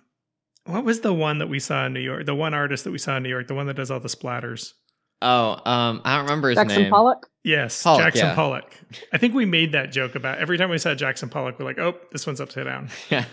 what 0.66 0.84
was 0.84 1.00
the 1.02 1.14
one 1.14 1.40
that 1.40 1.48
we 1.48 1.60
saw 1.60 1.86
in 1.86 1.94
New 1.94 2.02
York? 2.02 2.26
The 2.26 2.36
one 2.36 2.54
artist 2.54 2.84
that 2.84 2.92
we 2.92 2.98
saw 2.98 3.18
in 3.18 3.24
New 3.24 3.30
York, 3.30 3.48
the 3.48 3.56
one 3.56 3.68
that 3.68 3.76
does 3.76 3.90
all 3.90 4.00
the 4.00 4.10
splatters. 4.10 4.74
Oh, 5.22 5.60
um, 5.66 6.02
I 6.06 6.16
don't 6.16 6.26
remember 6.26 6.50
his 6.50 6.58
Jackson 6.58 6.84
name. 6.84 6.92
Pollock. 6.92 7.28
Yes, 7.44 7.82
Pollock, 7.82 8.04
Jackson 8.04 8.28
yeah. 8.28 8.36
Pollock. 8.36 8.72
I 9.12 9.18
think 9.18 9.34
we 9.34 9.46
made 9.46 9.72
that 9.72 9.92
joke 9.92 10.16
about 10.16 10.38
every 10.38 10.58
time 10.58 10.70
we 10.70 10.78
saw 10.78 10.94
Jackson 10.94 11.30
Pollock, 11.30 11.58
we're 11.58 11.66
like, 11.66 11.80
oh, 11.80 11.96
this 12.12 12.28
one's 12.28 12.42
upside 12.42 12.66
down. 12.66 12.90
Yeah, 13.10 13.26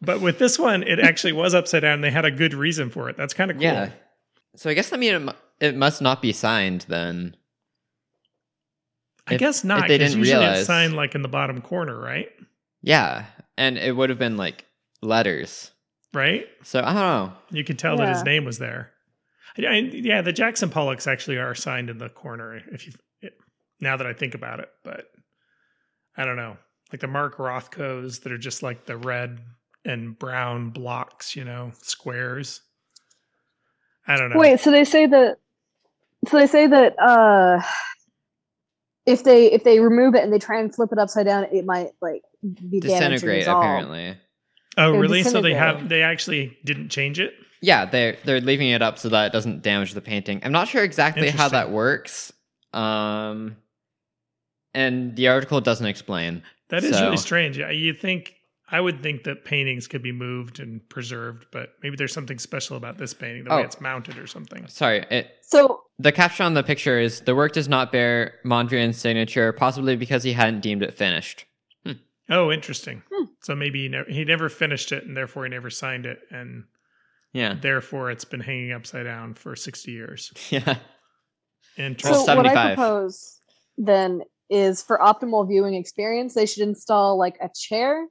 But 0.00 0.20
with 0.20 0.38
this 0.38 0.58
one, 0.58 0.82
it 0.82 1.00
actually 1.00 1.32
was 1.32 1.54
upside 1.54 1.82
down. 1.82 2.00
They 2.00 2.10
had 2.10 2.24
a 2.24 2.30
good 2.30 2.54
reason 2.54 2.90
for 2.90 3.08
it. 3.08 3.16
That's 3.16 3.34
kind 3.34 3.50
of 3.50 3.56
cool. 3.56 3.64
yeah. 3.64 3.90
So 4.56 4.70
I 4.70 4.74
guess 4.74 4.90
that 4.90 5.00
means 5.00 5.28
it, 5.28 5.36
it 5.60 5.76
must 5.76 6.00
not 6.02 6.22
be 6.22 6.32
signed 6.32 6.84
then. 6.88 7.36
I 9.30 9.34
If- 9.34 9.40
guess 9.40 9.64
not. 9.64 9.82
if 9.82 9.88
they 9.88 9.98
didn't 9.98 10.18
usually 10.18 10.38
realize. 10.38 10.58
it's 10.58 10.66
signed 10.66 10.94
like 10.94 11.14
in 11.14 11.22
the 11.22 11.28
bottom 11.28 11.60
corner, 11.60 11.98
right? 11.98 12.28
Yeah, 12.82 13.26
and 13.56 13.78
it 13.78 13.94
would 13.96 14.10
have 14.10 14.18
been 14.18 14.36
like 14.36 14.66
letters. 15.02 15.70
Right. 16.12 16.46
So 16.64 16.80
I 16.80 16.86
don't 16.92 16.94
know. 16.96 17.32
You 17.50 17.62
could 17.64 17.78
tell 17.78 17.96
that 17.98 18.08
his 18.08 18.24
name 18.24 18.44
was 18.44 18.58
there. 18.58 18.90
I, 19.58 19.62
I- 19.66 19.74
yeah, 19.92 20.22
the 20.22 20.32
Jackson 20.32 20.68
Pollocks 20.70 21.06
actually 21.06 21.38
are 21.38 21.54
signed 21.54 21.88
in 21.90 21.98
the 21.98 22.08
corner. 22.08 22.60
If 22.72 22.86
you 22.86 22.92
it, 23.20 23.34
now 23.80 23.96
that 23.96 24.06
I 24.06 24.12
think 24.12 24.34
about 24.34 24.60
it, 24.60 24.68
but 24.84 25.06
I 26.16 26.24
don't 26.24 26.36
know, 26.36 26.56
like 26.92 27.00
the 27.00 27.06
Mark 27.06 27.36
Rothkos 27.36 28.22
that 28.22 28.32
are 28.32 28.38
just 28.38 28.62
like 28.62 28.86
the 28.86 28.96
red 28.96 29.40
and 29.84 30.18
brown 30.18 30.70
blocks, 30.70 31.36
you 31.36 31.44
know, 31.44 31.72
squares. 31.82 32.60
I 34.06 34.16
don't 34.16 34.30
know. 34.30 34.38
Wait, 34.38 34.58
so 34.60 34.70
they 34.70 34.84
say 34.84 35.06
that 35.06 35.36
so 36.28 36.38
they 36.38 36.46
say 36.46 36.66
that 36.66 36.98
uh 36.98 37.62
if 39.12 39.24
they 39.24 39.46
if 39.52 39.64
they 39.64 39.80
remove 39.80 40.14
it 40.14 40.22
and 40.24 40.32
they 40.32 40.38
try 40.38 40.60
and 40.60 40.74
flip 40.74 40.90
it 40.92 40.98
upside 40.98 41.26
down, 41.26 41.44
it 41.52 41.64
might 41.64 41.90
like 42.00 42.22
be 42.42 42.80
damaged 42.80 43.22
Disintegrate 43.22 43.46
apparently. 43.46 44.16
oh, 44.78 44.92
they're 44.92 45.00
really? 45.00 45.22
So 45.22 45.40
they 45.40 45.54
have 45.54 45.88
they 45.88 46.02
actually 46.02 46.56
didn't 46.64 46.88
change 46.90 47.18
it. 47.20 47.34
Yeah, 47.62 47.84
they're 47.84 48.16
they're 48.24 48.40
leaving 48.40 48.68
it 48.70 48.80
up 48.82 48.98
so 48.98 49.08
that 49.10 49.26
it 49.26 49.32
doesn't 49.32 49.62
damage 49.62 49.92
the 49.94 50.00
painting. 50.00 50.40
I'm 50.44 50.52
not 50.52 50.68
sure 50.68 50.82
exactly 50.84 51.30
how 51.30 51.48
that 51.48 51.70
works. 51.70 52.32
Um 52.72 53.56
and 54.74 55.16
the 55.16 55.28
article 55.28 55.60
doesn't 55.60 55.86
explain. 55.86 56.42
That 56.68 56.84
is 56.84 56.96
So- 56.96 57.04
really 57.04 57.16
strange. 57.16 57.58
Yeah, 57.58 57.70
You 57.70 57.92
think 57.92 58.34
I 58.72 58.80
would 58.80 59.02
think 59.02 59.24
that 59.24 59.44
paintings 59.44 59.88
could 59.88 60.00
be 60.02 60.12
moved 60.12 60.60
and 60.60 60.88
preserved, 60.88 61.46
but 61.50 61.70
maybe 61.82 61.96
there's 61.96 62.12
something 62.12 62.38
special 62.38 62.76
about 62.76 62.98
this 62.98 63.12
painting, 63.12 63.42
the 63.42 63.50
way 63.50 63.56
Oh. 63.56 63.64
it's 63.64 63.80
mounted 63.80 64.16
or 64.16 64.28
something. 64.28 64.64
Sorry, 64.68 65.04
it 65.10 65.26
So 65.42 65.82
the 66.00 66.12
caption 66.12 66.46
on 66.46 66.54
the 66.54 66.62
picture 66.62 66.98
is 66.98 67.20
the 67.22 67.34
work 67.34 67.52
does 67.52 67.68
not 67.68 67.92
bear 67.92 68.34
Mondrian's 68.44 68.96
signature, 68.96 69.52
possibly 69.52 69.96
because 69.96 70.22
he 70.22 70.32
hadn't 70.32 70.60
deemed 70.60 70.82
it 70.82 70.94
finished. 70.94 71.44
Oh, 72.32 72.52
interesting. 72.52 73.02
Hmm. 73.12 73.24
So 73.42 73.56
maybe 73.56 73.82
he 73.82 73.88
never, 73.88 74.08
he 74.08 74.24
never 74.24 74.48
finished 74.48 74.92
it, 74.92 75.04
and 75.04 75.16
therefore 75.16 75.44
he 75.44 75.50
never 75.50 75.68
signed 75.68 76.06
it, 76.06 76.20
and 76.30 76.62
Yeah. 77.32 77.54
therefore 77.60 78.12
it's 78.12 78.24
been 78.24 78.38
hanging 78.40 78.70
upside 78.72 79.04
down 79.04 79.34
for 79.34 79.56
sixty 79.56 79.90
years. 79.92 80.32
Yeah. 80.50 80.76
Interesting. 81.76 82.24
so 82.26 82.36
what 82.36 82.46
I 82.46 82.74
propose 82.74 83.40
then 83.78 84.22
is 84.48 84.80
for 84.82 84.98
optimal 84.98 85.48
viewing 85.48 85.74
experience, 85.74 86.34
they 86.34 86.46
should 86.46 86.62
install 86.62 87.16
like 87.18 87.36
a 87.40 87.48
chair 87.54 88.06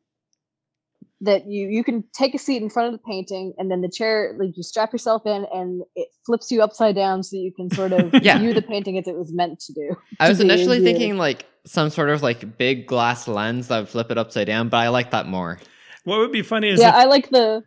that 1.22 1.48
you 1.48 1.68
you 1.68 1.84
can 1.84 2.04
take 2.14 2.34
a 2.34 2.38
seat 2.38 2.62
in 2.62 2.70
front 2.70 2.88
of 2.88 3.00
the 3.00 3.04
painting 3.06 3.54
and 3.58 3.70
then 3.70 3.82
the 3.82 3.90
chair 3.90 4.36
like 4.40 4.56
you 4.56 4.64
strap 4.64 4.94
yourself 4.94 5.22
in 5.26 5.46
and 5.54 5.84
it 5.96 6.08
flips 6.26 6.50
you 6.50 6.62
upside 6.62 6.96
down 6.96 7.24
so 7.24 7.36
you 7.36 7.52
can 7.54 7.70
sort 7.72 7.92
of 7.92 8.14
Yeah. 8.24 8.38
view 8.40 8.54
the 8.54 8.62
painting 8.62 8.98
as 8.98 9.08
it 9.08 9.16
was 9.16 9.34
meant 9.34 9.60
to 9.62 9.74
do. 9.74 9.96
I 10.20 10.30
was 10.30 10.38
to 10.40 10.44
be 10.46 10.50
initially 10.54 10.80
viewed. 10.80 10.96
thinking 10.96 11.18
like 11.18 11.46
some 11.66 11.90
sort 11.90 12.10
of 12.10 12.24
like 12.24 12.58
big 12.58 12.88
glass 12.88 13.28
lens 13.28 13.68
that 13.68 13.80
would 13.80 13.90
flip 13.90 14.12
it 14.12 14.18
upside 14.18 14.48
down, 14.48 14.70
but 14.70 14.78
I 14.78 14.88
like 14.90 15.12
that 15.12 15.28
more. 15.28 15.60
what 16.06 16.20
would 16.20 16.32
be 16.32 16.42
funny 16.42 16.70
is 16.70 16.80
Yeah, 16.80 16.90
if, 16.90 16.96
I 16.96 17.04
like 17.06 17.30
the 17.30 17.64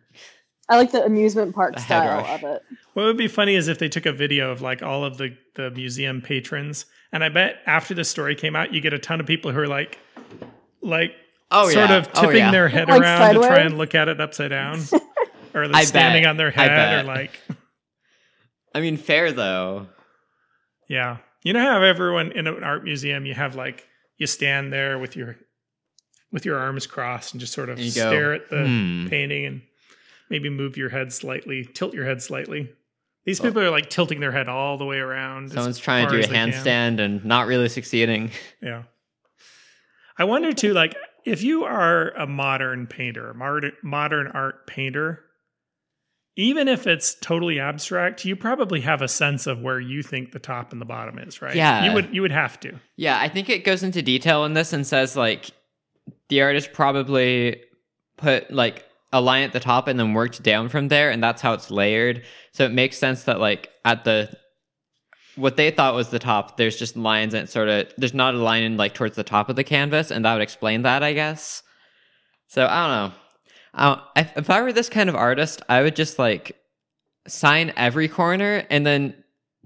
I 0.69 0.77
like 0.77 0.91
the 0.91 1.03
amusement 1.03 1.53
park 1.53 1.75
The 1.75 1.81
style 1.81 2.17
rush. 2.23 2.41
of 2.41 2.49
it. 2.55 2.61
what 2.93 3.03
would 3.03 3.17
be 3.17 3.27
funny 3.27 3.53
is 3.55 3.67
if 3.67 3.77
they 3.79 3.89
took 3.89 4.05
a 4.07 4.13
video 4.13 4.49
of 4.49 4.61
like 4.61 4.81
all 4.81 5.03
of 5.05 5.17
the 5.17 5.37
the 5.55 5.69
museum 5.69 6.21
patrons, 6.21 6.85
and 7.11 7.23
I 7.23 7.29
bet 7.29 7.57
after 7.67 7.93
the 7.93 8.03
story 8.03 8.33
came 8.35 8.55
out, 8.55 8.73
you 8.73 8.81
get 8.81 8.93
a 8.93 8.99
ton 8.99 9.19
of 9.19 9.27
people 9.27 9.51
who 9.51 9.59
are 9.59 9.67
like, 9.67 9.99
like 10.81 11.11
Oh 11.53 11.69
sort 11.69 11.89
yeah. 11.89 11.97
of 11.97 12.09
Oh, 12.15 12.21
tipping 12.21 12.37
yeah. 12.37 12.51
their 12.51 12.67
head 12.67 12.87
Like 12.89 13.01
around 13.01 13.33
to 13.35 13.39
try 13.41 13.59
and 13.59 13.77
look 13.77 13.95
at 13.95 14.07
it 14.09 14.19
upside 14.19 14.49
down, 14.49 14.79
or 15.53 15.63
I 15.63 15.67
like 15.67 15.87
standing 15.87 16.23
bet. 16.23 16.29
on 16.31 16.37
their 16.37 16.51
head, 16.51 17.05
or 17.05 17.07
like 17.07 17.39
I 18.75 18.81
mean 18.81 18.97
fair 18.97 19.31
though. 19.31 19.87
Yeah. 20.89 21.17
You 21.43 21.53
know 21.53 21.61
how 21.61 21.81
everyone 21.83 22.31
in 22.31 22.47
an 22.47 22.63
art 22.63 22.83
museum 22.83 23.25
you 23.25 23.33
have 23.33 23.55
like 23.55 23.87
you 24.17 24.27
stand 24.27 24.71
there 24.73 24.97
with 24.99 25.15
your 25.15 25.35
with 26.31 26.45
your 26.45 26.57
arms 26.57 26.87
crossed 26.87 27.33
and 27.33 27.39
just 27.41 27.53
sort 27.53 27.69
of 27.69 27.77
And 27.77 27.85
you 27.85 27.93
go, 27.93 28.09
stare 28.09 28.33
at 28.33 28.49
the 28.49 28.65
"Hmm." 28.65 29.07
painting 29.07 29.45
and 29.45 29.61
maybe 30.29 30.49
move 30.49 30.77
your 30.77 30.89
head 30.89 31.13
slightly, 31.13 31.63
tilt 31.65 31.93
your 31.93 32.05
head 32.05 32.21
slightly. 32.21 32.69
These 33.25 33.39
people 33.39 33.61
are 33.61 33.69
like 33.69 33.89
tilting 33.89 34.19
their 34.19 34.31
head 34.31 34.49
all 34.49 34.77
the 34.77 34.85
way 34.85 34.97
around. 34.97 35.51
Someone's 35.51 35.77
trying 35.77 36.07
to 36.07 36.11
do 36.11 36.17
a 36.17 36.19
as 36.21 36.27
can. 36.27 36.51
handstand 36.51 36.99
and 36.99 37.23
not 37.23 37.47
really 37.47 37.69
succeeding. 37.69 38.31
Yeah. 38.61 38.83
I 40.17 40.25
wonder 40.25 40.51
too, 40.51 40.73
like, 40.73 40.95
if 41.25 41.43
you 41.43 41.63
are 41.63 42.09
a 42.11 42.27
modern 42.27 42.87
painter, 42.87 43.33
modern, 43.33 43.73
modern 43.81 44.27
art 44.27 44.67
painter, 44.67 45.23
even 46.35 46.67
if 46.67 46.87
it's 46.87 47.15
totally 47.15 47.59
abstract, 47.59 48.25
you 48.25 48.35
probably 48.35 48.81
have 48.81 49.01
a 49.01 49.07
sense 49.07 49.45
of 49.45 49.61
where 49.61 49.79
you 49.79 50.01
think 50.01 50.31
the 50.31 50.39
top 50.39 50.71
and 50.71 50.81
the 50.81 50.85
bottom 50.85 51.19
is, 51.19 51.41
right? 51.41 51.55
Yeah. 51.55 51.85
You 51.85 51.93
would 51.93 52.13
you 52.13 52.21
would 52.21 52.31
have 52.31 52.59
to. 52.61 52.79
Yeah, 52.95 53.19
I 53.19 53.29
think 53.29 53.49
it 53.49 53.63
goes 53.63 53.83
into 53.83 54.01
detail 54.01 54.43
in 54.45 54.53
this 54.53 54.73
and 54.73 54.85
says 54.85 55.15
like 55.15 55.51
the 56.29 56.41
artist 56.41 56.73
probably 56.73 57.61
put 58.17 58.51
like 58.51 58.85
a 59.11 59.21
line 59.21 59.43
at 59.43 59.53
the 59.53 59.59
top 59.59 59.87
and 59.87 59.99
then 59.99 60.13
worked 60.13 60.41
down 60.41 60.69
from 60.69 60.87
there, 60.87 61.11
and 61.11 61.23
that's 61.23 61.41
how 61.41 61.53
it's 61.53 61.69
layered. 61.69 62.23
So 62.51 62.65
it 62.65 62.71
makes 62.71 62.97
sense 62.97 63.25
that 63.25 63.39
like 63.39 63.69
at 63.85 64.03
the 64.03 64.35
what 65.35 65.57
they 65.57 65.71
thought 65.71 65.95
was 65.95 66.09
the 66.09 66.19
top, 66.19 66.57
there's 66.57 66.77
just 66.77 66.95
lines 66.95 67.33
and 67.33 67.49
sort 67.49 67.67
of 67.67 67.91
there's 67.97 68.13
not 68.13 68.35
a 68.35 68.37
line 68.37 68.63
in 68.63 68.77
like 68.77 68.93
towards 68.93 69.15
the 69.15 69.23
top 69.23 69.49
of 69.49 69.55
the 69.55 69.63
canvas, 69.63 70.11
and 70.11 70.25
that 70.25 70.33
would 70.33 70.41
explain 70.41 70.83
that, 70.83 71.03
I 71.03 71.13
guess. 71.13 71.63
So 72.47 72.65
I 72.65 72.87
don't 72.87 73.11
know. 73.11 73.17
Uh, 73.73 74.01
if, 74.15 74.37
if 74.37 74.49
I 74.49 74.61
were 74.61 74.71
this 74.71 74.89
kind 74.89 75.09
of 75.09 75.15
artist, 75.15 75.61
I 75.67 75.81
would 75.81 75.95
just 75.95 76.19
like 76.19 76.55
sign 77.27 77.73
every 77.75 78.07
corner 78.07 78.65
and 78.69 78.85
then 78.85 79.15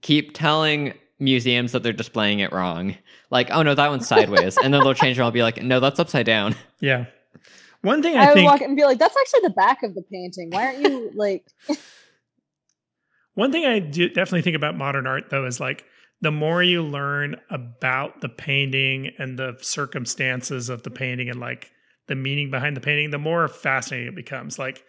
keep 0.01 0.33
telling 0.33 0.93
museums 1.19 1.71
that 1.73 1.83
they're 1.83 1.93
displaying 1.93 2.39
it 2.39 2.53
wrong. 2.53 2.95
Like, 3.29 3.49
oh 3.51 3.63
no, 3.63 3.75
that 3.75 3.89
one's 3.89 4.07
sideways, 4.07 4.57
and 4.57 4.73
then 4.73 4.81
they'll 4.83 4.93
change 4.93 5.19
it. 5.19 5.21
I'll 5.21 5.31
be 5.31 5.43
like, 5.43 5.61
no, 5.61 5.79
that's 5.79 5.99
upside 5.99 6.25
down. 6.25 6.55
Yeah. 6.79 7.05
One 7.81 8.01
thing 8.01 8.15
I, 8.15 8.23
I, 8.23 8.27
would 8.27 8.33
think 8.35 8.49
walk 8.49 8.61
and 8.61 8.75
be 8.75 8.83
like, 8.83 8.99
"That's 8.99 9.15
actually 9.17 9.41
the 9.41 9.51
back 9.51 9.83
of 9.83 9.95
the 9.95 10.01
painting. 10.01 10.49
Why 10.51 10.67
aren't 10.67 10.79
you 10.79 11.11
like?" 11.15 11.45
One 13.37 13.51
thing 13.51 13.67
I 13.67 13.77
do 13.77 14.09
definitely 14.09 14.41
think 14.41 14.55
about 14.55 14.75
modern 14.75 15.05
art 15.05 15.29
though 15.29 15.45
is 15.45 15.59
like 15.59 15.85
the 16.21 16.31
more 16.31 16.63
you 16.63 16.81
learn 16.81 17.35
about 17.51 18.21
the 18.21 18.29
painting 18.29 19.11
and 19.19 19.37
the 19.37 19.55
circumstances 19.61 20.69
of 20.69 20.81
the 20.81 20.89
painting 20.89 21.29
and 21.29 21.39
like 21.39 21.69
the 22.07 22.15
meaning 22.15 22.49
behind 22.49 22.75
the 22.75 22.81
painting, 22.81 23.11
the 23.11 23.19
more 23.19 23.47
fascinating 23.47 24.07
it 24.07 24.15
becomes. 24.15 24.57
Like 24.57 24.83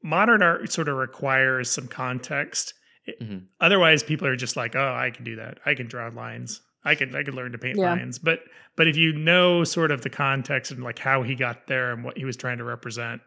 modern 0.00 0.42
art 0.44 0.70
sort 0.70 0.88
of 0.88 0.96
requires 0.96 1.68
some 1.68 1.88
context. 1.88 2.72
It- 3.04 3.20
Mhm. 3.20 3.46
Otherwise, 3.60 4.04
people 4.04 4.28
are 4.28 4.36
just 4.36 4.56
like, 4.56 4.76
"Oh, 4.76 4.94
I 4.94 5.10
can 5.10 5.24
do 5.24 5.34
that. 5.34 5.58
I 5.66 5.74
can 5.74 5.88
draw 5.88 6.06
lines. 6.06 6.60
I 6.84 6.94
can 6.94 7.16
I 7.16 7.24
can 7.24 7.34
learn 7.34 7.50
to 7.50 7.58
paint 7.58 7.78
Yeah. 7.78 7.94
lines." 7.94 8.20
But 8.20 8.44
but 8.76 8.86
if 8.86 8.96
you 8.96 9.12
know 9.12 9.64
sort 9.64 9.90
of 9.90 10.02
the 10.02 10.10
context 10.10 10.70
and 10.70 10.84
like 10.84 11.00
how 11.00 11.24
he 11.24 11.34
got 11.34 11.66
there 11.66 11.92
and 11.92 12.04
what 12.04 12.16
he 12.16 12.24
was 12.24 12.36
trying 12.36 12.58
to 12.58 12.64
represent, 12.64 13.22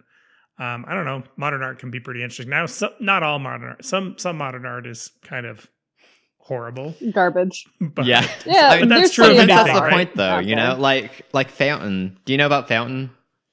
um, 0.59 0.85
I 0.87 0.93
don't 0.93 1.05
know. 1.05 1.23
Modern 1.37 1.63
art 1.63 1.79
can 1.79 1.89
be 1.89 1.99
pretty 1.99 2.21
interesting. 2.21 2.49
Now, 2.49 2.65
some, 2.65 2.91
not 2.99 3.23
all 3.23 3.39
modern 3.39 3.69
art. 3.69 3.85
Some 3.85 4.17
some 4.17 4.37
modern 4.37 4.65
art 4.65 4.85
is 4.85 5.11
kind 5.23 5.45
of 5.45 5.67
horrible. 6.37 6.95
Garbage. 7.13 7.65
But 7.79 8.05
yeah, 8.05 8.27
Yeah, 8.45 8.69
I 8.69 8.79
mean, 8.79 8.89
But 8.89 8.95
that's 8.95 9.13
true 9.13 9.25
of 9.39 9.47
that's 9.47 9.71
the 9.73 9.79
right? 9.79 9.91
point, 9.93 10.15
though. 10.15 10.23
out 10.23 10.45
You 10.45 10.55
there. 10.55 10.69
know, 10.69 10.75
like 10.79 11.25
like 11.33 11.49
Fountain. 11.49 12.17
Do 12.25 12.33
you 12.33 12.37
know 12.37 12.45
about 12.45 12.67
Fountain? 12.67 13.11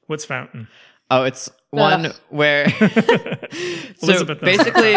What's 0.09 0.25
fountain? 0.25 0.69
Oh, 1.11 1.25
it's 1.25 1.51
one 1.71 2.13
where 2.31 2.69
so 3.99 4.25
basically 4.37 4.97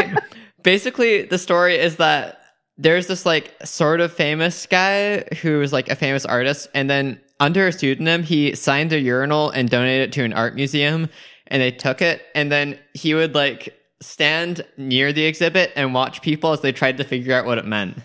basically 0.64 1.24
the 1.24 1.38
story 1.38 1.76
is 1.78 1.98
that 1.98 2.42
there's 2.78 3.08
this 3.08 3.26
like 3.26 3.54
sort 3.66 4.02
of 4.02 4.14
famous 4.14 4.66
guy 4.66 5.22
who 5.42 5.62
is 5.62 5.74
like 5.74 5.90
a 5.90 5.96
famous 5.96 6.26
artist 6.26 6.68
and 6.74 6.90
then 6.90 7.20
under 7.40 7.68
a 7.68 7.72
pseudonym 7.72 8.24
he 8.24 8.54
signed 8.56 8.94
a 8.94 9.00
urinal 9.00 9.50
and 9.50 9.70
donated 9.70 10.10
it 10.10 10.14
to 10.14 10.24
an 10.24 10.34
art 10.34 10.56
museum 10.56 11.10
and 11.50 11.62
they 11.62 11.72
took 11.72 12.02
it 12.02 12.22
and 12.36 12.52
then 12.52 12.80
he 12.94 13.14
would 13.14 13.36
like 13.36 13.76
stand 14.02 14.66
near 14.78 15.12
the 15.12 15.26
exhibit 15.26 15.72
and 15.76 15.94
watch 15.94 16.22
people 16.22 16.52
as 16.54 16.62
they 16.62 16.72
tried 16.72 16.98
to 16.98 17.04
figure 17.04 17.34
out 17.34 17.46
what 17.46 17.58
it 17.58 17.66
meant. 17.66 17.98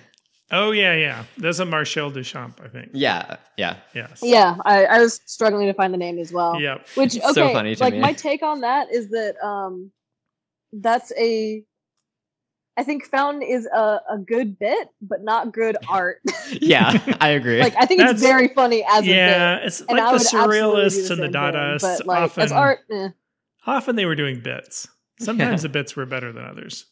Oh 0.50 0.72
yeah, 0.72 0.94
yeah. 0.94 1.24
There's 1.38 1.58
a 1.60 1.64
Marcel 1.64 2.10
Duchamp, 2.10 2.60
I 2.64 2.68
think. 2.68 2.90
Yeah, 2.92 3.36
yeah. 3.56 3.76
Yes. 3.94 4.20
Yeah, 4.22 4.56
I, 4.64 4.84
I 4.84 4.98
was 5.00 5.20
struggling 5.26 5.66
to 5.68 5.74
find 5.74 5.92
the 5.92 5.98
name 5.98 6.18
as 6.18 6.32
well. 6.32 6.60
Yep. 6.60 6.86
Which 6.96 7.16
okay, 7.16 7.32
so 7.32 7.52
funny 7.52 7.74
to 7.74 7.82
like 7.82 7.94
me. 7.94 8.00
my 8.00 8.12
take 8.12 8.42
on 8.42 8.60
that 8.60 8.92
is 8.92 9.08
that 9.10 9.36
um, 9.44 9.90
that's 10.72 11.12
a. 11.18 11.64
I 12.76 12.82
think 12.82 13.04
Fountain 13.06 13.42
is 13.42 13.66
a, 13.66 14.00
a 14.10 14.18
good 14.18 14.58
bit, 14.58 14.88
but 15.00 15.22
not 15.22 15.52
good 15.52 15.76
art. 15.88 16.20
Yeah, 16.60 17.00
I 17.20 17.30
agree. 17.30 17.58
like 17.60 17.74
I 17.78 17.86
think 17.86 18.00
That's- 18.00 18.16
it's 18.16 18.22
very 18.22 18.48
funny 18.48 18.84
as 18.88 19.02
a 19.02 19.06
Yeah, 19.06 19.56
bit. 19.58 19.66
it's 19.66 19.80
And 19.80 19.98
I 19.98 20.04
like 20.04 20.06
the 20.06 20.12
would 20.12 20.20
absolutely 20.22 20.56
do 20.58 20.64
surrealists 20.66 21.10
and 21.10 21.18
the 21.20 21.24
same 21.24 21.32
thing, 21.32 21.32
Dadaists. 21.32 21.80
But 21.98 22.06
like 22.06 22.22
often, 22.22 22.42
as 22.42 22.52
art, 22.52 22.78
eh. 22.92 23.08
Often 23.66 23.96
they 23.96 24.06
were 24.06 24.14
doing 24.14 24.40
bits. 24.40 24.88
Sometimes 25.20 25.62
the 25.62 25.68
bits 25.68 25.94
were 25.96 26.06
better 26.06 26.32
than 26.32 26.44
others. 26.44 26.86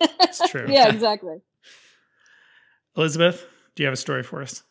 It's 0.00 0.48
true. 0.50 0.66
yeah, 0.68 0.88
exactly. 0.88 1.38
Elizabeth, 2.96 3.46
do 3.74 3.82
you 3.82 3.86
have 3.86 3.94
a 3.94 3.96
story 3.96 4.22
for 4.22 4.42
us? 4.42 4.62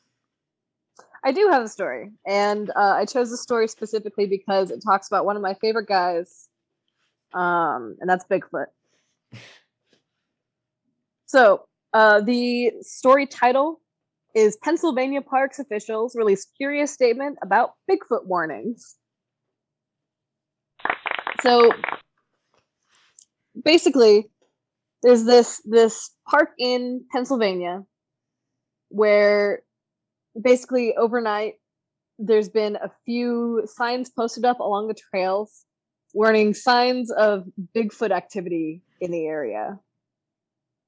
I 1.23 1.31
do 1.31 1.49
have 1.51 1.63
a 1.63 1.67
story, 1.67 2.11
and 2.25 2.71
uh, 2.71 2.93
I 2.95 3.05
chose 3.05 3.29
the 3.29 3.37
story 3.37 3.67
specifically 3.67 4.25
because 4.25 4.71
it 4.71 4.81
talks 4.83 5.07
about 5.07 5.25
one 5.25 5.35
of 5.35 5.41
my 5.41 5.53
favorite 5.55 5.87
guys, 5.87 6.49
um, 7.33 7.95
and 7.99 8.09
that's 8.09 8.25
Bigfoot. 8.25 8.65
So, 11.27 11.65
uh, 11.93 12.21
the 12.21 12.71
story 12.81 13.27
title 13.27 13.81
is 14.33 14.57
Pennsylvania 14.63 15.21
Parks 15.21 15.59
officials 15.59 16.15
release 16.15 16.45
curious 16.57 16.91
statement 16.91 17.37
about 17.41 17.73
Bigfoot 17.89 18.25
warnings. 18.25 18.95
So, 21.39 21.71
basically, 23.63 24.29
there's 25.03 25.23
this 25.23 25.61
this 25.65 26.11
park 26.29 26.49
in 26.57 27.05
Pennsylvania 27.11 27.83
where 28.89 29.63
basically 30.39 30.95
overnight 30.95 31.55
there's 32.19 32.49
been 32.49 32.75
a 32.75 32.91
few 33.05 33.63
signs 33.65 34.09
posted 34.09 34.45
up 34.45 34.59
along 34.59 34.87
the 34.87 34.93
trails 34.93 35.65
warning 36.13 36.53
signs 36.53 37.09
of 37.11 37.45
bigfoot 37.73 38.11
activity 38.11 38.81
in 38.99 39.11
the 39.11 39.25
area. 39.25 39.79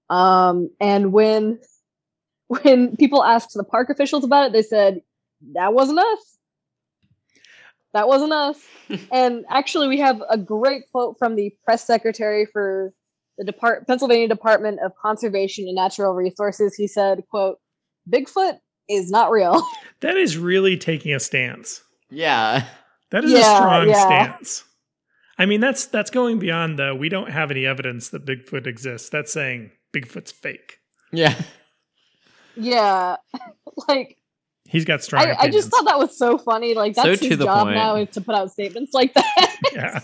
Um 0.09 0.69
and 0.79 1.13
when 1.13 1.59
when 2.47 2.95
people 2.97 3.23
asked 3.23 3.53
the 3.53 3.63
park 3.63 3.89
officials 3.89 4.23
about 4.23 4.47
it 4.47 4.53
they 4.53 4.61
said 4.61 5.01
that 5.53 5.73
wasn't 5.73 5.99
us 5.99 6.32
that 7.93 8.07
wasn't 8.07 8.33
us 8.33 8.57
and 9.11 9.45
actually 9.49 9.87
we 9.87 9.99
have 9.99 10.21
a 10.29 10.37
great 10.37 10.83
quote 10.91 11.17
from 11.17 11.35
the 11.35 11.53
press 11.63 11.85
secretary 11.85 12.45
for 12.45 12.93
the 13.37 13.45
Depart- 13.45 13.87
pennsylvania 13.87 14.27
department 14.27 14.79
of 14.83 14.91
conservation 15.01 15.65
and 15.65 15.75
natural 15.75 16.13
resources 16.13 16.75
he 16.75 16.87
said 16.87 17.23
quote 17.29 17.57
bigfoot 18.09 18.59
is 18.89 19.09
not 19.09 19.31
real 19.31 19.65
That 20.01 20.17
is 20.17 20.37
really 20.37 20.75
taking 20.77 21.13
a 21.13 21.19
stance. 21.19 21.81
yeah. 22.09 22.65
That 23.11 23.23
is 23.23 23.33
a 23.33 23.43
strong 23.43 23.87
yeah. 23.87 24.05
stance. 24.05 24.63
I 25.37 25.45
mean, 25.45 25.61
that's 25.61 25.85
that's 25.85 26.09
going 26.09 26.39
beyond 26.39 26.79
the 26.79 26.95
we 26.95 27.09
don't 27.09 27.29
have 27.29 27.51
any 27.51 27.63
evidence 27.63 28.09
that 28.09 28.25
Bigfoot 28.25 28.65
exists. 28.65 29.09
That's 29.09 29.31
saying 29.31 29.71
Bigfoot's 29.95 30.31
fake. 30.31 30.79
Yeah. 31.11 31.39
yeah 32.55 33.17
like 33.87 34.17
He's 34.67 34.85
got 34.85 35.03
strong 35.03 35.23
I, 35.27 35.35
I 35.39 35.49
just 35.49 35.69
thought 35.69 35.85
that 35.85 35.99
was 35.99 36.17
so 36.17 36.37
funny 36.37 36.73
like 36.73 36.95
So 36.95 37.03
that's 37.03 37.19
to 37.21 37.27
his 37.29 37.37
the 37.37 37.45
job 37.45 37.65
point. 37.65 37.75
now 37.75 37.95
is 37.97 38.09
to 38.11 38.21
put 38.21 38.33
out 38.35 38.51
statements 38.51 38.93
like 38.93 39.13
that 39.13 39.57
yeah, 39.73 39.99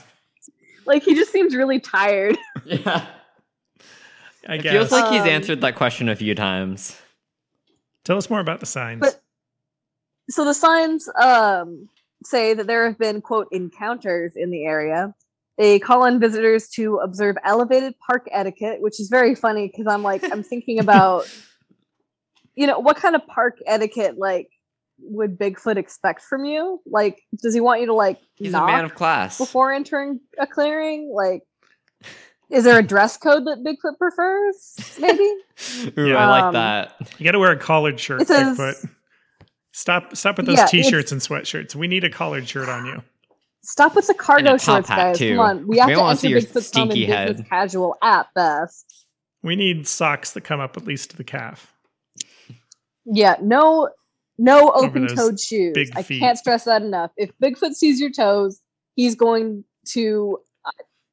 like 0.85 1.03
he 1.03 1.15
just 1.15 1.31
seems 1.31 1.55
really 1.55 1.79
tired 1.79 2.37
Yeah. 2.65 3.05
I 4.47 4.55
It 4.55 4.63
guess. 4.63 4.71
feels 4.73 4.91
like 4.91 5.11
he's 5.11 5.21
Um, 5.21 5.27
answered 5.27 5.61
that 5.61 5.75
question 5.75 6.07
a 6.09 6.15
few 6.15 6.33
times. 6.33 6.99
Tell 8.05 8.17
us 8.17 8.29
more 8.29 8.39
about 8.39 8.59
the 8.61 8.65
signs. 8.65 9.01
But- 9.01 9.21
so 10.29 10.45
the 10.45 10.53
signs 10.53 11.09
um, 11.21 11.89
say 12.23 12.53
that 12.53 12.65
there 12.67 12.85
have 12.87 12.97
been 12.97 13.21
quote 13.21 13.47
encounters 13.51 14.33
in 14.35 14.49
the 14.51 14.65
area 14.65 15.13
they 15.57 15.77
call 15.79 16.03
on 16.03 16.19
visitors 16.19 16.69
to 16.69 16.97
observe 16.97 17.35
elevated 17.43 17.93
park 17.99 18.27
etiquette 18.31 18.81
which 18.81 18.99
is 18.99 19.09
very 19.09 19.33
funny 19.35 19.67
because 19.67 19.87
i'm 19.87 20.03
like 20.03 20.23
i'm 20.31 20.43
thinking 20.43 20.79
about 20.79 21.27
you 22.55 22.67
know 22.67 22.79
what 22.79 22.97
kind 22.97 23.15
of 23.15 23.25
park 23.27 23.57
etiquette 23.65 24.17
like 24.17 24.49
would 25.01 25.37
bigfoot 25.39 25.77
expect 25.77 26.21
from 26.21 26.43
you 26.45 26.81
like 26.85 27.21
does 27.41 27.53
he 27.53 27.61
want 27.61 27.79
you 27.81 27.87
to 27.87 27.93
like 27.93 28.19
He's 28.35 28.51
knock 28.51 28.69
a 28.69 28.71
man 28.71 28.85
of 28.85 28.95
class. 28.95 29.37
before 29.37 29.71
entering 29.71 30.19
a 30.37 30.45
clearing 30.45 31.11
like 31.15 31.41
is 32.49 32.63
there 32.63 32.77
a 32.79 32.83
dress 32.83 33.15
code 33.15 33.45
that 33.45 33.63
bigfoot 33.63 33.97
prefers 33.97 34.75
maybe 34.99 35.23
Ooh, 35.97 36.15
I 36.15 36.25
like 36.27 36.43
Um, 36.43 36.53
that. 36.53 36.95
you 37.17 37.23
got 37.25 37.31
to 37.33 37.39
wear 37.39 37.51
a 37.51 37.57
collared 37.57 37.99
shirt, 37.99 38.27
says- 38.27 38.57
Bigfoot. 38.57 38.89
Stop! 39.71 40.15
Stop 40.17 40.37
with 40.37 40.47
those 40.47 40.57
Yeah, 40.57 40.65
t-shirts 40.65 41.11
and 41.11 41.21
sweatshirts. 41.21 41.75
We 41.75 41.87
need 41.87 42.03
a 42.03 42.09
collared 42.09 42.49
shirt 42.49 42.67
on 42.67 42.85
you. 42.87 43.01
Stop 43.61 43.95
with 43.95 44.07
the 44.07 44.13
cargo 44.13 44.51
And 44.53 44.55
a 44.61 44.63
top 44.63 44.85
shorts, 44.85 44.89
guys. 44.89 45.17
too. 45.17 45.35
Come 45.35 45.39
on. 45.45 45.57
We 45.59 45.65
We 45.67 45.77
have 45.77 45.87
don't 45.89 45.97
to 45.97 46.01
wanna 46.01 46.19
enter 46.37 46.47
Bigfoot's 46.47 46.67
stinky 46.67 47.05
head. 47.05 47.45
casual 47.49 47.95
at 48.01 48.27
best. 48.33 49.05
We 49.43 49.55
need 49.55 49.87
socks 49.87 50.31
that 50.31 50.41
come 50.41 50.59
up 50.59 50.75
at 50.75 50.85
least 50.85 51.11
to 51.11 51.17
the 51.17 51.23
calf. 51.23 51.73
Yeah, 53.05 53.35
no, 53.41 53.89
no 54.37 54.71
open-toed 54.71 55.39
shoes. 55.39 55.75
I 55.95 56.03
can't 56.03 56.37
stress 56.37 56.65
that 56.65 56.81
enough. 56.81 57.11
If 57.17 57.31
Bigfoot 57.41 57.73
sees 57.73 57.99
your 57.99 58.11
toes, 58.11 58.61
he's 58.95 59.15
going 59.15 59.63
to, 59.89 60.39
I, 60.65 60.71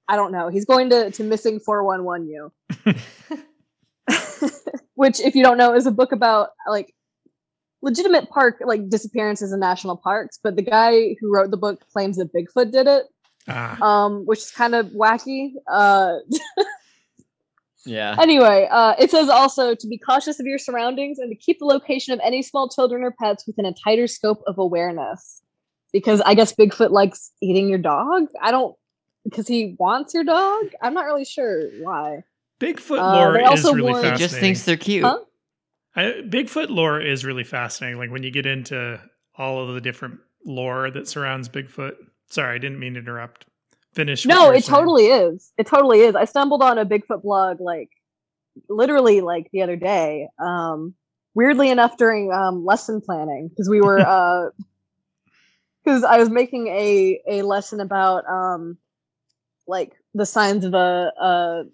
I 0.08 0.16
don't 0.16 0.32
know, 0.32 0.48
he's 0.48 0.64
going 0.64 0.90
to 0.90 1.10
to 1.10 1.24
missing 1.24 1.60
four 1.60 1.84
one 1.84 2.04
one 2.04 2.28
you. 2.28 2.52
Which, 4.94 5.20
if 5.20 5.34
you 5.34 5.42
don't 5.42 5.58
know, 5.58 5.74
is 5.74 5.86
a 5.86 5.90
book 5.90 6.12
about 6.12 6.50
like 6.68 6.94
legitimate 7.82 8.28
park 8.30 8.62
like 8.64 8.88
disappearances 8.88 9.52
in 9.52 9.60
national 9.60 9.96
parks. 9.96 10.38
But 10.42 10.56
the 10.56 10.62
guy 10.62 11.16
who 11.20 11.34
wrote 11.34 11.50
the 11.50 11.56
book 11.56 11.84
claims 11.92 12.16
that 12.16 12.32
Bigfoot 12.32 12.72
did 12.72 12.86
it, 12.86 13.04
Ah, 13.48 13.80
um, 13.80 14.24
which 14.26 14.40
is 14.40 14.50
kind 14.50 14.74
of 14.74 14.86
wacky. 14.86 15.52
Uh, 15.70 16.14
Yeah. 17.86 18.16
Anyway, 18.20 18.68
uh, 18.70 18.94
it 18.98 19.10
says 19.10 19.28
also 19.28 19.74
to 19.74 19.86
be 19.86 19.96
cautious 19.98 20.38
of 20.40 20.46
your 20.46 20.58
surroundings 20.58 21.18
and 21.18 21.30
to 21.30 21.36
keep 21.36 21.58
the 21.60 21.64
location 21.64 22.12
of 22.12 22.20
any 22.22 22.42
small 22.42 22.68
children 22.68 23.02
or 23.02 23.12
pets 23.20 23.46
within 23.46 23.64
a 23.64 23.72
tighter 23.84 24.06
scope 24.06 24.42
of 24.46 24.58
awareness. 24.58 25.42
Because 25.92 26.20
I 26.22 26.34
guess 26.34 26.52
Bigfoot 26.52 26.90
likes 26.90 27.30
eating 27.40 27.68
your 27.68 27.78
dog. 27.78 28.24
I 28.42 28.50
don't 28.50 28.74
because 29.24 29.48
he 29.48 29.74
wants 29.78 30.14
your 30.14 30.24
dog. 30.24 30.66
I'm 30.82 30.94
not 30.94 31.04
really 31.06 31.24
sure 31.24 31.62
why. 31.80 32.22
Bigfoot 32.60 32.98
Uh, 33.00 33.16
lore 33.16 33.38
is 33.40 33.48
also 33.48 33.72
really 33.72 33.92
warn- 33.92 34.04
He 34.04 34.10
fascinating. 34.10 34.18
just 34.28 34.40
thinks 34.40 34.64
they're 34.64 34.76
cute. 34.76 35.04
Huh? 35.04 35.18
I, 35.94 36.02
Bigfoot 36.28 36.68
lore 36.70 37.00
is 37.00 37.24
really 37.24 37.44
fascinating. 37.44 37.98
Like 37.98 38.10
when 38.10 38.22
you 38.22 38.30
get 38.30 38.46
into 38.46 39.00
all 39.38 39.66
of 39.66 39.74
the 39.74 39.80
different 39.80 40.18
lore 40.44 40.90
that 40.90 41.08
surrounds 41.08 41.48
Bigfoot. 41.48 41.94
Sorry, 42.30 42.54
I 42.54 42.58
didn't 42.58 42.78
mean 42.78 42.94
to 42.94 43.00
interrupt. 43.00 43.46
Finish. 43.96 44.26
No, 44.26 44.50
it 44.50 44.62
saying. 44.62 44.76
totally 44.76 45.06
is. 45.06 45.52
It 45.56 45.66
totally 45.66 46.00
is. 46.00 46.14
I 46.14 46.26
stumbled 46.26 46.62
on 46.62 46.76
a 46.76 46.84
Bigfoot 46.84 47.22
blog 47.22 47.60
like 47.60 47.88
literally 48.68 49.22
like 49.22 49.48
the 49.52 49.62
other 49.62 49.76
day. 49.76 50.28
Um 50.38 50.94
weirdly 51.34 51.70
enough 51.70 51.96
during 51.96 52.30
um 52.30 52.64
lesson 52.64 53.00
planning 53.00 53.48
because 53.48 53.70
we 53.70 53.80
were 53.80 53.98
uh 54.06 54.50
because 55.82 56.04
I 56.04 56.18
was 56.18 56.28
making 56.28 56.68
a 56.68 57.20
a 57.26 57.42
lesson 57.42 57.80
about 57.80 58.28
um 58.28 58.76
like 59.66 59.94
the 60.12 60.26
signs 60.26 60.66
of 60.66 60.74
a 60.74 61.12
a 61.18 61.64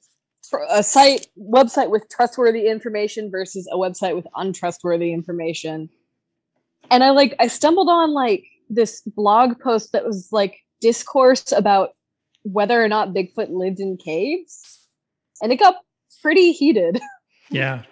a 0.71 0.83
site 0.85 1.27
website 1.37 1.91
with 1.91 2.09
trustworthy 2.09 2.69
information 2.69 3.33
versus 3.33 3.69
a 3.73 3.77
website 3.77 4.15
with 4.15 4.29
untrustworthy 4.37 5.13
information. 5.13 5.91
And 6.89 7.03
I 7.03 7.11
like 7.11 7.35
I 7.41 7.49
stumbled 7.49 7.89
on 7.89 8.13
like 8.13 8.45
this 8.71 9.01
blog 9.01 9.59
post 9.59 9.91
that 9.91 10.07
was 10.07 10.29
like 10.31 10.61
discourse 10.81 11.51
about 11.51 11.95
whether 12.45 12.83
or 12.83 12.89
not 12.89 13.09
Bigfoot 13.15 13.51
lived 13.51 13.81
in 13.81 13.97
caves. 13.97 14.81
And 15.41 15.53
it 15.53 15.57
got 15.59 15.77
pretty 16.23 16.53
heated. 16.53 17.01
Yeah. 17.51 17.83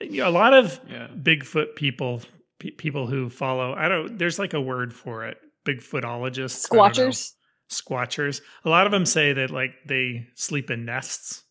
You 0.00 0.22
know, 0.22 0.28
a 0.28 0.30
lot 0.30 0.54
of 0.54 0.78
Yeah. 0.88 1.08
Bigfoot 1.08 1.74
people, 1.74 2.20
pe- 2.60 2.70
people 2.70 3.08
who 3.08 3.28
follow, 3.28 3.74
I 3.74 3.88
don't, 3.88 4.16
there's 4.18 4.38
like 4.38 4.54
a 4.54 4.60
word 4.60 4.94
for 4.94 5.24
it. 5.24 5.38
Bigfootologists. 5.66 6.66
I. 6.70 6.76
Squatchers. 6.76 7.32
Squatchers. 7.70 8.40
A 8.64 8.68
lot 8.68 8.86
of 8.86 8.92
them 8.92 9.04
say 9.04 9.32
that 9.32 9.50
like 9.50 9.72
they 9.86 10.28
sleep 10.36 10.70
in 10.70 10.84
nests. 10.84 11.42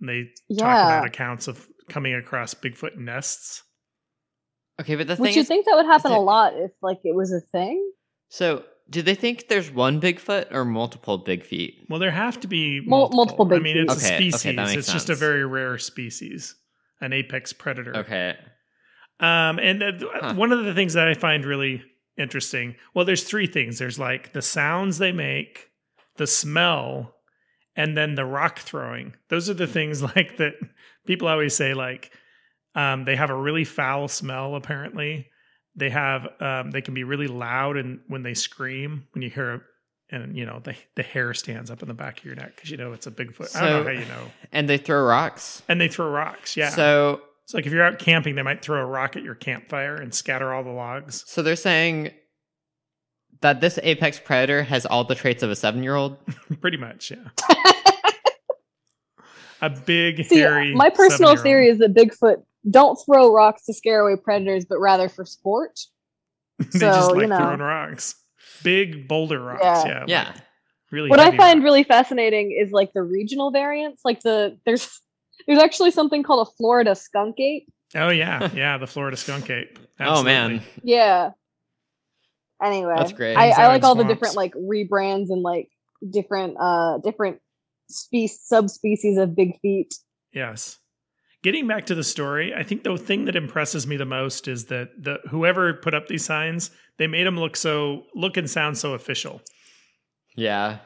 And 0.00 0.08
they 0.10 0.22
talk 0.24 0.66
Yeah. 0.66 0.86
about 0.98 1.06
accounts 1.06 1.48
of 1.48 1.66
coming 1.88 2.12
across 2.14 2.52
Bigfoot 2.52 2.96
nests. 2.98 3.62
Okay, 4.80 4.96
but 4.96 5.06
the 5.06 5.14
Would 5.14 5.26
thing 5.28 5.34
you 5.34 5.40
is, 5.42 5.48
think 5.48 5.64
that 5.66 5.76
would 5.76 5.86
happen 5.86 6.12
a 6.12 6.20
lot 6.20 6.54
if 6.56 6.72
like 6.82 6.98
it 7.04 7.14
was 7.14 7.32
a 7.32 7.40
thing? 7.52 7.90
so 8.28 8.64
do 8.92 9.02
they 9.02 9.14
think 9.14 9.48
there's 9.48 9.70
one 9.70 10.00
Bigfoot 10.00 10.52
or 10.52 10.64
multiple 10.64 11.18
Big 11.18 11.44
Feet? 11.44 11.86
Well, 11.88 11.98
there 11.98 12.10
have 12.10 12.38
to 12.40 12.46
be 12.48 12.80
Mul- 12.84 13.10
multiple 13.12 13.52
I 13.52 13.58
mean, 13.58 13.76
it's 13.76 13.94
feet. 13.94 14.02
a 14.02 14.06
Okay, 14.06 14.16
okay, 14.16 14.30
species. 14.30 14.42
that 14.56 14.56
makes 14.56 14.74
it's 14.76 14.92
just 14.92 15.10
a 15.10 15.14
very 15.14 15.44
rare 15.44 15.78
species, 15.78 16.54
an 17.00 17.12
apex 17.12 17.52
predator. 17.52 17.96
Okay. 17.96 18.36
Um, 19.20 19.58
and 19.58 19.82
uh, 19.82 19.92
Huh. 20.20 20.34
one 20.34 20.52
of 20.52 20.64
the 20.64 20.74
things 20.74 20.94
that 20.94 21.08
I 21.08 21.14
find 21.14 21.44
really 21.44 21.82
interesting, 22.18 22.76
well, 22.94 23.04
there's 23.04 23.24
three 23.24 23.46
things. 23.46 23.78
There's 23.78 23.98
like 23.98 24.32
the 24.32 24.42
sounds 24.42 24.98
they 24.98 25.12
make, 25.12 25.68
the 26.16 26.26
smell, 26.26 27.14
and 27.76 27.96
then 27.96 28.14
the 28.16 28.24
rock 28.26 28.58
throwing. 28.58 29.14
Those 29.30 29.48
are 29.48 29.54
the 29.54 29.66
things 29.66 30.02
like 30.16 30.36
that 30.38 30.54
people 31.06 31.28
always 31.28 31.54
say. 31.56 31.72
Like, 31.74 32.12
um, 32.74 33.04
they 33.04 33.16
have 33.16 33.30
a 33.30 33.34
really 33.36 33.64
foul 33.64 34.08
smell. 34.08 34.54
Apparently, 34.56 35.28
they 35.76 35.90
have 35.90 36.28
um, 36.40 36.70
they 36.70 36.80
can 36.82 36.94
be 36.94 37.04
really 37.04 37.28
loud, 37.28 37.76
and 37.76 38.00
when 38.08 38.22
they 38.22 38.34
scream, 38.34 39.06
when 39.12 39.22
you 39.22 39.30
hear. 39.30 39.54
A, 39.54 39.60
and 40.14 40.36
you 40.36 40.44
know 40.44 40.60
the 40.62 40.74
the 40.94 41.02
hair 41.02 41.32
stands 41.32 41.70
up 41.70 41.80
in 41.80 41.88
the 41.88 41.94
back 41.94 42.18
of 42.18 42.26
your 42.26 42.34
neck 42.34 42.54
because 42.54 42.70
you 42.70 42.76
know 42.76 42.92
it's 42.92 43.06
a 43.06 43.10
Bigfoot. 43.10 43.56
I 43.56 43.60
don't 43.70 43.78
know 43.86 43.94
how 43.94 43.98
you 43.98 44.04
know. 44.04 44.30
And 44.52 44.68
they 44.68 44.76
throw 44.76 45.02
rocks. 45.02 45.62
And 45.68 45.80
they 45.80 45.88
throw 45.88 46.10
rocks. 46.10 46.54
Yeah. 46.54 46.68
So 46.68 47.22
It's 47.44 47.54
like 47.54 47.64
if 47.64 47.72
you're 47.72 47.82
out 47.82 47.98
camping, 47.98 48.34
they 48.34 48.42
might 48.42 48.60
throw 48.60 48.78
a 48.78 48.84
rock 48.84 49.16
at 49.16 49.22
your 49.22 49.34
campfire 49.34 49.94
and 49.94 50.12
scatter 50.12 50.52
all 50.52 50.62
the 50.64 50.70
logs. 50.70 51.24
so 51.26 51.40
they're 51.40 51.56
saying 51.56 52.10
that 53.40 53.62
this 53.62 53.78
apex 53.82 54.20
predator 54.20 54.62
has 54.64 54.84
all 54.84 55.04
the 55.04 55.14
traits 55.14 55.42
of 55.42 55.50
a 55.50 55.56
seven 55.56 55.82
year 55.82 55.94
old. 55.94 56.18
Pretty 56.60 56.76
much, 56.76 57.10
yeah. 57.10 57.30
a 59.62 59.70
big, 59.70 60.26
See, 60.26 60.40
hairy. 60.40 60.74
my 60.74 60.90
personal 60.90 61.36
theory 61.36 61.68
is 61.68 61.78
that 61.78 61.94
Bigfoot 61.94 62.42
don't 62.70 62.96
throw 62.96 63.32
rocks 63.32 63.64
to 63.66 63.74
scare 63.74 64.00
away 64.00 64.20
predators, 64.20 64.64
but 64.64 64.78
rather 64.78 65.08
for 65.08 65.24
sport. 65.24 65.80
they 66.58 66.78
so, 66.78 66.86
just 66.86 67.10
you 67.10 67.16
like 67.16 67.28
know. 67.28 67.38
throwing 67.38 67.60
rocks. 67.60 68.14
Big 68.62 69.08
boulder 69.08 69.40
rocks. 69.40 69.62
Yeah. 69.62 69.86
Yeah. 69.86 70.04
Yeah. 70.06 70.28
like 70.28 70.42
really. 70.90 71.10
what 71.10 71.20
I 71.20 71.36
find 71.36 71.60
rocks. 71.60 71.64
really 71.64 71.84
fascinating 71.84 72.52
is 72.52 72.70
like 72.72 72.92
the 72.92 73.02
regional 73.02 73.50
variants. 73.50 74.02
Like 74.04 74.20
the 74.20 74.58
there's 74.64 74.88
there's 75.46 75.58
actually 75.58 75.90
something 75.90 76.22
called 76.22 76.46
a 76.48 76.50
Florida 76.56 76.94
skunk 76.94 77.38
ape. 77.40 77.72
Oh 77.94 78.08
yeah, 78.08 78.50
yeah. 78.54 78.78
The 78.78 78.86
Florida 78.86 79.16
skunk 79.16 79.50
ape. 79.50 79.78
Oh 80.00 80.22
man. 80.22 80.62
Yeah. 80.82 81.30
Anyway, 82.62 82.94
That's 82.96 83.12
great. 83.12 83.36
I, 83.36 83.50
I 83.50 83.66
like 83.66 83.78
in 83.78 83.84
all 83.84 83.96
the 83.96 84.04
different 84.04 84.36
like 84.36 84.54
rebrands 84.54 85.30
and 85.30 85.42
like 85.42 85.68
different 86.08 86.56
uh 86.60 86.98
different 86.98 87.40
species 87.88 88.40
subspecies 88.44 89.18
of 89.18 89.34
big 89.34 89.58
feet. 89.60 89.94
Yes. 90.32 90.78
Getting 91.42 91.66
back 91.66 91.86
to 91.86 91.94
the 91.94 92.04
story, 92.04 92.54
I 92.54 92.62
think 92.62 92.84
the 92.84 92.96
thing 92.96 93.24
that 93.24 93.34
impresses 93.34 93.86
me 93.86 93.96
the 93.96 94.04
most 94.04 94.46
is 94.46 94.66
that 94.66 94.90
the 95.02 95.18
whoever 95.28 95.74
put 95.74 95.92
up 95.92 96.06
these 96.06 96.24
signs, 96.24 96.70
they 96.98 97.06
made 97.08 97.26
them 97.26 97.36
look 97.38 97.56
so 97.56 98.04
look 98.14 98.36
and 98.36 98.48
sound 98.48 98.78
so 98.78 98.94
official. 98.94 99.42
Yeah. 100.36 100.78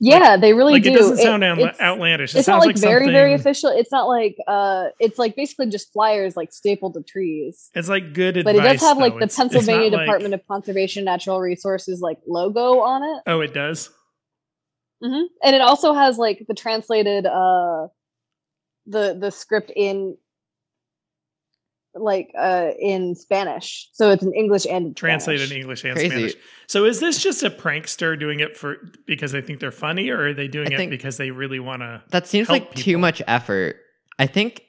Yeah, 0.00 0.36
they 0.36 0.52
really 0.52 0.74
like 0.74 0.82
do. 0.82 0.90
it 0.90 0.96
doesn't 0.98 1.18
It- 1.18 1.22
sound 1.22 1.42
outla- 1.42 1.58
it's- 1.70 1.80
outlandish. 1.80 2.34
It 2.34 2.38
it's 2.40 2.48
not 2.48 2.54
sounds 2.62 2.66
like, 2.66 2.76
like 2.76 2.82
very 2.82 3.00
something, 3.04 3.12
very 3.12 3.34
official. 3.34 3.70
It's 3.70 3.90
not 3.92 4.04
like 4.04 4.36
uh 4.46 4.86
it's 5.00 5.18
like 5.18 5.34
basically 5.36 5.66
just 5.70 5.92
flyers 5.92 6.36
like 6.36 6.52
stapled 6.52 6.94
to 6.94 7.02
trees. 7.02 7.70
It's 7.74 7.88
like 7.88 8.12
good 8.12 8.36
advice, 8.36 8.54
But 8.56 8.64
it 8.64 8.68
does 8.72 8.80
have 8.82 8.98
like 8.98 9.14
though. 9.14 9.18
the 9.20 9.24
It's- 9.24 9.30
it's 9.30 9.38
not 9.38 9.50
Pennsylvania 9.52 9.90
like- 9.96 10.06
Department 10.06 10.34
of 10.34 10.46
Conservation 10.46 11.00
and 11.00 11.06
Natural 11.06 11.40
Resources 11.40 12.00
like 12.00 12.18
logo 12.28 12.80
on 12.80 13.02
it. 13.02 13.22
Oh, 13.26 13.40
it 13.40 13.52
does. 13.54 13.90
hmm 15.02 15.22
And 15.42 15.54
it 15.56 15.60
also 15.60 15.92
has 15.92 16.18
like 16.18 16.44
the 16.48 16.54
translated 16.54 17.26
uh 17.26 17.88
the 18.86 19.16
the 19.18 19.30
script 19.30 19.70
in 19.74 20.16
like 21.94 22.30
uh 22.38 22.70
in 22.80 23.14
Spanish. 23.14 23.88
So 23.92 24.10
it's 24.10 24.22
in 24.22 24.32
English 24.34 24.66
and 24.66 24.86
in 24.88 24.94
translated 24.94 25.46
Spanish. 25.46 25.52
in 25.56 25.60
English 25.62 25.84
and 25.84 25.94
Crazy. 25.94 26.08
Spanish. 26.10 26.34
So 26.66 26.84
is 26.86 26.98
this 27.00 27.22
just 27.22 27.42
a 27.44 27.50
prankster 27.50 28.18
doing 28.18 28.40
it 28.40 28.56
for 28.56 28.76
because 29.06 29.32
they 29.32 29.40
think 29.40 29.60
they're 29.60 29.70
funny, 29.70 30.10
or 30.10 30.28
are 30.28 30.34
they 30.34 30.48
doing 30.48 30.72
I 30.72 30.74
it 30.74 30.76
think- 30.76 30.90
because 30.90 31.16
they 31.18 31.30
really 31.30 31.60
want 31.60 31.82
to? 31.82 32.02
That 32.10 32.26
seems 32.26 32.48
Help 32.48 32.60
like 32.60 32.74
too 32.74 32.98
much 32.98 33.22
effort. 33.28 33.76
I 34.18 34.26
think 34.26 34.62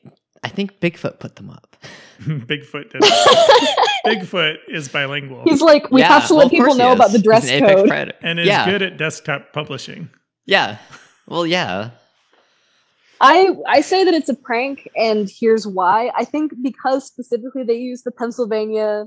I 0.44 0.50
think 0.50 0.80
Bigfoot 0.80 1.20
put 1.20 1.36
them 1.38 1.50
up. 1.50 1.76
Bigfoot 2.22 2.92
did. 2.92 3.02
Bigfoot 4.06 4.58
is 4.68 4.88
bilingual 4.88 5.42
He's 5.46 5.62
like, 5.62 5.90
we 5.90 6.02
Yeah, 6.02 6.10
have 6.20 6.28
to 6.28 6.34
well, 6.36 6.40
let 6.40 6.46
of 6.46 6.52
people 6.52 6.66
course 6.68 6.78
he 6.78 6.84
know 6.84 6.92
about 6.94 7.12
the 7.12 7.20
dress 7.20 7.50
an 7.50 7.66
code. 7.66 7.88
predator. 7.88 8.18
and 8.22 8.40
is 8.40 8.46
yeah. 8.46 8.70
good 8.70 8.84
at 8.84 8.98
desktop 8.98 9.52
publishing. 9.54 10.10
Yeah. 10.46 10.78
Well, 11.28 11.48
yeah. 11.48 11.90
I 13.22 13.56
I 13.68 13.82
say 13.82 14.04
that 14.04 14.14
it's 14.14 14.30
a 14.30 14.36
prank, 14.36 14.90
and 14.96 15.30
here's 15.30 15.66
why. 15.66 16.12
I 16.16 16.26
think 16.26 16.54
because 16.62 17.06
specifically 17.06 17.64
they 17.64 17.76
use 17.78 18.04
the 18.04 18.12
Pennsylvania 18.12 19.06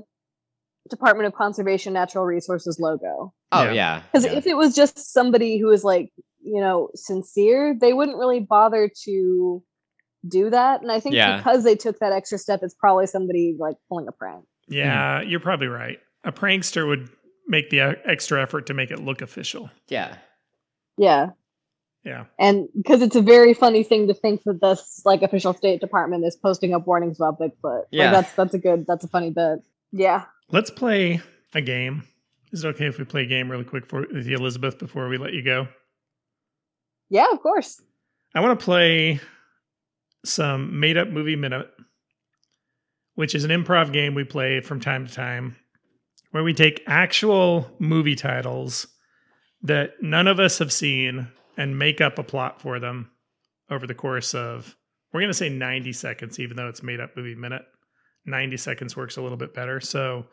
Department 0.89 1.27
of 1.27 1.33
Conservation 1.35 1.93
Natural 1.93 2.25
Resources 2.25 2.79
logo. 2.79 3.33
Oh 3.51 3.63
Yeah. 3.63 3.71
yeah. 3.71 4.01
Because 4.11 4.25
yeah. 4.25 4.33
if 4.33 4.47
it 4.47 4.55
was 4.57 4.75
just 4.75 5.13
somebody 5.13 5.59
who 5.59 5.67
was 5.67 5.83
like, 5.83 6.11
you 6.41 6.59
know, 6.59 6.89
sincere, 6.95 7.75
they 7.79 7.93
wouldn't 7.93 8.17
really 8.17 8.39
bother 8.39 8.89
to 9.05 9.63
do 10.27 10.49
that. 10.49 10.81
And 10.81 10.91
I 10.91 10.99
think 10.99 11.15
Yeah. 11.15 11.37
because 11.37 11.63
they 11.63 11.75
took 11.75 11.99
that 11.99 12.11
extra 12.11 12.37
step, 12.37 12.61
it's 12.63 12.73
probably 12.73 13.05
somebody 13.07 13.55
like 13.59 13.75
pulling 13.87 14.07
a 14.07 14.11
prank. 14.11 14.45
Yeah, 14.67 15.21
you're 15.21 15.39
probably 15.39 15.67
right. 15.67 15.99
A 16.23 16.31
prankster 16.31 16.87
would 16.87 17.09
make 17.47 17.69
the 17.69 17.81
extra 18.05 18.41
effort 18.41 18.65
to 18.67 18.73
make 18.73 18.91
it 18.91 18.99
look 18.99 19.21
official. 19.21 19.69
yeah. 19.87 20.17
Yeah. 20.97 21.29
Yeah. 22.09 22.25
And 22.39 22.67
because 22.75 23.03
it's 23.03 23.15
a 23.15 23.21
very 23.21 23.53
funny 23.53 23.83
thing 23.83 24.07
to 24.07 24.15
think 24.15 24.43
that 24.43 24.61
this 24.61 25.03
like 25.05 25.21
official 25.21 25.53
State 25.53 25.79
Department 25.79 26.25
is 26.25 26.35
posting 26.35 26.73
up 26.73 26.87
warnings 26.87 27.19
about 27.19 27.39
Bigfoot. 27.39 27.83
Yeah. 27.91 28.05
Like 28.05 28.11
that's 28.13 28.35
that's 28.35 28.53
a 28.55 28.57
good 28.57 28.85
that's 28.87 29.03
a 29.03 29.07
funny 29.07 29.29
bit. 29.29 29.59
Yeah. 29.91 30.25
Let's 30.51 30.71
play 30.71 31.21
a 31.53 31.61
game. 31.61 32.03
Is 32.51 32.63
it 32.63 32.67
okay 32.69 32.87
if 32.87 32.97
we 32.97 33.05
play 33.05 33.21
a 33.21 33.27
game 33.27 33.49
really 33.51 33.63
quick 33.63 33.85
for 33.85 34.07
with 34.11 34.25
you, 34.25 34.35
Elizabeth, 34.35 34.79
before 34.79 35.07
we 35.07 35.17
let 35.17 35.33
you 35.33 35.43
go? 35.43 35.67
Yeah, 37.09 37.27
of 37.31 37.41
course. 37.41 37.79
I 38.33 38.39
want 38.39 38.59
to 38.59 38.63
play 38.63 39.19
some 40.25 40.79
made 40.79 40.97
up 40.97 41.09
movie 41.09 41.35
minute. 41.35 41.69
which 43.19 43.35
is 43.35 43.43
an 43.43 43.51
improv 43.51 43.91
game 43.91 44.15
we 44.15 44.23
play 44.23 44.61
from 44.61 44.79
time 44.79 45.05
to 45.05 45.13
time, 45.13 45.57
where 46.31 46.41
we 46.41 46.53
take 46.53 46.81
actual 46.87 47.69
movie 47.77 48.15
titles 48.15 48.87
that 49.61 49.91
none 50.01 50.25
of 50.25 50.39
us 50.39 50.59
have 50.59 50.71
seen 50.71 51.27
and 51.59 51.77
make 51.77 51.99
up 51.99 52.17
a 52.17 52.23
plot 52.23 52.61
for 52.61 52.79
them 52.79 53.11
over 53.69 53.85
the 53.85 53.93
course 53.93 54.33
of, 54.33 54.77
we're 55.11 55.19
going 55.19 55.29
to 55.29 55.37
say 55.37 55.49
90 55.49 55.91
seconds, 55.91 56.39
even 56.39 56.55
though 56.55 56.69
it's 56.69 56.81
made 56.81 57.01
up 57.01 57.17
movie 57.17 57.35
minute. 57.35 57.63
90 58.25 58.55
seconds 58.55 58.95
works 58.95 59.17
a 59.17 59.21
little 59.21 59.37
bit 59.37 59.53
better. 59.53 59.81
So, 59.81 60.27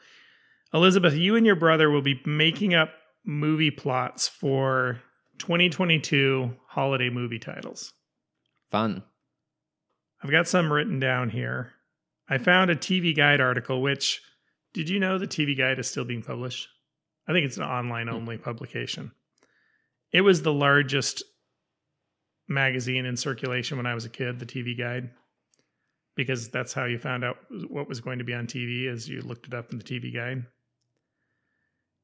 Elizabeth, 0.73 1.15
you 1.15 1.35
and 1.35 1.45
your 1.45 1.57
brother 1.57 1.91
will 1.91 2.01
be 2.01 2.21
making 2.25 2.75
up 2.75 2.91
movie 3.25 3.73
plots 3.73 4.29
for 4.29 5.01
2022 5.39 6.55
holiday 6.69 7.11
movie 7.11 7.41
titles. 7.41 7.93
Fun. 8.71 9.03
I've 10.23 10.31
got 10.31 10.47
some 10.47 10.73
written 10.73 11.01
down 11.01 11.31
here. 11.31 11.73
I 12.29 12.39
found 12.39 12.71
a 12.71 12.77
TV 12.77 13.17
Guide 13.17 13.41
article, 13.41 13.83
which 13.83 14.23
did 14.75 14.89
you 14.89 15.01
know 15.01 15.19
the 15.19 15.27
TV 15.27 15.59
Guide 15.59 15.81
is 15.81 15.89
still 15.89 16.05
being 16.05 16.23
published? 16.23 16.69
I 17.27 17.33
think 17.33 17.47
it's 17.47 17.57
an 17.57 17.65
online 17.65 18.07
hmm. 18.07 18.15
only 18.15 18.39
publication. 18.39 19.11
It 20.17 20.23
was 20.23 20.41
the 20.41 20.53
largest 20.53 21.23
magazine 22.49 23.05
in 23.05 23.17
circulation 23.17 23.77
when 23.77 23.87
I 23.87 23.95
was 23.95 24.05
a 24.05 24.09
kid, 24.09 24.39
the 24.39 24.47
TV 24.47 24.77
Guide, 24.77 25.11
because 26.15 26.49
that's 26.49 26.73
how 26.73 26.85
you 26.87 26.99
found 26.99 27.25
out 27.25 27.37
what 27.69 27.89
was 27.89 28.01
going 28.01 28.19
to 28.19 28.25
be 28.25 28.35
on 28.35 28.47
TV 28.47 28.91
as 28.91 29.09
you 29.09 29.21
looked 29.21 29.47
it 29.47 29.55
up 29.55 29.73
in 29.73 29.79
the 29.79 29.85
TV 29.85 30.15
Guide. 30.15 30.45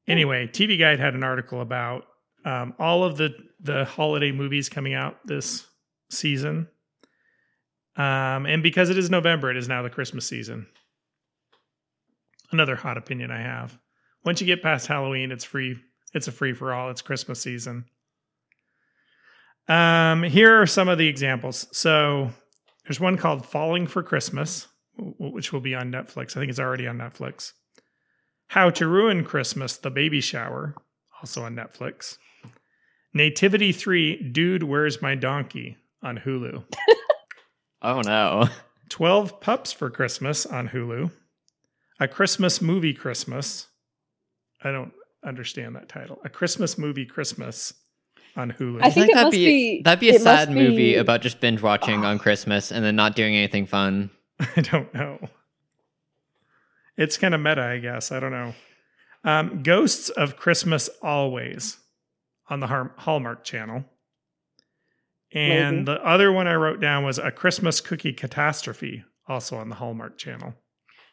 Anyway, 0.07 0.47
TV 0.47 0.77
Guide 0.77 0.99
had 0.99 1.15
an 1.15 1.23
article 1.23 1.61
about 1.61 2.03
um, 2.45 2.73
all 2.77 3.03
of 3.03 3.17
the 3.17 3.33
the 3.61 3.85
holiday 3.85 4.31
movies 4.31 4.67
coming 4.69 4.93
out 4.93 5.15
this 5.25 5.65
season 6.11 6.67
um, 7.95 8.45
and 8.45 8.63
because 8.63 8.89
it 8.89 8.97
is 8.97 9.09
November, 9.09 9.51
it 9.51 9.57
is 9.57 9.67
now 9.67 9.83
the 9.83 9.89
Christmas 9.89 10.27
season. 10.27 10.67
Another 12.51 12.75
hot 12.75 12.97
opinion 12.97 13.31
I 13.31 13.41
have. 13.41 13.77
Once 14.25 14.41
you 14.41 14.47
get 14.47 14.63
past 14.63 14.87
Halloween, 14.87 15.31
it's 15.31 15.43
free. 15.43 15.77
It's 16.13 16.27
a 16.27 16.31
free 16.31 16.53
for 16.53 16.73
all. 16.73 16.89
It's 16.89 17.01
Christmas 17.01 17.39
season. 17.39 17.85
Um, 19.67 20.23
here 20.23 20.61
are 20.61 20.67
some 20.67 20.89
of 20.89 20.97
the 20.97 21.07
examples. 21.07 21.67
So 21.71 22.31
there's 22.85 22.99
one 22.99 23.17
called 23.17 23.45
Falling 23.45 23.87
for 23.87 24.03
Christmas, 24.03 24.67
which 24.97 25.53
will 25.53 25.61
be 25.61 25.75
on 25.75 25.91
Netflix. 25.91 26.35
I 26.35 26.39
think 26.39 26.49
it's 26.49 26.59
already 26.59 26.87
on 26.87 26.97
Netflix. 26.97 27.53
How 28.47 28.69
to 28.71 28.87
Ruin 28.87 29.23
Christmas, 29.23 29.77
The 29.77 29.89
Baby 29.89 30.21
Shower, 30.21 30.75
also 31.19 31.43
on 31.43 31.55
Netflix. 31.55 32.17
Nativity 33.13 33.71
3, 33.71 34.29
Dude, 34.31 34.63
Where's 34.63 35.01
My 35.01 35.15
Donkey 35.15 35.77
on 36.01 36.17
Hulu. 36.19 36.63
Oh 37.83 37.99
no. 37.99 38.47
12 38.89 39.41
Pups 39.41 39.73
for 39.73 39.89
Christmas 39.89 40.45
on 40.45 40.69
Hulu. 40.69 41.11
A 41.99 42.07
Christmas 42.07 42.61
Movie 42.61 42.93
Christmas. 42.93 43.67
I 44.63 44.71
don't 44.71 44.93
understand 45.25 45.75
that 45.75 45.89
title. 45.89 46.19
A 46.23 46.29
Christmas 46.29 46.77
Movie 46.77 47.05
Christmas 47.05 47.73
on 48.35 48.51
Hulu. 48.51 48.79
I 48.81 48.89
think 48.89 49.09
it 49.09 49.15
that'd 49.15 49.31
be, 49.31 49.45
be- 49.77 49.81
that'd 49.83 49.99
be 49.99 50.09
a 50.09 50.19
sad 50.19 50.49
movie 50.51 50.75
be- 50.93 50.95
about 50.95 51.21
just 51.21 51.39
binge 51.39 51.61
watching 51.61 52.03
on 52.05 52.17
Christmas 52.25 52.71
and 52.71 52.83
then 52.83 52.95
not 52.95 53.15
doing 53.15 53.35
anything 53.35 53.65
fun. 53.65 54.09
I 54.39 54.61
don't 54.61 54.93
know. 54.93 55.19
It's 56.97 57.17
kind 57.17 57.33
of 57.33 57.41
meta, 57.41 57.61
I 57.63 57.79
guess. 57.79 58.11
I 58.11 58.19
don't 58.19 58.31
know. 58.31 58.53
Um, 59.23 59.63
Ghosts 59.63 60.09
of 60.09 60.35
Christmas 60.37 60.89
Always 61.01 61.77
on 62.49 62.59
the 62.59 62.67
Har- 62.67 62.93
Hallmark 62.97 63.43
Channel. 63.43 63.85
And 65.33 65.85
Maybe. 65.85 65.85
the 65.85 66.05
other 66.05 66.31
one 66.31 66.47
I 66.47 66.53
wrote 66.55 66.79
down 66.79 67.03
was 67.03 67.17
A 67.17 67.31
Christmas 67.31 67.81
Cookie 67.81 68.13
Catastrophe, 68.13 69.03
also 69.27 69.57
on 69.57 69.69
the 69.69 69.75
Hallmark 69.75 70.17
Channel. 70.17 70.53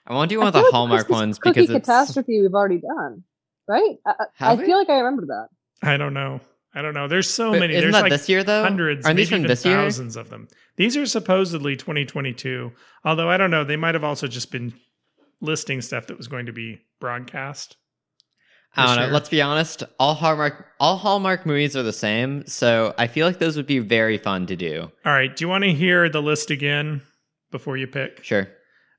I 0.06 0.14
want 0.14 0.28
to 0.28 0.34
do 0.34 0.38
one 0.38 0.46
I 0.46 0.48
of 0.48 0.54
the 0.54 0.60
like 0.62 0.72
Hallmark 0.72 1.00
Christmas 1.06 1.16
ones 1.18 1.38
Cookie 1.38 1.60
because 1.60 1.76
it's 1.76 1.86
catastrophe 1.86 2.40
we've 2.42 2.52
already 2.52 2.78
done, 2.80 3.22
right? 3.68 3.96
I, 4.04 4.10
I- 4.10 4.14
I 4.40 4.48
Have 4.50 4.58
we? 4.58 4.66
feel 4.66 4.76
like 4.78 4.90
I 4.90 4.98
remember 4.98 5.26
that. 5.26 5.48
I 5.82 5.96
don't 5.96 6.12
know. 6.12 6.40
I 6.74 6.82
don't 6.82 6.94
know. 6.94 7.08
There's 7.08 7.28
so 7.28 7.50
But 7.50 7.60
many. 7.60 7.74
Isn't 7.74 7.82
There's 7.90 7.94
that 7.94 8.02
like 8.02 8.10
this 8.12 8.28
year 8.28 8.44
though? 8.44 8.62
hundreds, 8.62 9.04
Aren't 9.04 9.16
maybe 9.16 9.26
even 9.28 9.42
this 9.42 9.64
year? 9.64 9.76
thousands 9.76 10.16
of 10.16 10.30
them. 10.30 10.46
These 10.76 10.96
are 10.96 11.06
supposedly 11.06 11.74
2022. 11.76 12.72
Although 13.04 13.28
I 13.28 13.36
don't 13.36 13.50
know, 13.50 13.64
they 13.64 13.76
might 13.76 13.94
have 13.94 14.04
also 14.04 14.26
just 14.28 14.52
been 14.52 14.72
listing 15.40 15.80
stuff 15.80 16.06
that 16.06 16.16
was 16.16 16.28
going 16.28 16.46
to 16.46 16.52
be 16.52 16.80
broadcast. 17.00 17.76
I 18.76 18.94
don't 18.94 19.06
know. 19.08 19.12
Let's 19.12 19.28
be 19.28 19.42
honest. 19.42 19.82
All 19.98 20.14
Hallmark 20.14 20.64
all 20.78 20.96
Hallmark 20.96 21.44
movies 21.44 21.76
are 21.76 21.82
the 21.82 21.92
same, 21.92 22.46
so 22.46 22.94
I 22.96 23.08
feel 23.08 23.26
like 23.26 23.40
those 23.40 23.56
would 23.56 23.66
be 23.66 23.80
very 23.80 24.16
fun 24.16 24.46
to 24.46 24.54
do. 24.54 24.92
All 25.04 25.12
right. 25.12 25.34
Do 25.34 25.44
you 25.44 25.48
want 25.48 25.64
to 25.64 25.72
hear 25.72 26.08
the 26.08 26.22
list 26.22 26.52
again 26.52 27.02
before 27.50 27.76
you 27.76 27.88
pick? 27.88 28.22
Sure. 28.22 28.46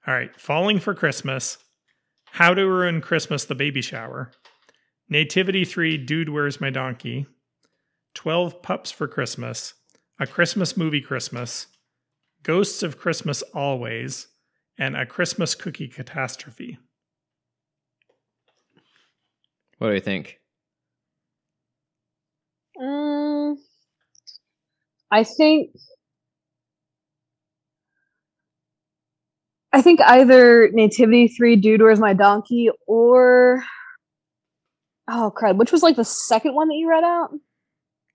All 0.06 0.14
right. 0.14 0.36
Falling 0.38 0.80
for 0.80 0.94
Christmas. 0.94 1.58
How 2.34 2.54
to 2.54 2.64
Ruin 2.64 3.00
Christmas, 3.00 3.46
the 3.46 3.56
baby 3.56 3.82
shower. 3.82 4.32
Nativity 5.10 5.64
3, 5.66 5.98
Dude, 5.98 6.30
Where's 6.30 6.60
My 6.62 6.70
Donkey? 6.70 7.28
12 8.14 8.62
Pups 8.62 8.92
for 8.92 9.08
Christmas. 9.08 9.74
A 10.20 10.28
Christmas 10.28 10.78
Movie 10.78 11.02
Christmas. 11.02 11.68
Ghosts 12.44 12.84
of 12.84 12.98
Christmas 12.98 13.42
Always. 13.54 14.28
And 14.78 14.96
A 14.96 15.06
Christmas 15.06 15.56
Cookie 15.56 15.88
Catastrophe. 15.88 16.78
What 19.78 19.88
do 19.90 19.94
you 19.96 20.00
think? 20.00 20.40
Mm, 22.80 23.56
I 25.10 25.24
think. 25.24 25.72
I 29.74 29.82
think 29.82 30.02
either 30.02 30.70
Nativity 30.72 31.30
Three, 31.30 31.56
Dude, 31.56 31.82
Where's 31.82 32.00
My 32.00 32.14
Donkey, 32.14 32.70
or 32.88 33.64
oh 35.08 35.34
crud, 35.36 35.58
which 35.58 35.72
was 35.72 35.82
like 35.82 35.96
the 35.96 36.06
second 36.06 36.54
one 36.56 36.68
that 36.68 36.76
you 36.76 36.90
read 36.90 37.04
out? 37.04 37.30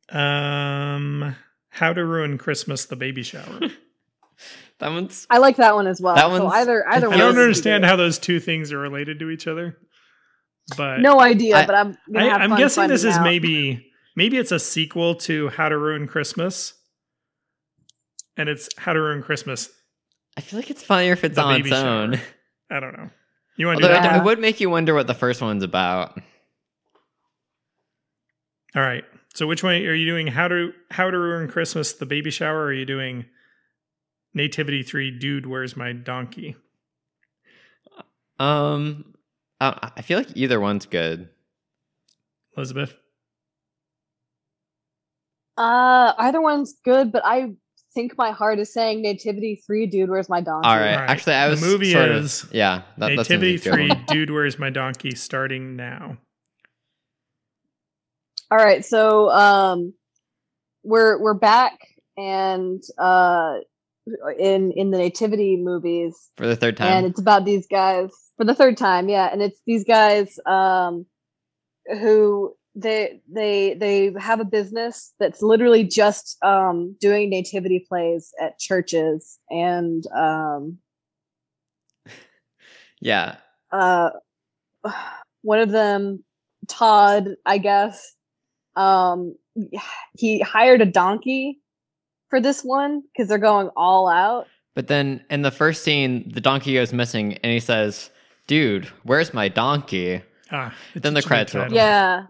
Um, 0.08 1.36
How 1.70 1.92
to 1.92 2.04
Ruin 2.04 2.38
Christmas, 2.38 2.86
the 2.86 2.96
baby 2.96 3.22
shower. 3.22 3.60
That 4.78 4.90
one's 4.90 5.26
I 5.30 5.38
like 5.38 5.56
that 5.56 5.74
one 5.74 5.86
as 5.86 6.02
well. 6.02 6.14
That 6.16 6.26
so 6.36 6.48
either 6.48 6.86
either 6.86 7.08
I 7.10 7.14
I 7.14 7.16
don't 7.16 7.38
understand 7.38 7.86
how 7.86 7.96
those 7.96 8.18
two 8.18 8.38
things 8.40 8.72
are 8.74 8.78
related 8.78 9.18
to 9.20 9.30
each 9.30 9.46
other. 9.46 9.78
But 10.76 11.00
No 11.00 11.18
idea, 11.18 11.56
I- 11.56 11.64
but 11.66 11.74
I'm. 11.74 11.96
Gonna 12.12 12.26
I, 12.26 12.28
have 12.28 12.40
I'm 12.42 12.50
fun 12.50 12.58
guessing 12.58 12.88
this 12.88 13.02
is 13.02 13.16
out. 13.16 13.22
maybe 13.24 13.86
maybe 14.16 14.36
it's 14.36 14.52
a 14.52 14.58
sequel 14.58 15.14
to 15.14 15.48
How 15.48 15.70
to 15.70 15.78
Ruin 15.78 16.06
Christmas, 16.06 16.74
and 18.36 18.50
it's 18.50 18.68
How 18.76 18.92
to 18.92 19.00
Ruin 19.00 19.22
Christmas. 19.22 19.70
I 20.36 20.42
feel 20.42 20.58
like 20.58 20.68
it's 20.68 20.82
funnier 20.82 21.12
if 21.12 21.24
it's 21.24 21.36
The 21.36 21.42
on 21.42 21.60
its 21.62 21.72
own. 21.72 22.12
shower. 22.16 22.22
I 22.70 22.80
don't 22.80 22.92
know. 22.98 23.08
You 23.56 23.68
want 23.68 23.78
to 23.80 23.84
do 23.86 23.88
that? 23.88 24.04
Yeah. 24.04 24.18
it 24.20 24.24
would 24.24 24.38
make 24.40 24.60
you 24.60 24.68
wonder 24.68 24.92
what 24.92 25.06
the 25.06 25.14
first 25.14 25.40
one's 25.40 25.62
about. 25.62 26.18
All 28.74 28.82
right. 28.82 29.04
So 29.36 29.46
which 29.46 29.62
one 29.62 29.74
are 29.74 29.94
you 29.94 30.06
doing? 30.06 30.28
How 30.28 30.48
to 30.48 30.72
How 30.90 31.10
to 31.10 31.18
Ruin 31.18 31.46
Christmas, 31.46 31.92
the 31.92 32.06
baby 32.06 32.30
shower? 32.30 32.60
Or 32.60 32.64
are 32.68 32.72
you 32.72 32.86
doing 32.86 33.26
Nativity 34.32 34.82
Three? 34.82 35.10
Dude, 35.10 35.44
where's 35.44 35.76
my 35.76 35.92
donkey? 35.92 36.56
Um, 38.40 39.14
I, 39.60 39.90
I 39.94 40.00
feel 40.00 40.16
like 40.16 40.34
either 40.34 40.58
one's 40.58 40.86
good. 40.86 41.28
Elizabeth. 42.56 42.96
Uh, 45.58 46.14
either 46.16 46.40
one's 46.40 46.74
good, 46.82 47.12
but 47.12 47.22
I 47.22 47.52
think 47.92 48.16
my 48.16 48.30
heart 48.30 48.58
is 48.58 48.72
saying 48.72 49.02
Nativity 49.02 49.62
Three, 49.66 49.86
Dude, 49.86 50.08
Where's 50.08 50.30
My 50.30 50.40
Donkey? 50.40 50.66
All 50.66 50.76
right. 50.76 50.94
All 50.94 51.00
right. 51.00 51.10
Actually, 51.10 51.34
I 51.34 51.46
The 51.46 51.50
was 51.50 51.60
movie 51.60 51.92
sort 51.92 52.10
is 52.10 52.42
of, 52.44 52.54
yeah. 52.54 52.82
That, 52.96 53.08
that 53.08 53.16
Nativity 53.16 53.52
like 53.58 53.62
Three. 53.62 53.90
Dude, 54.08 54.30
where's 54.30 54.58
my 54.58 54.70
donkey? 54.70 55.14
Starting 55.14 55.76
now. 55.76 56.16
All 58.50 58.58
right, 58.58 58.84
so 58.84 59.28
um, 59.30 59.92
we're 60.84 61.20
we're 61.20 61.34
back, 61.34 61.78
and 62.16 62.80
uh, 62.96 63.56
in 64.38 64.70
in 64.70 64.92
the 64.92 64.98
Nativity 64.98 65.56
movies, 65.56 66.30
for 66.36 66.46
the 66.46 66.54
third 66.54 66.76
time. 66.76 66.86
and 66.86 67.06
it's 67.06 67.20
about 67.20 67.44
these 67.44 67.66
guys 67.66 68.10
for 68.36 68.44
the 68.44 68.54
third 68.54 68.76
time, 68.76 69.08
yeah, 69.08 69.30
and 69.32 69.42
it's 69.42 69.60
these 69.66 69.82
guys 69.82 70.38
um, 70.46 71.06
who 71.86 72.54
they 72.76 73.20
they 73.28 73.74
they 73.74 74.14
have 74.16 74.38
a 74.38 74.44
business 74.44 75.12
that's 75.18 75.42
literally 75.42 75.82
just 75.82 76.36
um, 76.44 76.94
doing 77.00 77.30
nativity 77.30 77.84
plays 77.88 78.32
at 78.40 78.60
churches, 78.60 79.40
and 79.50 80.04
um, 80.16 80.78
yeah. 83.00 83.38
uh 83.72 84.10
one 85.42 85.58
of 85.58 85.70
them 85.70 86.22
todd 86.68 87.36
i 87.44 87.58
guess 87.58 88.15
um 88.76 89.34
he 90.18 90.40
hired 90.40 90.80
a 90.82 90.86
donkey 90.86 91.60
for 92.28 92.40
this 92.40 92.62
one 92.62 93.02
because 93.12 93.28
they're 93.28 93.38
going 93.38 93.68
all 93.76 94.08
out 94.08 94.46
But 94.74 94.88
then 94.88 95.24
in 95.30 95.42
the 95.42 95.50
first 95.50 95.82
scene, 95.84 96.30
the 96.34 96.40
donkey 96.40 96.74
goes 96.74 96.92
missing, 96.92 97.34
and 97.42 97.50
he 97.52 97.60
says, 97.60 98.10
"Dude, 98.46 98.84
where's 99.04 99.32
my 99.32 99.48
donkey?" 99.48 100.22
Ah, 100.52 100.74
Then 100.94 101.14
the 101.14 101.22
credits 101.22 101.54
roll. 101.54 101.64
title. 101.64 101.76
yeah 101.78 102.26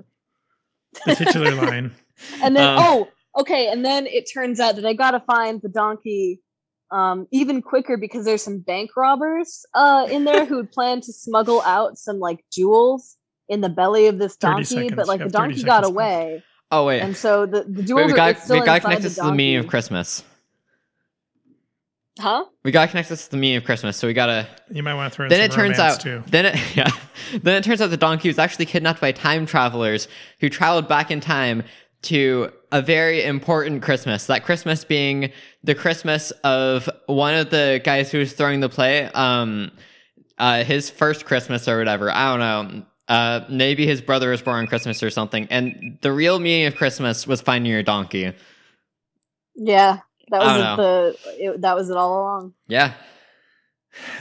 The 1.06 1.14
titular 1.16 1.54
line. 1.54 1.92
and 2.42 2.54
then 2.56 2.66
Um, 2.68 2.78
oh 2.80 3.08
okay 3.40 3.68
and 3.68 3.84
then 3.84 4.06
it 4.06 4.24
turns 4.32 4.60
out 4.60 4.76
that 4.76 4.82
they 4.82 4.94
gotta 4.94 5.20
find 5.20 5.60
the 5.60 5.68
donkey 5.68 6.40
um, 6.92 7.26
even 7.32 7.60
quicker 7.62 7.96
because 7.96 8.24
there's 8.24 8.42
some 8.42 8.60
bank 8.60 8.90
robbers 8.96 9.66
uh, 9.74 10.06
in 10.08 10.24
there 10.24 10.44
who 10.46 10.56
would 10.56 10.70
plan 10.70 11.00
to 11.02 11.12
smuggle 11.12 11.60
out 11.62 11.98
some 11.98 12.20
like 12.20 12.44
jewels 12.52 13.16
in 13.48 13.60
the 13.60 13.68
belly 13.68 14.06
of 14.06 14.18
this 14.18 14.36
donkey, 14.36 14.64
seconds. 14.64 14.94
but 14.96 15.06
like 15.06 15.20
the 15.20 15.28
donkey 15.28 15.62
got 15.62 15.82
left. 15.82 15.90
away, 15.92 16.42
Oh 16.70 16.86
wait, 16.86 17.00
and 17.00 17.16
so 17.16 17.46
the 17.46 17.62
the 17.64 17.82
wait 17.82 17.86
jewels 17.86 18.06
we 18.06 18.12
are 18.12 18.16
got 18.16 18.30
it's 18.30 18.44
still 18.44 18.58
we 18.60 18.66
got 18.66 18.76
inside 18.76 18.80
connect 18.82 19.02
the 19.02 19.08
this 19.08 19.14
to 19.16 19.22
the 19.24 19.32
meaning 19.32 19.56
of. 19.58 19.66
Christmas. 19.68 20.24
Huh? 22.18 22.46
We 22.64 22.70
got 22.70 22.86
to 22.86 22.88
connect 22.90 23.10
this 23.10 23.26
to 23.26 23.30
the 23.30 23.36
meaning 23.36 23.58
of 23.58 23.64
Christmas. 23.64 23.96
So 23.96 24.06
we 24.06 24.14
gotta. 24.14 24.48
You 24.70 24.82
might 24.82 24.94
want 24.94 25.12
to 25.12 25.16
throw 25.16 25.26
in 25.26 25.30
Then 25.30 25.42
it 25.42 25.52
turns 25.52 25.78
out. 25.78 26.00
too. 26.00 26.22
Then 26.28 26.46
it 26.46 26.58
yeah. 26.76 26.88
Then 27.42 27.56
it 27.56 27.64
turns 27.64 27.80
out 27.82 27.90
the 27.90 27.96
donkey 27.98 28.28
was 28.28 28.38
actually 28.38 28.66
kidnapped 28.66 29.00
by 29.00 29.12
time 29.12 29.44
travelers 29.46 30.08
who 30.40 30.48
traveled 30.48 30.88
back 30.88 31.10
in 31.10 31.20
time 31.20 31.62
to 32.02 32.50
a 32.72 32.80
very 32.80 33.22
important 33.22 33.82
Christmas. 33.82 34.26
That 34.26 34.44
Christmas 34.44 34.82
being 34.84 35.30
the 35.62 35.74
Christmas 35.74 36.30
of 36.42 36.88
one 37.06 37.34
of 37.34 37.50
the 37.50 37.82
guys 37.84 38.10
who 38.10 38.18
was 38.18 38.32
throwing 38.32 38.60
the 38.60 38.68
play. 38.70 39.04
Um, 39.12 39.70
uh, 40.38 40.64
his 40.64 40.88
first 40.88 41.26
Christmas 41.26 41.68
or 41.68 41.78
whatever. 41.78 42.10
I 42.10 42.30
don't 42.30 42.40
know. 42.40 42.86
Uh, 43.08 43.40
maybe 43.48 43.86
his 43.86 44.00
brother 44.00 44.30
was 44.30 44.42
born 44.42 44.58
on 44.58 44.66
Christmas 44.66 45.02
or 45.02 45.10
something. 45.10 45.46
And 45.50 45.98
the 46.02 46.12
real 46.12 46.38
meaning 46.40 46.66
of 46.66 46.74
Christmas 46.76 47.26
was 47.26 47.40
finding 47.40 47.70
your 47.70 47.82
donkey. 47.82 48.32
Yeah, 49.54 50.00
that 50.30 50.40
was 50.40 50.56
it 50.56 50.76
the 50.76 51.44
it, 51.44 51.60
that 51.62 51.76
was 51.76 51.88
it 51.90 51.96
all 51.96 52.20
along. 52.20 52.54
Yeah. 52.68 52.94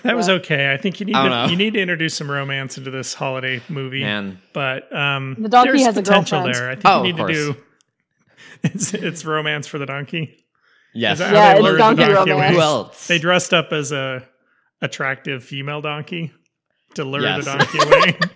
That 0.04 0.16
was 0.16 0.30
okay. 0.30 0.72
I 0.72 0.78
think 0.78 1.02
you 1.02 1.06
need 1.06 1.14
to 1.16 1.30
know. 1.30 1.46
you 1.48 1.58
need 1.58 1.74
to 1.74 1.82
introduce 1.82 2.14
some 2.14 2.32
romance 2.32 2.78
into 2.78 2.92
this 2.92 3.14
holiday 3.14 3.62
movie. 3.68 4.02
Man. 4.04 4.40
But 4.54 4.96
um, 4.96 5.36
The 5.38 5.50
donkey 5.50 5.82
has 5.82 5.98
a 5.98 6.02
potential 6.02 6.44
girlfriend. 6.44 6.56
there. 6.56 6.70
I 6.70 6.76
think 6.76 6.86
Oh, 6.86 7.04
you 7.04 7.12
need 7.12 7.18
to 7.18 7.28
do 7.28 7.56
it's, 8.64 8.94
it's 8.94 9.26
romance 9.26 9.68
for 9.68 9.78
the 9.78 9.86
donkey. 9.86 10.46
Yes. 10.94 11.20
Is 11.20 11.30
Yeah, 11.30 11.56
they 11.56 11.60
it's 11.68 11.78
donkey 11.78 12.04
the 12.06 12.14
donkey 12.14 12.32
romance. 12.32 12.56
Who 12.56 12.62
else? 12.62 13.08
They 13.08 13.20
dressed 13.20 13.54
up 13.54 13.74
as 13.74 13.92
a 13.92 14.26
attractive 14.82 15.44
female 15.44 15.82
donkey 15.82 16.32
to 16.94 17.04
lure 17.04 17.24
Yes. 17.24 17.44
the 17.44 17.52
donkey 17.58 17.80
away. 17.80 18.20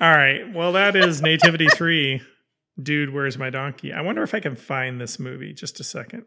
All 0.00 0.10
right. 0.16 0.52
Well, 0.52 0.72
that 0.72 0.96
is 0.96 1.22
Nativity 1.22 1.68
3. 1.68 2.20
Dude, 2.82 3.12
where's 3.12 3.36
my 3.38 3.50
donkey? 3.50 3.92
I 3.92 4.00
wonder 4.00 4.22
if 4.22 4.34
I 4.34 4.40
can 4.40 4.56
find 4.56 5.00
this 5.00 5.18
movie. 5.18 5.52
Just 5.52 5.78
a 5.80 5.84
second. 5.84 6.24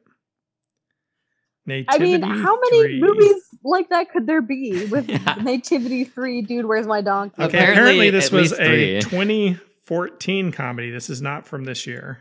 Nativity 1.65 2.13
I 2.15 2.17
mean, 2.19 2.21
how 2.21 2.59
many 2.59 2.83
3. 2.83 3.01
movies 3.01 3.41
like 3.63 3.89
that 3.89 4.11
could 4.11 4.27
there 4.27 4.41
be 4.43 4.85
with 4.85 5.09
Yeah. 5.09 5.35
Nativity 5.41 6.03
Three? 6.03 6.41
Dude, 6.43 6.65
where's 6.65 6.85
my 6.85 7.01
donkey? 7.01 7.41
Okay, 7.41 7.57
Apparently, 7.57 7.73
apparently, 7.73 8.09
this 8.11 8.31
was 8.31 8.51
a 8.53 8.99
2014 9.01 10.51
comedy. 10.51 10.91
This 10.91 11.09
is 11.09 11.21
not 11.23 11.47
from 11.47 11.63
this 11.63 11.87
year. 11.87 12.19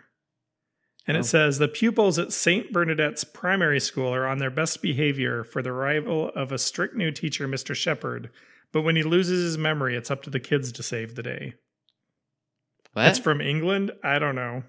And 1.07 1.19
Oh. 1.19 1.21
it 1.21 1.25
says 1.25 1.59
the 1.59 1.69
pupils 1.69 2.19
at 2.19 2.33
St. 2.33 2.73
Bernadette's 2.73 3.25
primary 3.25 3.79
school 3.81 4.15
are 4.15 4.27
on 4.27 4.39
their 4.39 4.51
best 4.51 4.81
behavior 4.81 5.45
for 5.45 5.61
the 5.61 5.69
arrival 5.71 6.31
of 6.35 6.51
a 6.51 6.57
strict 6.57 6.97
new 6.97 7.11
teacher, 7.11 7.47
Mr. 7.47 7.75
Shepard. 7.77 8.31
But 8.75 8.83
when 8.83 8.97
he 8.97 9.05
loses 9.05 9.45
his 9.45 9.57
memory, 9.57 9.95
it's 9.95 10.11
up 10.11 10.25
to 10.25 10.31
the 10.31 10.41
kids 10.41 10.73
to 10.73 10.83
save 10.83 11.15
the 11.15 11.23
day. 11.23 11.55
What? 12.93 13.07
It's 13.07 13.21
from 13.21 13.41
England. 13.41 13.93
I 14.03 14.19
don't 14.19 14.35
know. 14.35 14.65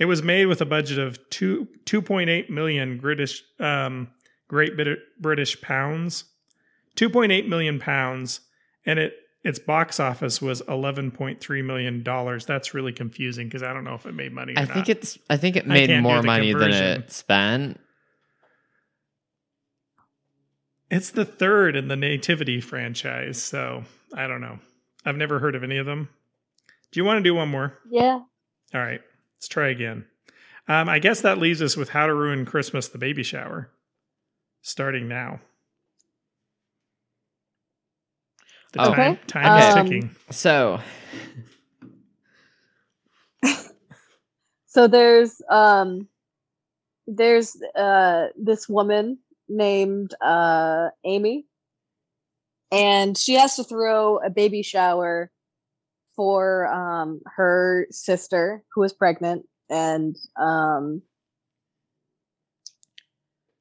It 0.00 0.06
was 0.06 0.20
made 0.20 0.46
with 0.46 0.60
a 0.60 0.66
budget 0.66 0.98
of 0.98 1.18
two 1.30 1.68
two 1.84 2.02
point 2.02 2.28
eight 2.28 2.50
million 2.50 2.98
British 2.98 3.44
um, 3.60 4.08
Great 4.48 4.72
British 5.20 5.60
pounds, 5.62 6.24
two 6.96 7.08
point 7.08 7.30
eight 7.30 7.48
million 7.48 7.78
pounds, 7.78 8.40
and 8.84 8.98
it 8.98 9.14
its 9.44 9.60
box 9.60 10.00
office 10.00 10.42
was 10.42 10.60
eleven 10.62 11.12
point 11.12 11.40
three 11.40 11.62
million 11.62 12.02
dollars. 12.02 12.46
That's 12.46 12.74
really 12.74 12.92
confusing 12.92 13.46
because 13.46 13.62
I 13.62 13.72
don't 13.72 13.84
know 13.84 13.94
if 13.94 14.06
it 14.06 14.14
made 14.14 14.32
money. 14.32 14.54
Or 14.54 14.58
I 14.58 14.64
not. 14.64 14.74
think 14.74 14.88
it's. 14.88 15.20
I 15.30 15.36
think 15.36 15.54
it 15.54 15.68
made 15.68 16.02
more 16.02 16.20
money 16.20 16.52
than 16.52 16.72
it 16.72 17.12
spent. 17.12 17.78
It's 20.90 21.10
the 21.10 21.24
third 21.24 21.76
in 21.76 21.88
the 21.88 21.96
Nativity 21.96 22.60
franchise. 22.60 23.42
So 23.42 23.84
I 24.14 24.26
don't 24.26 24.40
know. 24.40 24.58
I've 25.04 25.16
never 25.16 25.38
heard 25.38 25.54
of 25.54 25.62
any 25.64 25.78
of 25.78 25.86
them. 25.86 26.08
Do 26.92 27.00
you 27.00 27.04
want 27.04 27.18
to 27.18 27.22
do 27.22 27.34
one 27.34 27.48
more? 27.48 27.78
Yeah. 27.90 28.20
All 28.74 28.80
right, 28.80 29.00
let's 29.36 29.48
try 29.48 29.68
again. 29.68 30.06
Um, 30.66 30.88
I 30.88 30.98
guess 30.98 31.20
that 31.20 31.38
leaves 31.38 31.60
us 31.60 31.76
with 31.76 31.90
How 31.90 32.06
to 32.06 32.14
Ruin 32.14 32.46
Christmas 32.46 32.88
the 32.88 32.98
Baby 32.98 33.22
Shower. 33.22 33.70
Starting 34.62 35.08
now. 35.08 35.40
The 38.72 38.80
Oh. 38.80 38.90
time, 38.92 39.12
Okay. 39.12 39.20
time 39.26 39.56
is 39.58 39.76
Um, 39.76 39.84
ticking. 39.84 40.16
So 40.30 40.80
So 44.66 44.88
there's 44.88 45.40
um 45.50 46.08
there's 47.06 47.56
uh 47.76 48.28
this 48.36 48.68
woman 48.68 49.18
named 49.48 50.14
uh 50.20 50.88
Amy. 51.04 51.46
And 52.72 53.16
she 53.16 53.34
has 53.34 53.56
to 53.56 53.64
throw 53.64 54.18
a 54.18 54.30
baby 54.30 54.62
shower 54.62 55.30
for 56.16 56.66
um 56.68 57.20
her 57.36 57.86
sister 57.90 58.62
who 58.74 58.82
is 58.82 58.92
pregnant 58.92 59.46
and 59.68 60.16
um 60.40 61.02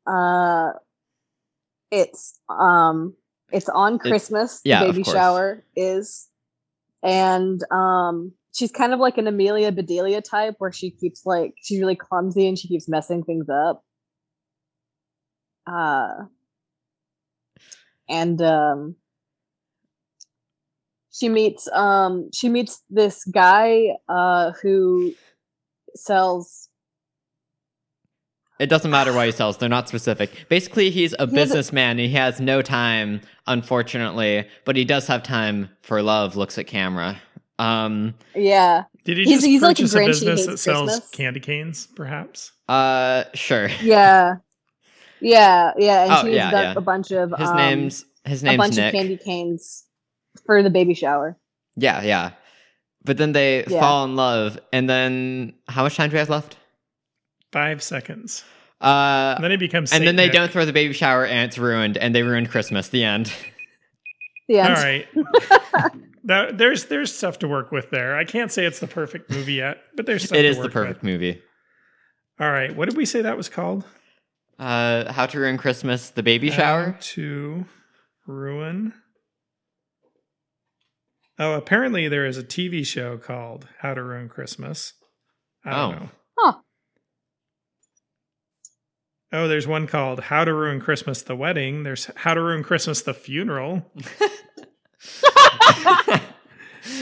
uh 0.06 0.72
it's 1.92 2.40
um 2.50 3.14
it's 3.52 3.70
on 3.70 4.00
Christmas 4.00 4.62
yeah, 4.64 4.80
the 4.80 4.92
baby 4.92 5.04
shower 5.04 5.64
is. 5.76 6.28
And 7.04 7.62
um 7.72 8.32
she's 8.54 8.72
kind 8.72 8.94
of 8.94 9.00
like 9.00 9.18
an 9.18 9.28
Amelia 9.28 9.72
Bedelia 9.72 10.22
type 10.22 10.56
where 10.58 10.72
she 10.72 10.92
keeps 10.92 11.26
like 11.26 11.54
she's 11.62 11.80
really 11.80 11.96
clumsy 11.96 12.48
and 12.48 12.58
she 12.58 12.68
keeps 12.68 12.90
messing 12.90 13.24
things 13.24 13.48
up. 13.50 13.84
Uh 15.68 16.26
and 18.10 18.42
um 18.42 18.96
she 21.12 21.30
meets 21.30 21.68
um 21.72 22.30
she 22.34 22.50
meets 22.50 22.82
this 22.90 23.24
guy 23.26 23.90
uh 24.10 24.52
who 24.62 25.14
sells 25.96 26.70
it 28.60 28.68
doesn't 28.68 28.92
matter 28.92 29.12
why 29.12 29.26
he 29.26 29.32
sells; 29.32 29.58
they're 29.58 29.68
not 29.68 29.90
specific. 29.90 30.46
Basically, 30.48 30.90
he's 30.92 31.14
a 31.18 31.22
has 31.24 31.32
a- 31.32 31.36
businessman. 31.36 31.98
He 31.98 32.10
has 32.10 32.40
no 32.40 32.62
time, 32.62 33.20
unfortunately, 33.48 34.48
but 34.64 34.76
he 34.76 34.86
does 34.86 35.08
have 35.08 35.24
time 35.24 35.70
for 35.82 36.02
love. 36.04 36.36
Looks 36.36 36.58
at 36.58 36.68
camera. 36.68 37.20
Um. 37.60 38.14
yeah 38.36 38.84
Did 39.06 39.18
he 39.18 39.24
he's- 39.26 39.38
just 39.38 39.48
he's 39.48 39.62
like 39.62 39.80
a 39.80 39.84
a, 39.84 40.06
business 40.06 40.46
that 40.46 40.58
sells 40.60 40.90
Christmas. 40.92 41.10
candy 41.10 41.40
canes, 41.40 41.88
perhaps? 41.96 42.52
Uh. 42.70 43.24
Sure. 43.34 43.70
yeah 43.82 44.36
yeah 45.24 45.72
yeah 45.78 46.04
and 46.04 46.12
Oh, 46.14 46.22
she's 46.26 46.36
yeah, 46.36 46.52
got 46.52 46.62
yeah. 46.64 46.74
a 46.76 46.82
bunch 46.82 47.12
of 47.12 47.34
His 47.38 47.50
um, 47.50 47.56
name's 47.58 48.06
his 48.26 48.44
a 48.44 48.58
bunch 48.58 48.76
Nick. 48.76 48.94
of 48.94 48.98
candy 49.00 49.18
canes 49.18 49.86
for 50.46 50.62
the 50.62 50.70
baby 50.70 50.94
shower 50.94 51.38
Yeah, 51.76 52.02
yeah. 52.04 52.32
But 53.06 53.18
then 53.18 53.32
they 53.34 53.66
Yeah. 53.68 53.80
fall 53.82 54.06
in 54.06 54.16
love, 54.16 54.58
and 54.72 54.90
then 54.90 55.56
how 55.68 55.84
much 55.84 55.96
time 55.98 56.10
do 56.10 56.14
we 56.14 56.20
have 56.20 56.30
left? 56.30 56.56
Five 57.52 57.84
seconds. 57.84 58.44
Uh, 58.80 59.34
And 59.36 59.44
then 59.44 59.52
he 59.52 59.58
becomes 59.58 59.92
and 59.92 60.06
then 60.08 60.16
they 60.16 60.26
Nick. 60.26 60.34
don't 60.34 60.52
throw 60.52 60.66
the 60.66 60.72
baby 60.74 60.94
shower, 60.94 61.26
and 61.26 61.48
it's 61.50 61.58
ruined, 61.58 61.98
and 61.98 62.14
they 62.16 62.24
ruined 62.24 62.50
Christmas. 62.50 62.90
The 62.90 63.04
end. 63.04 63.32
the 64.48 64.60
All 64.62 64.68
end 64.68 64.74
right. 64.76 65.08
that, 66.26 66.58
there's 66.58 66.86
there's 66.86 67.14
stuff 67.14 67.40
to 67.40 67.48
work 67.48 67.72
with 67.72 67.90
there. 67.92 68.16
I 68.16 68.24
can't 68.26 68.52
say 68.52 68.66
it's 68.66 68.80
the 68.80 68.88
perfect 68.88 69.30
movie 69.32 69.54
yet, 69.56 69.80
but 69.96 70.06
there's 70.06 70.24
stuff 70.24 70.38
It 70.38 70.44
to 70.44 70.48
is 70.48 70.58
the 70.58 70.70
perfect 70.70 71.02
with. 71.04 71.12
movie. 71.12 71.42
All 72.40 72.50
right. 72.52 72.76
What 72.76 72.88
did 72.90 72.98
we 72.98 73.06
say 73.06 73.22
that 73.22 73.38
was 73.38 73.50
called? 73.50 73.84
Uh, 74.64 75.12
how 75.12 75.26
to 75.26 75.40
ruin 75.40 75.58
Christmas? 75.58 76.10
The 76.12 76.24
baby 76.24 76.50
Shower. 76.50 76.86
How 76.86 76.92
shower. 76.92 76.98
to 77.02 77.66
ruin. 78.26 78.94
Oh, 81.38 81.54
apparently 81.56 82.08
there 82.08 82.26
is 82.26 82.38
a 82.38 82.44
TV 82.44 82.86
show 82.86 83.18
called 83.18 83.68
How 83.80 83.94
to 83.94 84.02
Ruin 84.02 84.30
Christmas. 84.30 84.94
I 85.66 85.70
don't 85.72 85.80
Oh. 85.80 85.92
know. 86.00 86.10
Huh. 86.38 86.54
Oh, 89.34 89.48
there's 89.48 89.68
one 89.68 89.88
called 89.88 90.22
How 90.22 90.46
to 90.46 90.54
Ruin 90.54 90.80
Christmas 90.80 91.24
the 91.24 91.36
Wedding. 91.36 91.84
There's 91.84 92.06
How 92.16 92.34
to 92.36 92.42
Ruin 92.42 92.64
Christmas 92.64 93.02
the 93.02 93.14
Funeral. 93.14 93.92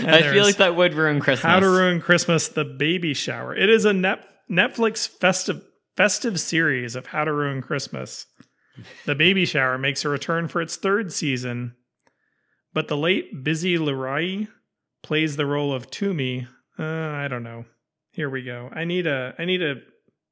I 0.03 0.21
feel 0.31 0.43
like 0.45 0.57
that 0.57 0.75
would 0.75 0.93
ruin 0.95 1.19
Christmas. 1.19 1.43
How 1.45 1.59
to 1.59 1.69
Ruin 1.69 2.01
Christmas 2.01 2.47
the 2.47 2.63
Baby 2.65 3.13
Shower. 3.13 3.55
It 3.55 3.69
is 3.69 3.83
a 3.85 3.93
net, 3.93 4.23
Netflix 4.49 5.07
festive 5.07 5.61
festive 5.97 6.39
series 6.39 6.95
of 6.95 7.07
How 7.07 7.23
to 7.23 7.33
Ruin 7.33 7.61
Christmas. 7.61 8.25
The 9.05 9.15
Baby 9.15 9.45
Shower 9.45 9.77
makes 9.77 10.05
a 10.05 10.09
return 10.09 10.47
for 10.47 10.61
its 10.61 10.75
third 10.77 11.11
season, 11.11 11.75
but 12.73 12.87
the 12.87 12.97
late 12.97 13.43
Busi 13.43 13.77
Lurayi 13.77 14.47
plays 15.03 15.35
the 15.35 15.45
role 15.45 15.73
of 15.73 15.91
Tumi. 15.91 16.47
Uh, 16.79 16.83
I 16.83 17.27
don't 17.27 17.43
know. 17.43 17.65
Here 18.11 18.29
we 18.29 18.43
go. 18.43 18.69
I 18.73 18.85
need 18.85 19.07
a 19.07 19.33
I 19.37 19.45
need 19.45 19.61
a 19.61 19.75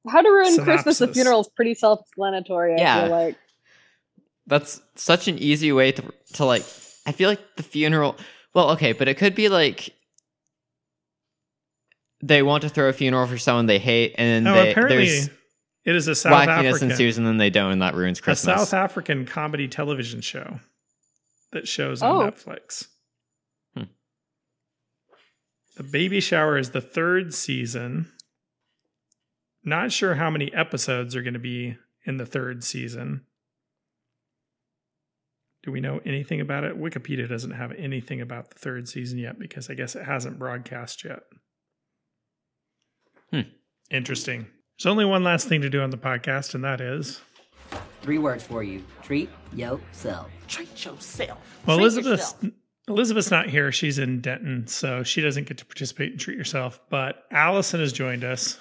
How 0.09 0.21
to 0.21 0.29
ruin 0.29 0.57
Christmas 0.63 0.97
the 0.99 1.07
funeral 1.09 1.41
is 1.41 1.49
pretty 1.49 1.73
self-explanatory. 1.75 2.75
I 2.75 2.77
Yeah. 2.77 3.01
feel 3.03 3.11
like 3.11 3.35
That's 4.47 4.81
such 4.95 5.27
an 5.27 5.37
easy 5.37 5.71
way 5.71 5.91
to 5.91 6.03
to 6.33 6.45
like. 6.45 6.63
I 7.05 7.11
feel 7.11 7.29
like 7.29 7.41
the 7.57 7.63
funeral. 7.63 8.15
Well, 8.53 8.71
okay, 8.71 8.93
but 8.93 9.07
it 9.07 9.17
could 9.17 9.35
be 9.35 9.49
like 9.49 9.93
they 12.21 12.41
want 12.43 12.63
to 12.63 12.69
throw 12.69 12.89
a 12.89 12.93
funeral 12.93 13.27
for 13.27 13.37
someone 13.37 13.65
they 13.65 13.79
hate, 13.79 14.15
and 14.17 14.47
Oh, 14.47 14.53
they, 14.53 14.71
apparently 14.71 15.05
there's 15.07 15.29
It 15.85 15.95
is 15.95 16.07
a 16.07 16.15
South 16.15 16.33
Wackiness 16.33 16.65
African 16.69 16.91
ensues 16.91 17.17
and 17.17 17.25
then 17.25 17.37
they 17.37 17.49
don't, 17.49 17.71
and 17.71 17.81
that 17.81 17.95
ruins 17.95 18.19
Christmas. 18.19 18.43
a 18.47 18.51
Christmas. 18.51 18.69
South 18.69 18.77
African 18.79 19.25
comedy 19.25 19.67
television 19.67 20.21
show 20.21 20.59
that 21.51 21.67
shows 21.67 22.01
on 22.01 22.15
Oh. 22.15 22.29
Netflix. 22.31 22.87
Hmm. 23.75 23.83
The 25.77 25.83
Baby 25.83 26.19
Shower 26.19 26.57
is 26.57 26.71
the 26.71 26.81
third 26.81 27.33
season. 27.33 28.11
Not 29.63 29.91
sure 29.91 30.15
how 30.15 30.29
many 30.29 30.53
episodes 30.53 31.15
are 31.15 31.21
going 31.23 31.33
to 31.33 31.39
be 31.39 31.77
in 32.05 32.17
the 32.17 32.25
third 32.25 32.63
season. 32.63 33.25
Do 35.63 35.71
we 35.71 35.81
know 35.81 35.99
anything 36.05 36.39
about 36.39 36.63
it? 36.63 36.77
Wikipedia 36.79 37.27
doesn't 37.27 37.51
have 37.51 37.71
anything 37.73 38.21
about 38.21 38.49
the 38.49 38.59
third 38.59 38.87
season 38.87 39.17
yet 39.19 39.37
because 39.39 39.69
I 39.69 39.73
guess 39.73 39.95
it 39.95 40.05
hasn't 40.05 40.39
broadcast 40.39 41.03
yet. 41.03 41.19
Hmm. 43.31 43.49
Interesting. 43.91 44.47
There's 44.79 44.91
only 44.91 45.05
one 45.05 45.25
last 45.25 45.49
thing 45.49 45.61
to 45.61 45.69
do 45.69 45.81
on 45.81 45.89
the 45.89 45.97
podcast, 45.97 46.55
and 46.55 46.63
that 46.63 46.79
is 46.79 47.19
Three 48.01 48.17
words 48.17 48.43
for 48.43 48.63
you. 48.63 48.83
Treat 49.03 49.29
yourself. 49.53 50.31
Treat 50.47 50.85
yourself. 50.85 51.61
Well, 51.65 51.77
Treat 51.77 51.83
Elizabeth's 51.83 52.33
yourself. 52.33 52.53
Elizabeth's 52.87 53.29
not 53.29 53.49
here. 53.49 53.71
She's 53.73 53.99
in 53.99 54.21
Denton, 54.21 54.67
so 54.67 55.03
she 55.03 55.21
doesn't 55.21 55.47
get 55.47 55.57
to 55.57 55.65
participate 55.65 56.13
in 56.13 56.17
Treat 56.17 56.37
Yourself. 56.37 56.79
But 56.89 57.25
Allison 57.29 57.81
has 57.81 57.91
joined 57.91 58.23
us. 58.23 58.57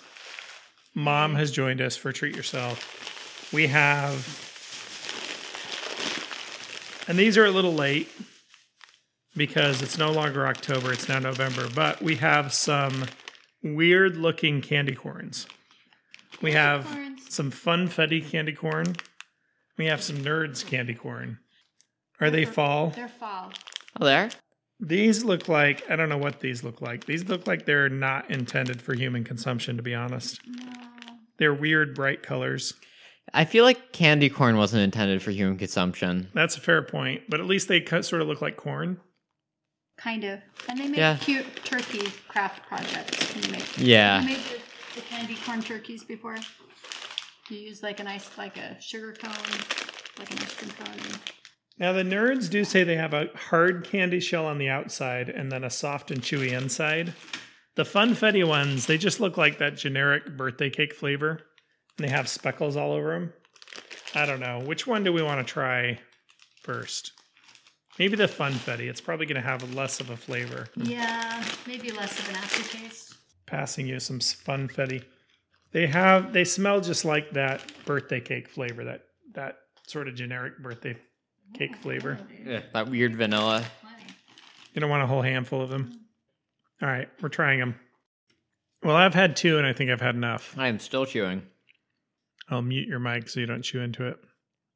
Mom 0.95 1.35
has 1.37 1.51
joined 1.53 1.81
us 1.81 1.97
for 1.97 2.13
Treat 2.13 2.37
Yourself. 2.37 3.51
We 3.53 3.69
have, 3.69 4.13
and 7.09 7.17
these 7.17 7.39
are 7.39 7.47
a 7.47 7.51
little 7.51 7.73
late 7.73 8.11
because 9.37 9.81
it's 9.83 9.97
no 9.97 10.11
longer 10.11 10.47
October; 10.47 10.93
it's 10.93 11.09
now 11.09 11.21
November. 11.21 11.69
But 11.75 12.03
we 12.03 12.17
have 12.17 12.53
some 12.53 13.05
weird-looking 13.63 14.61
candy 14.63 14.95
corns. 14.95 15.47
We 16.41 16.53
have 16.53 16.87
some 17.29 17.51
funfetti 17.51 18.27
candy 18.29 18.53
corn. 18.53 18.97
We 19.77 19.87
have 19.87 20.03
some 20.03 20.19
nerds 20.19 20.65
candy 20.67 20.95
corn. 20.95 21.39
Are 22.21 22.31
they 22.31 22.45
fall? 22.45 22.91
They're 22.91 23.09
fall. 23.09 23.53
Oh, 24.01 24.05
there? 24.05 24.31
These 24.81 25.25
look 25.25 25.49
like 25.49 25.89
I 25.91 25.97
don't 25.97 26.09
know 26.09 26.19
what 26.19 26.41
these 26.41 26.63
look 26.63 26.81
like. 26.81 27.05
These 27.07 27.29
look 27.29 27.47
like 27.47 27.65
they're 27.67 27.89
not 27.89 28.31
intended 28.31 28.81
for 28.81 28.95
human 28.95 29.25
consumption, 29.25 29.77
to 29.77 29.83
be 29.83 29.95
honest. 29.95 30.41
They're 31.39 31.55
weird, 31.55 31.95
bright 31.95 32.23
colors. 32.23 32.75
I 33.35 33.45
feel 33.45 33.65
like 33.65 33.93
candy 33.93 34.29
corn 34.31 34.57
wasn't 34.57 34.83
intended 34.83 35.23
for 35.23 35.31
human 35.33 35.59
consumption. 35.59 36.29
That's 36.35 36.57
a 36.57 36.61
fair 36.61 36.83
point, 36.83 37.23
but 37.29 37.41
at 37.41 37.47
least 37.47 37.69
they 37.69 37.81
cut, 37.81 38.05
sort 38.05 38.23
of 38.23 38.29
look 38.29 38.41
like 38.41 38.57
corn. 38.57 39.01
Kind 39.99 40.25
of. 40.25 40.41
And 40.69 40.79
they 40.79 40.89
make 40.89 40.97
Yeah. 40.99 41.17
cute 41.21 41.65
turkey 41.65 42.07
craft 42.29 42.67
projects. 42.67 43.33
Can 43.33 43.43
you 43.43 43.51
make? 43.51 43.79
Yeah. 43.79 44.21
You 44.23 44.27
made 44.29 44.39
the, 44.99 45.05
candy 45.05 45.37
corn 45.45 45.63
turkeys 45.63 46.05
before. 46.05 46.37
You 47.49 47.59
use 47.59 47.83
like 47.83 48.01
a 48.01 48.05
nice, 48.05 48.37
like 48.37 48.57
a 48.57 48.81
sugar 48.81 49.13
cone, 49.13 49.33
like 50.19 50.31
an 50.31 50.39
ice 50.39 50.55
cream 50.55 50.73
cone. 50.73 51.21
Now 51.79 51.93
the 51.93 52.03
nerds 52.03 52.51
do 52.51 52.65
say 52.65 52.83
they 52.83 52.97
have 52.97 53.15
a 53.15 53.29
hard 53.35 53.85
candy 53.85 54.21
shell 54.21 54.47
on 54.47 54.59
the 54.59 54.69
outside 54.69 55.29
and 55.29 55.53
then 55.53 55.63
a 55.63 55.71
soft 55.71 56.11
and 56.11 56.21
chewy 56.21 56.51
inside. 56.51 57.15
The 57.77 57.85
funfetti 57.85 58.47
ones, 58.47 58.87
they 58.87 58.99
just 58.99 59.21
look 59.21 59.37
like 59.37 59.59
that 59.59 59.77
generic 59.77 60.37
birthday 60.37 60.69
cake 60.69 60.93
flavor, 60.95 61.43
and 61.97 62.09
they 62.09 62.11
have 62.11 62.29
speckles 62.29 62.77
all 62.77 62.93
over 62.93 63.13
them. 63.13 63.33
I 64.15 64.27
don't 64.27 64.41
know 64.41 64.61
which 64.65 64.87
one 64.87 65.05
do 65.05 65.13
we 65.13 65.23
want 65.23 65.47
to 65.47 65.53
try 65.53 66.01
first. 66.63 67.13
Maybe 68.01 68.17
the 68.17 68.25
funfetti. 68.25 68.89
It's 68.89 69.01
probably 69.01 69.27
going 69.27 69.41
to 69.41 69.49
have 69.49 69.75
less 69.75 70.01
of 70.01 70.11
a 70.11 70.17
flavor. 70.17 70.67
Yeah, 70.77 71.45
maybe 71.67 71.93
less 71.93 72.19
of 72.19 72.29
an 72.29 72.37
aftertaste. 72.37 73.08
Passing 73.49 73.87
you 73.87 73.99
some 74.01 74.21
funfetti. 74.21 75.03
They 75.73 75.87
have 75.87 76.33
they 76.33 76.45
smell 76.45 76.81
just 76.81 77.05
like 77.05 77.33
that 77.33 77.63
birthday 77.85 78.21
cake 78.21 78.49
flavor, 78.49 78.85
that 78.85 79.03
that 79.35 79.59
sort 79.87 80.09
of 80.09 80.15
generic 80.15 80.59
birthday 80.59 80.97
cake 81.55 81.77
flavor. 81.77 82.19
Yeah, 82.45 82.61
that 82.73 82.89
weird 82.89 83.17
vanilla. 83.17 83.65
You 84.75 84.81
don't 84.81 84.91
want 84.91 85.03
a 85.03 85.07
whole 85.07 85.23
handful 85.23 85.61
of 85.61 85.71
them. 85.71 85.93
All 86.81 86.89
right, 86.89 87.09
we're 87.21 87.29
trying 87.29 87.59
them. 87.59 87.75
Well, 88.83 88.95
I've 88.95 89.15
had 89.15 89.35
two, 89.35 89.59
and 89.59 89.67
I 89.67 89.73
think 89.73 89.91
I've 89.91 90.01
had 90.01 90.15
enough. 90.15 90.55
I 90.57 90.69
am 90.69 90.79
still 90.79 91.05
chewing. 91.05 91.43
I'll 92.49 92.63
mute 92.63 92.87
your 92.89 93.01
mic 93.01 93.29
so 93.29 93.41
you 93.41 93.47
don't 93.47 93.63
chew 93.63 93.81
into 93.81 94.07
it. 94.07 94.17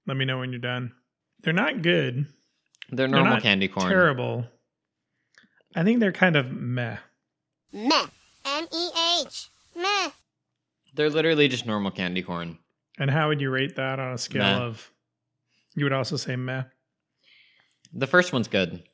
Let 0.07 0.16
me 0.16 0.25
know 0.25 0.39
when 0.39 0.51
you're 0.51 0.59
done. 0.61 0.93
They're 1.43 1.53
not 1.53 1.83
good. 1.83 2.27
They're 2.91 3.07
They're 3.07 3.09
normal 3.09 3.35
not 3.35 3.43
candy 3.43 3.68
corn. 3.68 3.89
Terrible. 3.89 4.45
I 5.75 5.85
think 5.85 6.01
they're 6.01 6.12
kind 6.12 6.37
of 6.37 6.51
meh. 6.51 6.97
Meh. 7.73 8.07
M 8.63 8.69
E 8.73 8.91
H. 9.21 9.49
Meh. 9.75 10.11
They're 10.95 11.11
literally 11.11 11.49
just 11.49 11.67
normal 11.67 11.91
candy 11.91 12.23
corn. 12.23 12.59
And 12.99 13.11
how 13.11 13.29
would 13.29 13.41
you 13.41 13.51
rate 13.51 13.77
that 13.77 13.99
on 13.99 14.13
a 14.13 14.19
scale 14.19 14.43
Meh. 14.43 14.61
of? 14.67 14.91
You 15.75 15.85
would 15.85 15.93
also 15.93 16.17
say 16.17 16.37
meh, 16.37 16.65
The 17.93 18.07
first 18.07 18.33
one's 18.33 18.49
good. 18.49 18.85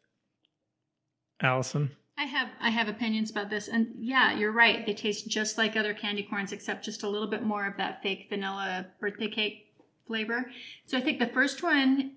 Allison. 1.41 1.91
I 2.17 2.25
have 2.25 2.49
I 2.61 2.71
have 2.71 2.89
opinions 2.89 3.31
about 3.31 3.51
this, 3.51 3.69
and 3.69 3.89
yeah, 3.99 4.33
you're 4.37 4.53
right. 4.53 4.87
They 4.87 4.95
taste 4.95 5.29
just 5.29 5.59
like 5.59 5.77
other 5.77 5.95
candy 5.95 6.23
corns, 6.23 6.53
except 6.53 6.85
just 6.85 7.03
a 7.03 7.09
little 7.09 7.29
bit 7.29 7.43
more 7.43 7.67
of 7.67 7.77
that 7.77 8.03
fake 8.03 8.27
vanilla 8.29 8.87
birthday 9.01 9.29
cake 9.29 9.73
flavor. 10.07 10.51
So 10.87 10.97
I 10.99 11.01
think 11.01 11.19
the 11.19 11.27
first 11.27 11.63
one 11.63 12.13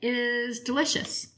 is 0.00 0.60
delicious. 0.60 1.28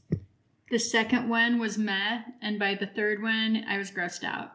The 0.71 0.79
second 0.79 1.29
one 1.29 1.59
was 1.59 1.77
meh, 1.77 2.21
and 2.41 2.57
by 2.57 2.75
the 2.75 2.87
third 2.87 3.21
one, 3.21 3.65
I 3.67 3.77
was 3.77 3.91
grossed 3.91 4.23
out. 4.23 4.51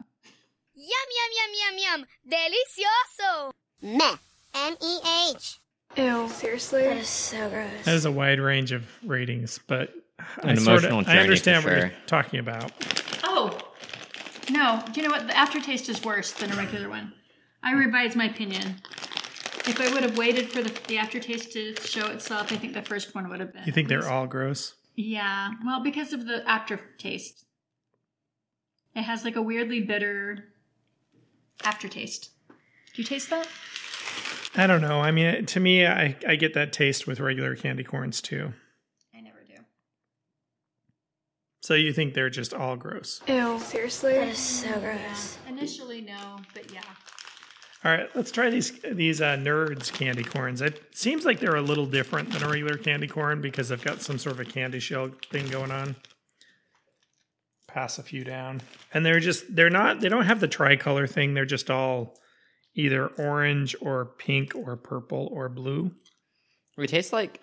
Yum, 0.77 1.09
yum, 1.17 1.31
yum, 1.39 1.79
yum, 1.79 2.01
yum. 2.01 2.07
Delicioso. 2.31 3.53
Meh. 3.83 4.17
M 4.55 4.77
E 4.83 4.99
H. 5.35 5.59
Ew, 5.97 6.29
seriously? 6.29 6.83
That 6.83 6.97
is 6.99 7.09
so 7.09 7.49
gross. 7.49 7.71
That 7.85 7.95
is 7.95 8.05
a 8.05 8.11
wide 8.13 8.41
range 8.41 8.73
of 8.73 8.85
ratings, 9.05 9.59
but 9.67 9.91
I 10.43 10.51
An 10.51 10.57
sorta- 10.59 10.89
emotional 10.89 11.05
I 11.07 11.19
understand 11.19 11.63
for 11.65 11.71
what 11.71 11.79
you're 11.79 11.93
talking 12.07 12.41
about. 12.41 12.73
Oh 13.25 13.59
no! 14.51 14.83
You 14.95 15.03
know 15.03 15.11
what? 15.11 15.27
The 15.27 15.37
aftertaste 15.37 15.89
is 15.89 16.03
worse 16.05 16.33
than 16.33 16.53
a 16.53 16.57
regular 16.57 16.89
one. 16.89 17.13
I 17.63 17.73
revise 17.73 18.15
my 18.17 18.27
opinion. 18.27 18.77
If 19.67 19.81
I 19.81 19.93
would 19.93 20.03
have 20.03 20.17
waited 20.17 20.51
for 20.51 20.63
the, 20.63 20.73
the 20.89 20.99
aftertaste 20.99 21.53
to 21.53 21.75
show 21.83 22.07
itself, 22.09 22.53
I 22.53 22.57
think 22.57 22.73
the 22.75 22.83
first 22.83 23.15
one 23.15 23.29
would 23.29 23.41
have 23.41 23.53
been. 23.53 23.63
You 23.67 23.73
think 23.73 23.89
they're 23.89 24.09
all 24.09 24.27
gross? 24.27 24.75
Yeah, 24.95 25.51
well, 25.65 25.83
because 25.83 26.13
of 26.13 26.27
the 26.27 26.49
aftertaste. 26.49 27.45
It 28.95 29.03
has 29.03 29.25
like 29.25 29.37
a 29.37 29.43
weirdly 29.43 29.83
bitter 29.83 30.45
aftertaste. 31.65 32.31
Do 32.95 33.03
you 33.03 33.05
taste 33.05 33.31
that? 33.31 33.49
I 34.55 34.67
don't 34.67 34.81
know. 34.81 35.01
I 35.01 35.11
mean, 35.11 35.45
to 35.47 35.61
me, 35.61 35.87
I, 35.87 36.17
I 36.27 36.37
get 36.37 36.55
that 36.55 36.73
taste 36.73 37.07
with 37.07 37.21
regular 37.21 37.55
candy 37.55 37.85
corns 37.85 38.23
too. 38.23 38.55
I 39.15 39.21
never 39.21 39.41
do. 39.47 39.63
So 41.61 41.75
you 41.75 41.93
think 41.93 42.15
they're 42.15 42.31
just 42.31 42.55
all 42.55 42.77
gross? 42.77 43.21
Ew, 43.29 43.59
seriously? 43.59 44.15
That 44.15 44.29
is 44.29 44.39
so 44.39 44.81
gross. 44.81 45.39
Initially, 45.49 46.01
no, 46.01 46.39
but 46.55 46.73
yeah. 46.73 46.81
All 47.85 47.93
right, 47.93 48.09
let's 48.17 48.31
try 48.33 48.49
these 48.51 48.73
these 48.91 49.21
uh, 49.21 49.37
nerds 49.37 49.93
candy 49.93 50.25
corns. 50.25 50.61
It 50.63 50.83
seems 50.93 51.25
like 51.25 51.39
they're 51.39 51.55
a 51.55 51.63
little 51.63 51.87
different 51.87 52.33
than 52.33 52.43
a 52.43 52.49
regular 52.49 52.79
candy 52.79 53.07
corn 53.07 53.41
because 53.41 53.69
they've 53.69 53.85
got 53.85 54.01
some 54.01 54.19
sort 54.19 54.35
of 54.35 54.41
a 54.41 54.45
candy 54.51 54.81
shell 54.81 55.11
thing 55.31 55.47
going 55.49 55.71
on. 55.71 55.95
Pass 57.77 57.99
a 57.99 58.03
few 58.03 58.25
down, 58.25 58.63
and 58.95 59.05
they're 59.05 59.21
just 59.21 59.55
they're 59.55 59.69
not 59.69 60.01
they 60.01 60.09
don't 60.09 60.25
have 60.25 60.41
the 60.41 60.49
tricolor 60.49 61.07
thing. 61.07 61.35
They're 61.35 61.45
just 61.45 61.71
all 61.71 62.17
either 62.75 63.07
orange 63.07 63.77
or 63.83 64.15
pink 64.17 64.55
or 64.55 64.79
purple 64.79 65.29
or 65.31 65.51
blue. 65.51 65.91
We 66.79 66.87
taste 66.87 67.13
like 67.13 67.43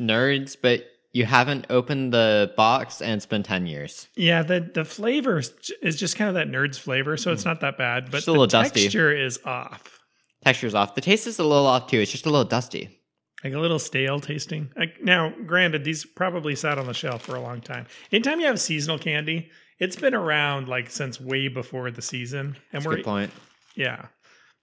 nerds, 0.00 0.56
but 0.60 0.86
you 1.12 1.26
haven't 1.26 1.66
opened 1.70 2.12
the 2.12 2.52
box 2.56 3.00
and 3.00 3.12
it's 3.12 3.26
been 3.26 3.44
10 3.44 3.66
years. 3.66 4.08
Yeah, 4.16 4.42
the 4.42 4.68
the 4.74 4.84
flavor 4.84 5.38
is 5.38 5.96
just 5.96 6.16
kind 6.16 6.26
of 6.26 6.34
that 6.34 6.48
nerds 6.48 6.76
flavor, 6.76 7.16
so 7.16 7.30
it's 7.30 7.44
hmm. 7.44 7.50
not 7.50 7.60
that 7.60 7.78
bad. 7.78 8.10
But 8.10 8.24
the 8.24 8.46
dusty. 8.48 8.80
texture 8.80 9.14
is 9.14 9.38
off, 9.44 10.00
Texture's 10.44 10.74
off. 10.74 10.96
The 10.96 11.00
taste 11.00 11.28
is 11.28 11.38
a 11.38 11.44
little 11.44 11.66
off 11.66 11.86
too. 11.86 12.00
It's 12.00 12.10
just 12.10 12.26
a 12.26 12.30
little 12.30 12.44
dusty. 12.44 12.98
Like 13.44 13.52
a 13.52 13.58
little 13.58 13.78
stale 13.78 14.20
tasting. 14.20 14.70
Like, 14.76 15.02
now, 15.02 15.32
granted, 15.46 15.84
these 15.84 16.04
probably 16.04 16.54
sat 16.54 16.78
on 16.78 16.86
the 16.86 16.94
shelf 16.94 17.22
for 17.22 17.34
a 17.34 17.40
long 17.40 17.60
time. 17.60 17.86
Anytime 18.12 18.40
you 18.40 18.46
have 18.46 18.60
seasonal 18.60 18.98
candy, 18.98 19.50
it's 19.78 19.96
been 19.96 20.14
around 20.14 20.68
like 20.68 20.90
since 20.90 21.20
way 21.20 21.48
before 21.48 21.90
the 21.90 22.02
season, 22.02 22.46
and 22.46 22.56
That's 22.72 22.86
we're 22.86 22.96
good 22.96 23.04
point. 23.04 23.30
yeah. 23.74 24.06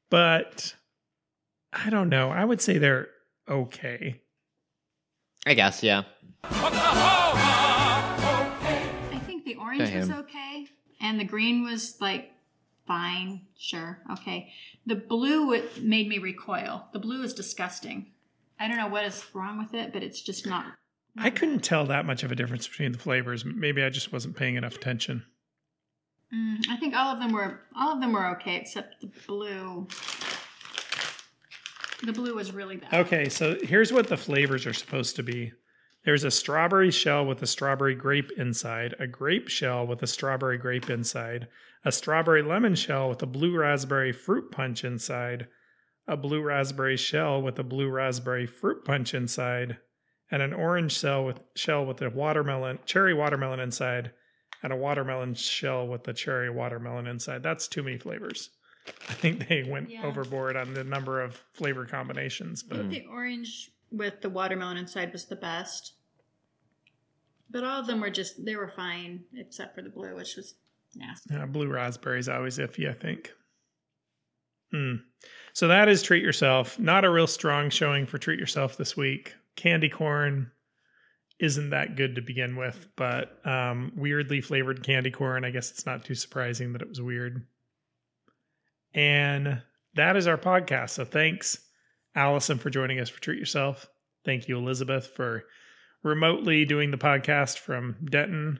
But 0.10 0.76
I 1.74 1.90
don't 1.90 2.10
know. 2.10 2.30
I 2.30 2.46
would 2.46 2.62
say 2.62 2.78
they're 2.78 3.10
okay. 3.48 4.22
I 5.46 5.54
guess, 5.54 5.84
yeah. 5.84 6.04
I 6.44 6.50
think 9.26 9.46
the 9.46 9.56
orange 9.56 9.94
was 9.94 10.10
okay, 10.10 10.68
and 11.02 11.20
the 11.20 11.26
green 11.26 11.64
was 11.64 12.00
like 12.00 12.32
fine, 12.88 13.42
sure, 13.58 14.00
okay. 14.14 14.54
The 14.86 14.96
blue 14.96 15.62
made 15.82 16.08
me 16.08 16.18
recoil. 16.18 16.88
The 16.94 17.00
blue 17.00 17.24
is 17.24 17.34
disgusting. 17.34 18.12
I 18.60 18.68
don't 18.68 18.78
know 18.78 18.88
what 18.88 19.06
is 19.06 19.26
wrong 19.34 19.58
with 19.58 19.74
it, 19.74 19.94
but 19.94 20.04
it's 20.04 20.22
just 20.22 20.46
not. 20.46 20.66
I 21.18 21.30
couldn't 21.30 21.60
tell 21.60 21.86
that 21.86 22.06
much 22.06 22.24
of 22.24 22.32
a 22.32 22.36
difference 22.36 22.68
between 22.68 22.92
the 22.92 23.00
flavors. 23.00 23.46
Maybe 23.46 23.84
I 23.84 23.90
just 23.90 24.12
wasn't 24.12 24.36
paying 24.36 24.56
enough 24.56 24.76
attention. 24.76 25.24
Mm, 26.34 26.60
I 26.70 26.78
think 26.78 26.96
all 26.96 27.14
of 27.14 27.20
them 27.20 27.32
were 27.32 27.62
all 27.76 27.94
of 27.94 28.00
them 28.00 28.14
were 28.14 28.28
okay 28.36 28.56
except 28.56 29.02
the 29.02 29.10
blue. 29.28 29.88
The 32.06 32.14
blue 32.14 32.36
was 32.36 32.54
really 32.54 32.78
bad. 32.78 32.94
Okay, 32.94 33.28
so 33.28 33.58
here's 33.62 33.92
what 33.92 34.08
the 34.08 34.18
flavors 34.18 34.66
are 34.66 34.74
supposed 34.74 35.16
to 35.18 35.24
be. 35.24 35.52
There's 36.06 36.24
a 36.24 36.32
strawberry 36.32 36.92
shell 36.92 37.26
with 37.26 37.42
a 37.42 37.48
strawberry 37.48 37.96
grape 37.96 38.32
inside, 38.38 38.96
a 39.00 39.08
grape 39.08 39.50
shell 39.50 39.86
with 39.86 40.02
a 40.02 40.08
strawberry 40.08 40.58
grape 40.58 40.90
inside, 40.90 41.50
a 41.84 41.92
strawberry 41.92 42.42
lemon 42.42 42.76
shell 42.76 43.10
with 43.10 43.22
a 43.22 43.26
blue 43.26 43.58
raspberry 43.58 44.14
fruit 44.14 44.50
punch 44.50 44.86
inside, 44.86 45.48
a 46.10 46.18
blue 46.18 46.42
raspberry 46.42 46.98
shell 46.98 47.42
with 47.42 47.60
a 47.60 47.64
blue 47.64 47.88
raspberry 47.90 48.48
fruit 48.48 48.84
punch 48.84 49.14
inside, 49.14 49.78
and 50.32 50.42
an 50.42 50.54
orange 50.54 50.92
shell 50.92 51.24
with 51.24 51.40
shell 51.56 51.86
with 51.86 52.02
a 52.02 52.10
watermelon 52.10 52.80
cherry 52.86 53.14
watermelon 53.14 53.60
inside, 53.60 54.12
and 54.64 54.74
a 54.74 54.76
watermelon 54.76 55.36
shell 55.36 55.88
with 55.88 56.08
a 56.08 56.14
cherry 56.14 56.50
watermelon 56.50 57.08
inside. 57.08 57.44
That's 57.44 57.68
too 57.68 57.84
many 57.84 57.98
flavors. 57.98 58.50
I 59.08 59.14
think 59.14 59.48
they 59.48 59.64
went 59.64 59.92
Yeah. 59.92 60.04
overboard 60.06 60.56
on 60.56 60.74
the 60.74 60.84
number 60.84 61.22
of 61.22 61.36
flavor 61.54 61.86
combinations, 61.86 62.64
I 62.66 62.68
but 62.70 62.78
think 62.90 62.90
the 62.92 63.06
orange 63.06 63.70
with 63.92 64.22
the 64.22 64.30
watermelon 64.30 64.78
inside 64.78 65.12
was 65.14 65.26
the 65.26 65.36
best. 65.36 65.94
But 67.52 67.64
all 67.64 67.80
of 67.82 67.88
them 67.88 68.02
were 68.02 68.10
just, 68.12 68.44
they 68.46 68.56
were 68.56 68.72
fine, 68.76 69.26
except 69.36 69.76
for 69.76 69.82
the 69.82 69.90
blue, 69.90 70.16
which 70.16 70.36
was 70.36 70.56
nasty. 70.96 71.34
Yeah, 71.34 71.46
blue 71.48 71.68
raspberries 71.68 72.30
always 72.30 72.58
iffy, 72.60 72.90
I 72.90 72.94
think. 72.94 73.34
Hmm. 74.72 74.96
So 75.54 75.68
that 75.68 75.90
is 75.90 76.02
Treat 76.02 76.24
Yourself. 76.24 76.80
Not 76.80 77.06
a 77.06 77.10
real 77.10 77.28
strong 77.28 77.70
showing 77.70 78.06
for 78.06 78.18
Treat 78.18 78.40
Yourself 78.40 78.78
this 78.78 78.96
week. 78.96 79.36
Candy 79.56 79.90
corn 79.90 80.52
isn't 81.40 81.70
that 81.70 81.96
good 81.96 82.16
to 82.16 82.22
begin 82.22 82.56
with, 82.56 82.88
but 82.96 83.46
um, 83.46 83.92
weirdly 83.96 84.42
flavored 84.42 84.84
candy 84.84 85.12
corn. 85.12 85.46
I 85.46 85.52
guess 85.52 85.72
it's 85.72 85.86
not 85.86 86.04
too 86.04 86.16
surprising 86.16 86.74
that 86.74 86.82
it 86.82 86.90
was 86.90 87.02
weird. 87.02 87.46
And 88.94 89.62
that 89.96 90.16
is 90.18 90.28
our 90.28 90.38
podcast. 90.38 90.92
So 90.92 91.06
thanks, 91.06 91.60
Allison, 92.16 92.58
for 92.58 92.70
joining 92.70 93.00
us 93.00 93.10
for 93.10 93.22
Treat 93.22 93.40
Yourself. 93.40 93.88
Thank 94.26 94.48
you, 94.48 94.58
Elizabeth, 94.58 95.08
for 95.08 95.46
remotely 96.04 96.66
doing 96.66 96.92
the 96.92 96.98
podcast 96.98 97.58
from 97.58 97.96
Denton. 98.10 98.60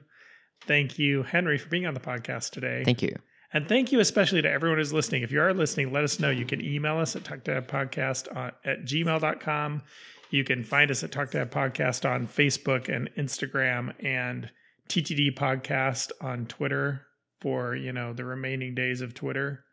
Thank 0.62 0.98
you, 0.98 1.22
Henry, 1.22 1.58
for 1.58 1.68
being 1.68 1.86
on 1.86 1.94
the 1.94 2.00
podcast 2.00 2.50
today. 2.50 2.82
Thank 2.84 3.02
you. 3.02 3.16
And 3.52 3.68
thank 3.68 3.90
you 3.90 4.00
especially 4.00 4.42
to 4.42 4.50
everyone 4.50 4.78
who's 4.78 4.92
listening. 4.92 5.22
If 5.22 5.32
you 5.32 5.40
are 5.40 5.52
listening, 5.52 5.92
let 5.92 6.04
us 6.04 6.20
know. 6.20 6.30
You 6.30 6.44
can 6.44 6.64
email 6.64 6.98
us 6.98 7.16
at 7.16 7.24
talkdadpodcast 7.24 8.34
on, 8.36 8.52
at 8.64 8.84
gmail.com. 8.84 9.82
You 10.30 10.44
can 10.44 10.62
find 10.62 10.90
us 10.90 11.02
at 11.02 11.10
Talk 11.10 11.30
Podcast 11.30 12.08
on 12.08 12.28
Facebook 12.28 12.88
and 12.88 13.10
Instagram 13.16 13.92
and 14.04 14.48
TTD 14.88 15.34
Podcast 15.34 16.12
on 16.20 16.46
Twitter 16.46 17.04
for, 17.40 17.74
you 17.74 17.92
know, 17.92 18.12
the 18.12 18.24
remaining 18.24 18.74
days 18.74 19.00
of 19.00 19.14
Twitter. 19.14 19.64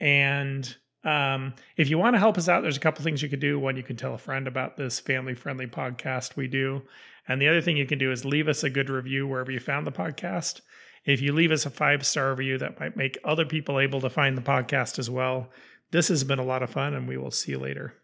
And 0.00 0.74
um, 1.04 1.54
if 1.76 1.90
you 1.90 1.98
want 1.98 2.14
to 2.14 2.18
help 2.18 2.36
us 2.38 2.48
out, 2.48 2.62
there's 2.62 2.76
a 2.76 2.80
couple 2.80 3.04
things 3.04 3.22
you 3.22 3.28
could 3.28 3.40
do. 3.40 3.58
One, 3.58 3.76
you 3.76 3.84
can 3.84 3.96
tell 3.96 4.14
a 4.14 4.18
friend 4.18 4.48
about 4.48 4.76
this 4.76 4.98
family 4.98 5.34
friendly 5.34 5.66
podcast 5.66 6.34
we 6.34 6.48
do. 6.48 6.82
And 7.28 7.40
the 7.40 7.48
other 7.48 7.60
thing 7.60 7.76
you 7.76 7.86
can 7.86 7.98
do 7.98 8.10
is 8.10 8.24
leave 8.24 8.48
us 8.48 8.64
a 8.64 8.70
good 8.70 8.90
review 8.90 9.28
wherever 9.28 9.52
you 9.52 9.60
found 9.60 9.86
the 9.86 9.92
podcast. 9.92 10.60
If 11.04 11.20
you 11.20 11.32
leave 11.32 11.52
us 11.52 11.66
a 11.66 11.70
five 11.70 12.06
star 12.06 12.30
review, 12.30 12.58
that 12.58 12.80
might 12.80 12.96
make 12.96 13.18
other 13.24 13.44
people 13.44 13.78
able 13.78 14.00
to 14.00 14.10
find 14.10 14.36
the 14.36 14.42
podcast 14.42 14.98
as 14.98 15.10
well. 15.10 15.50
This 15.90 16.08
has 16.08 16.24
been 16.24 16.38
a 16.38 16.44
lot 16.44 16.62
of 16.62 16.70
fun, 16.70 16.94
and 16.94 17.06
we 17.06 17.18
will 17.18 17.30
see 17.30 17.52
you 17.52 17.58
later. 17.58 17.94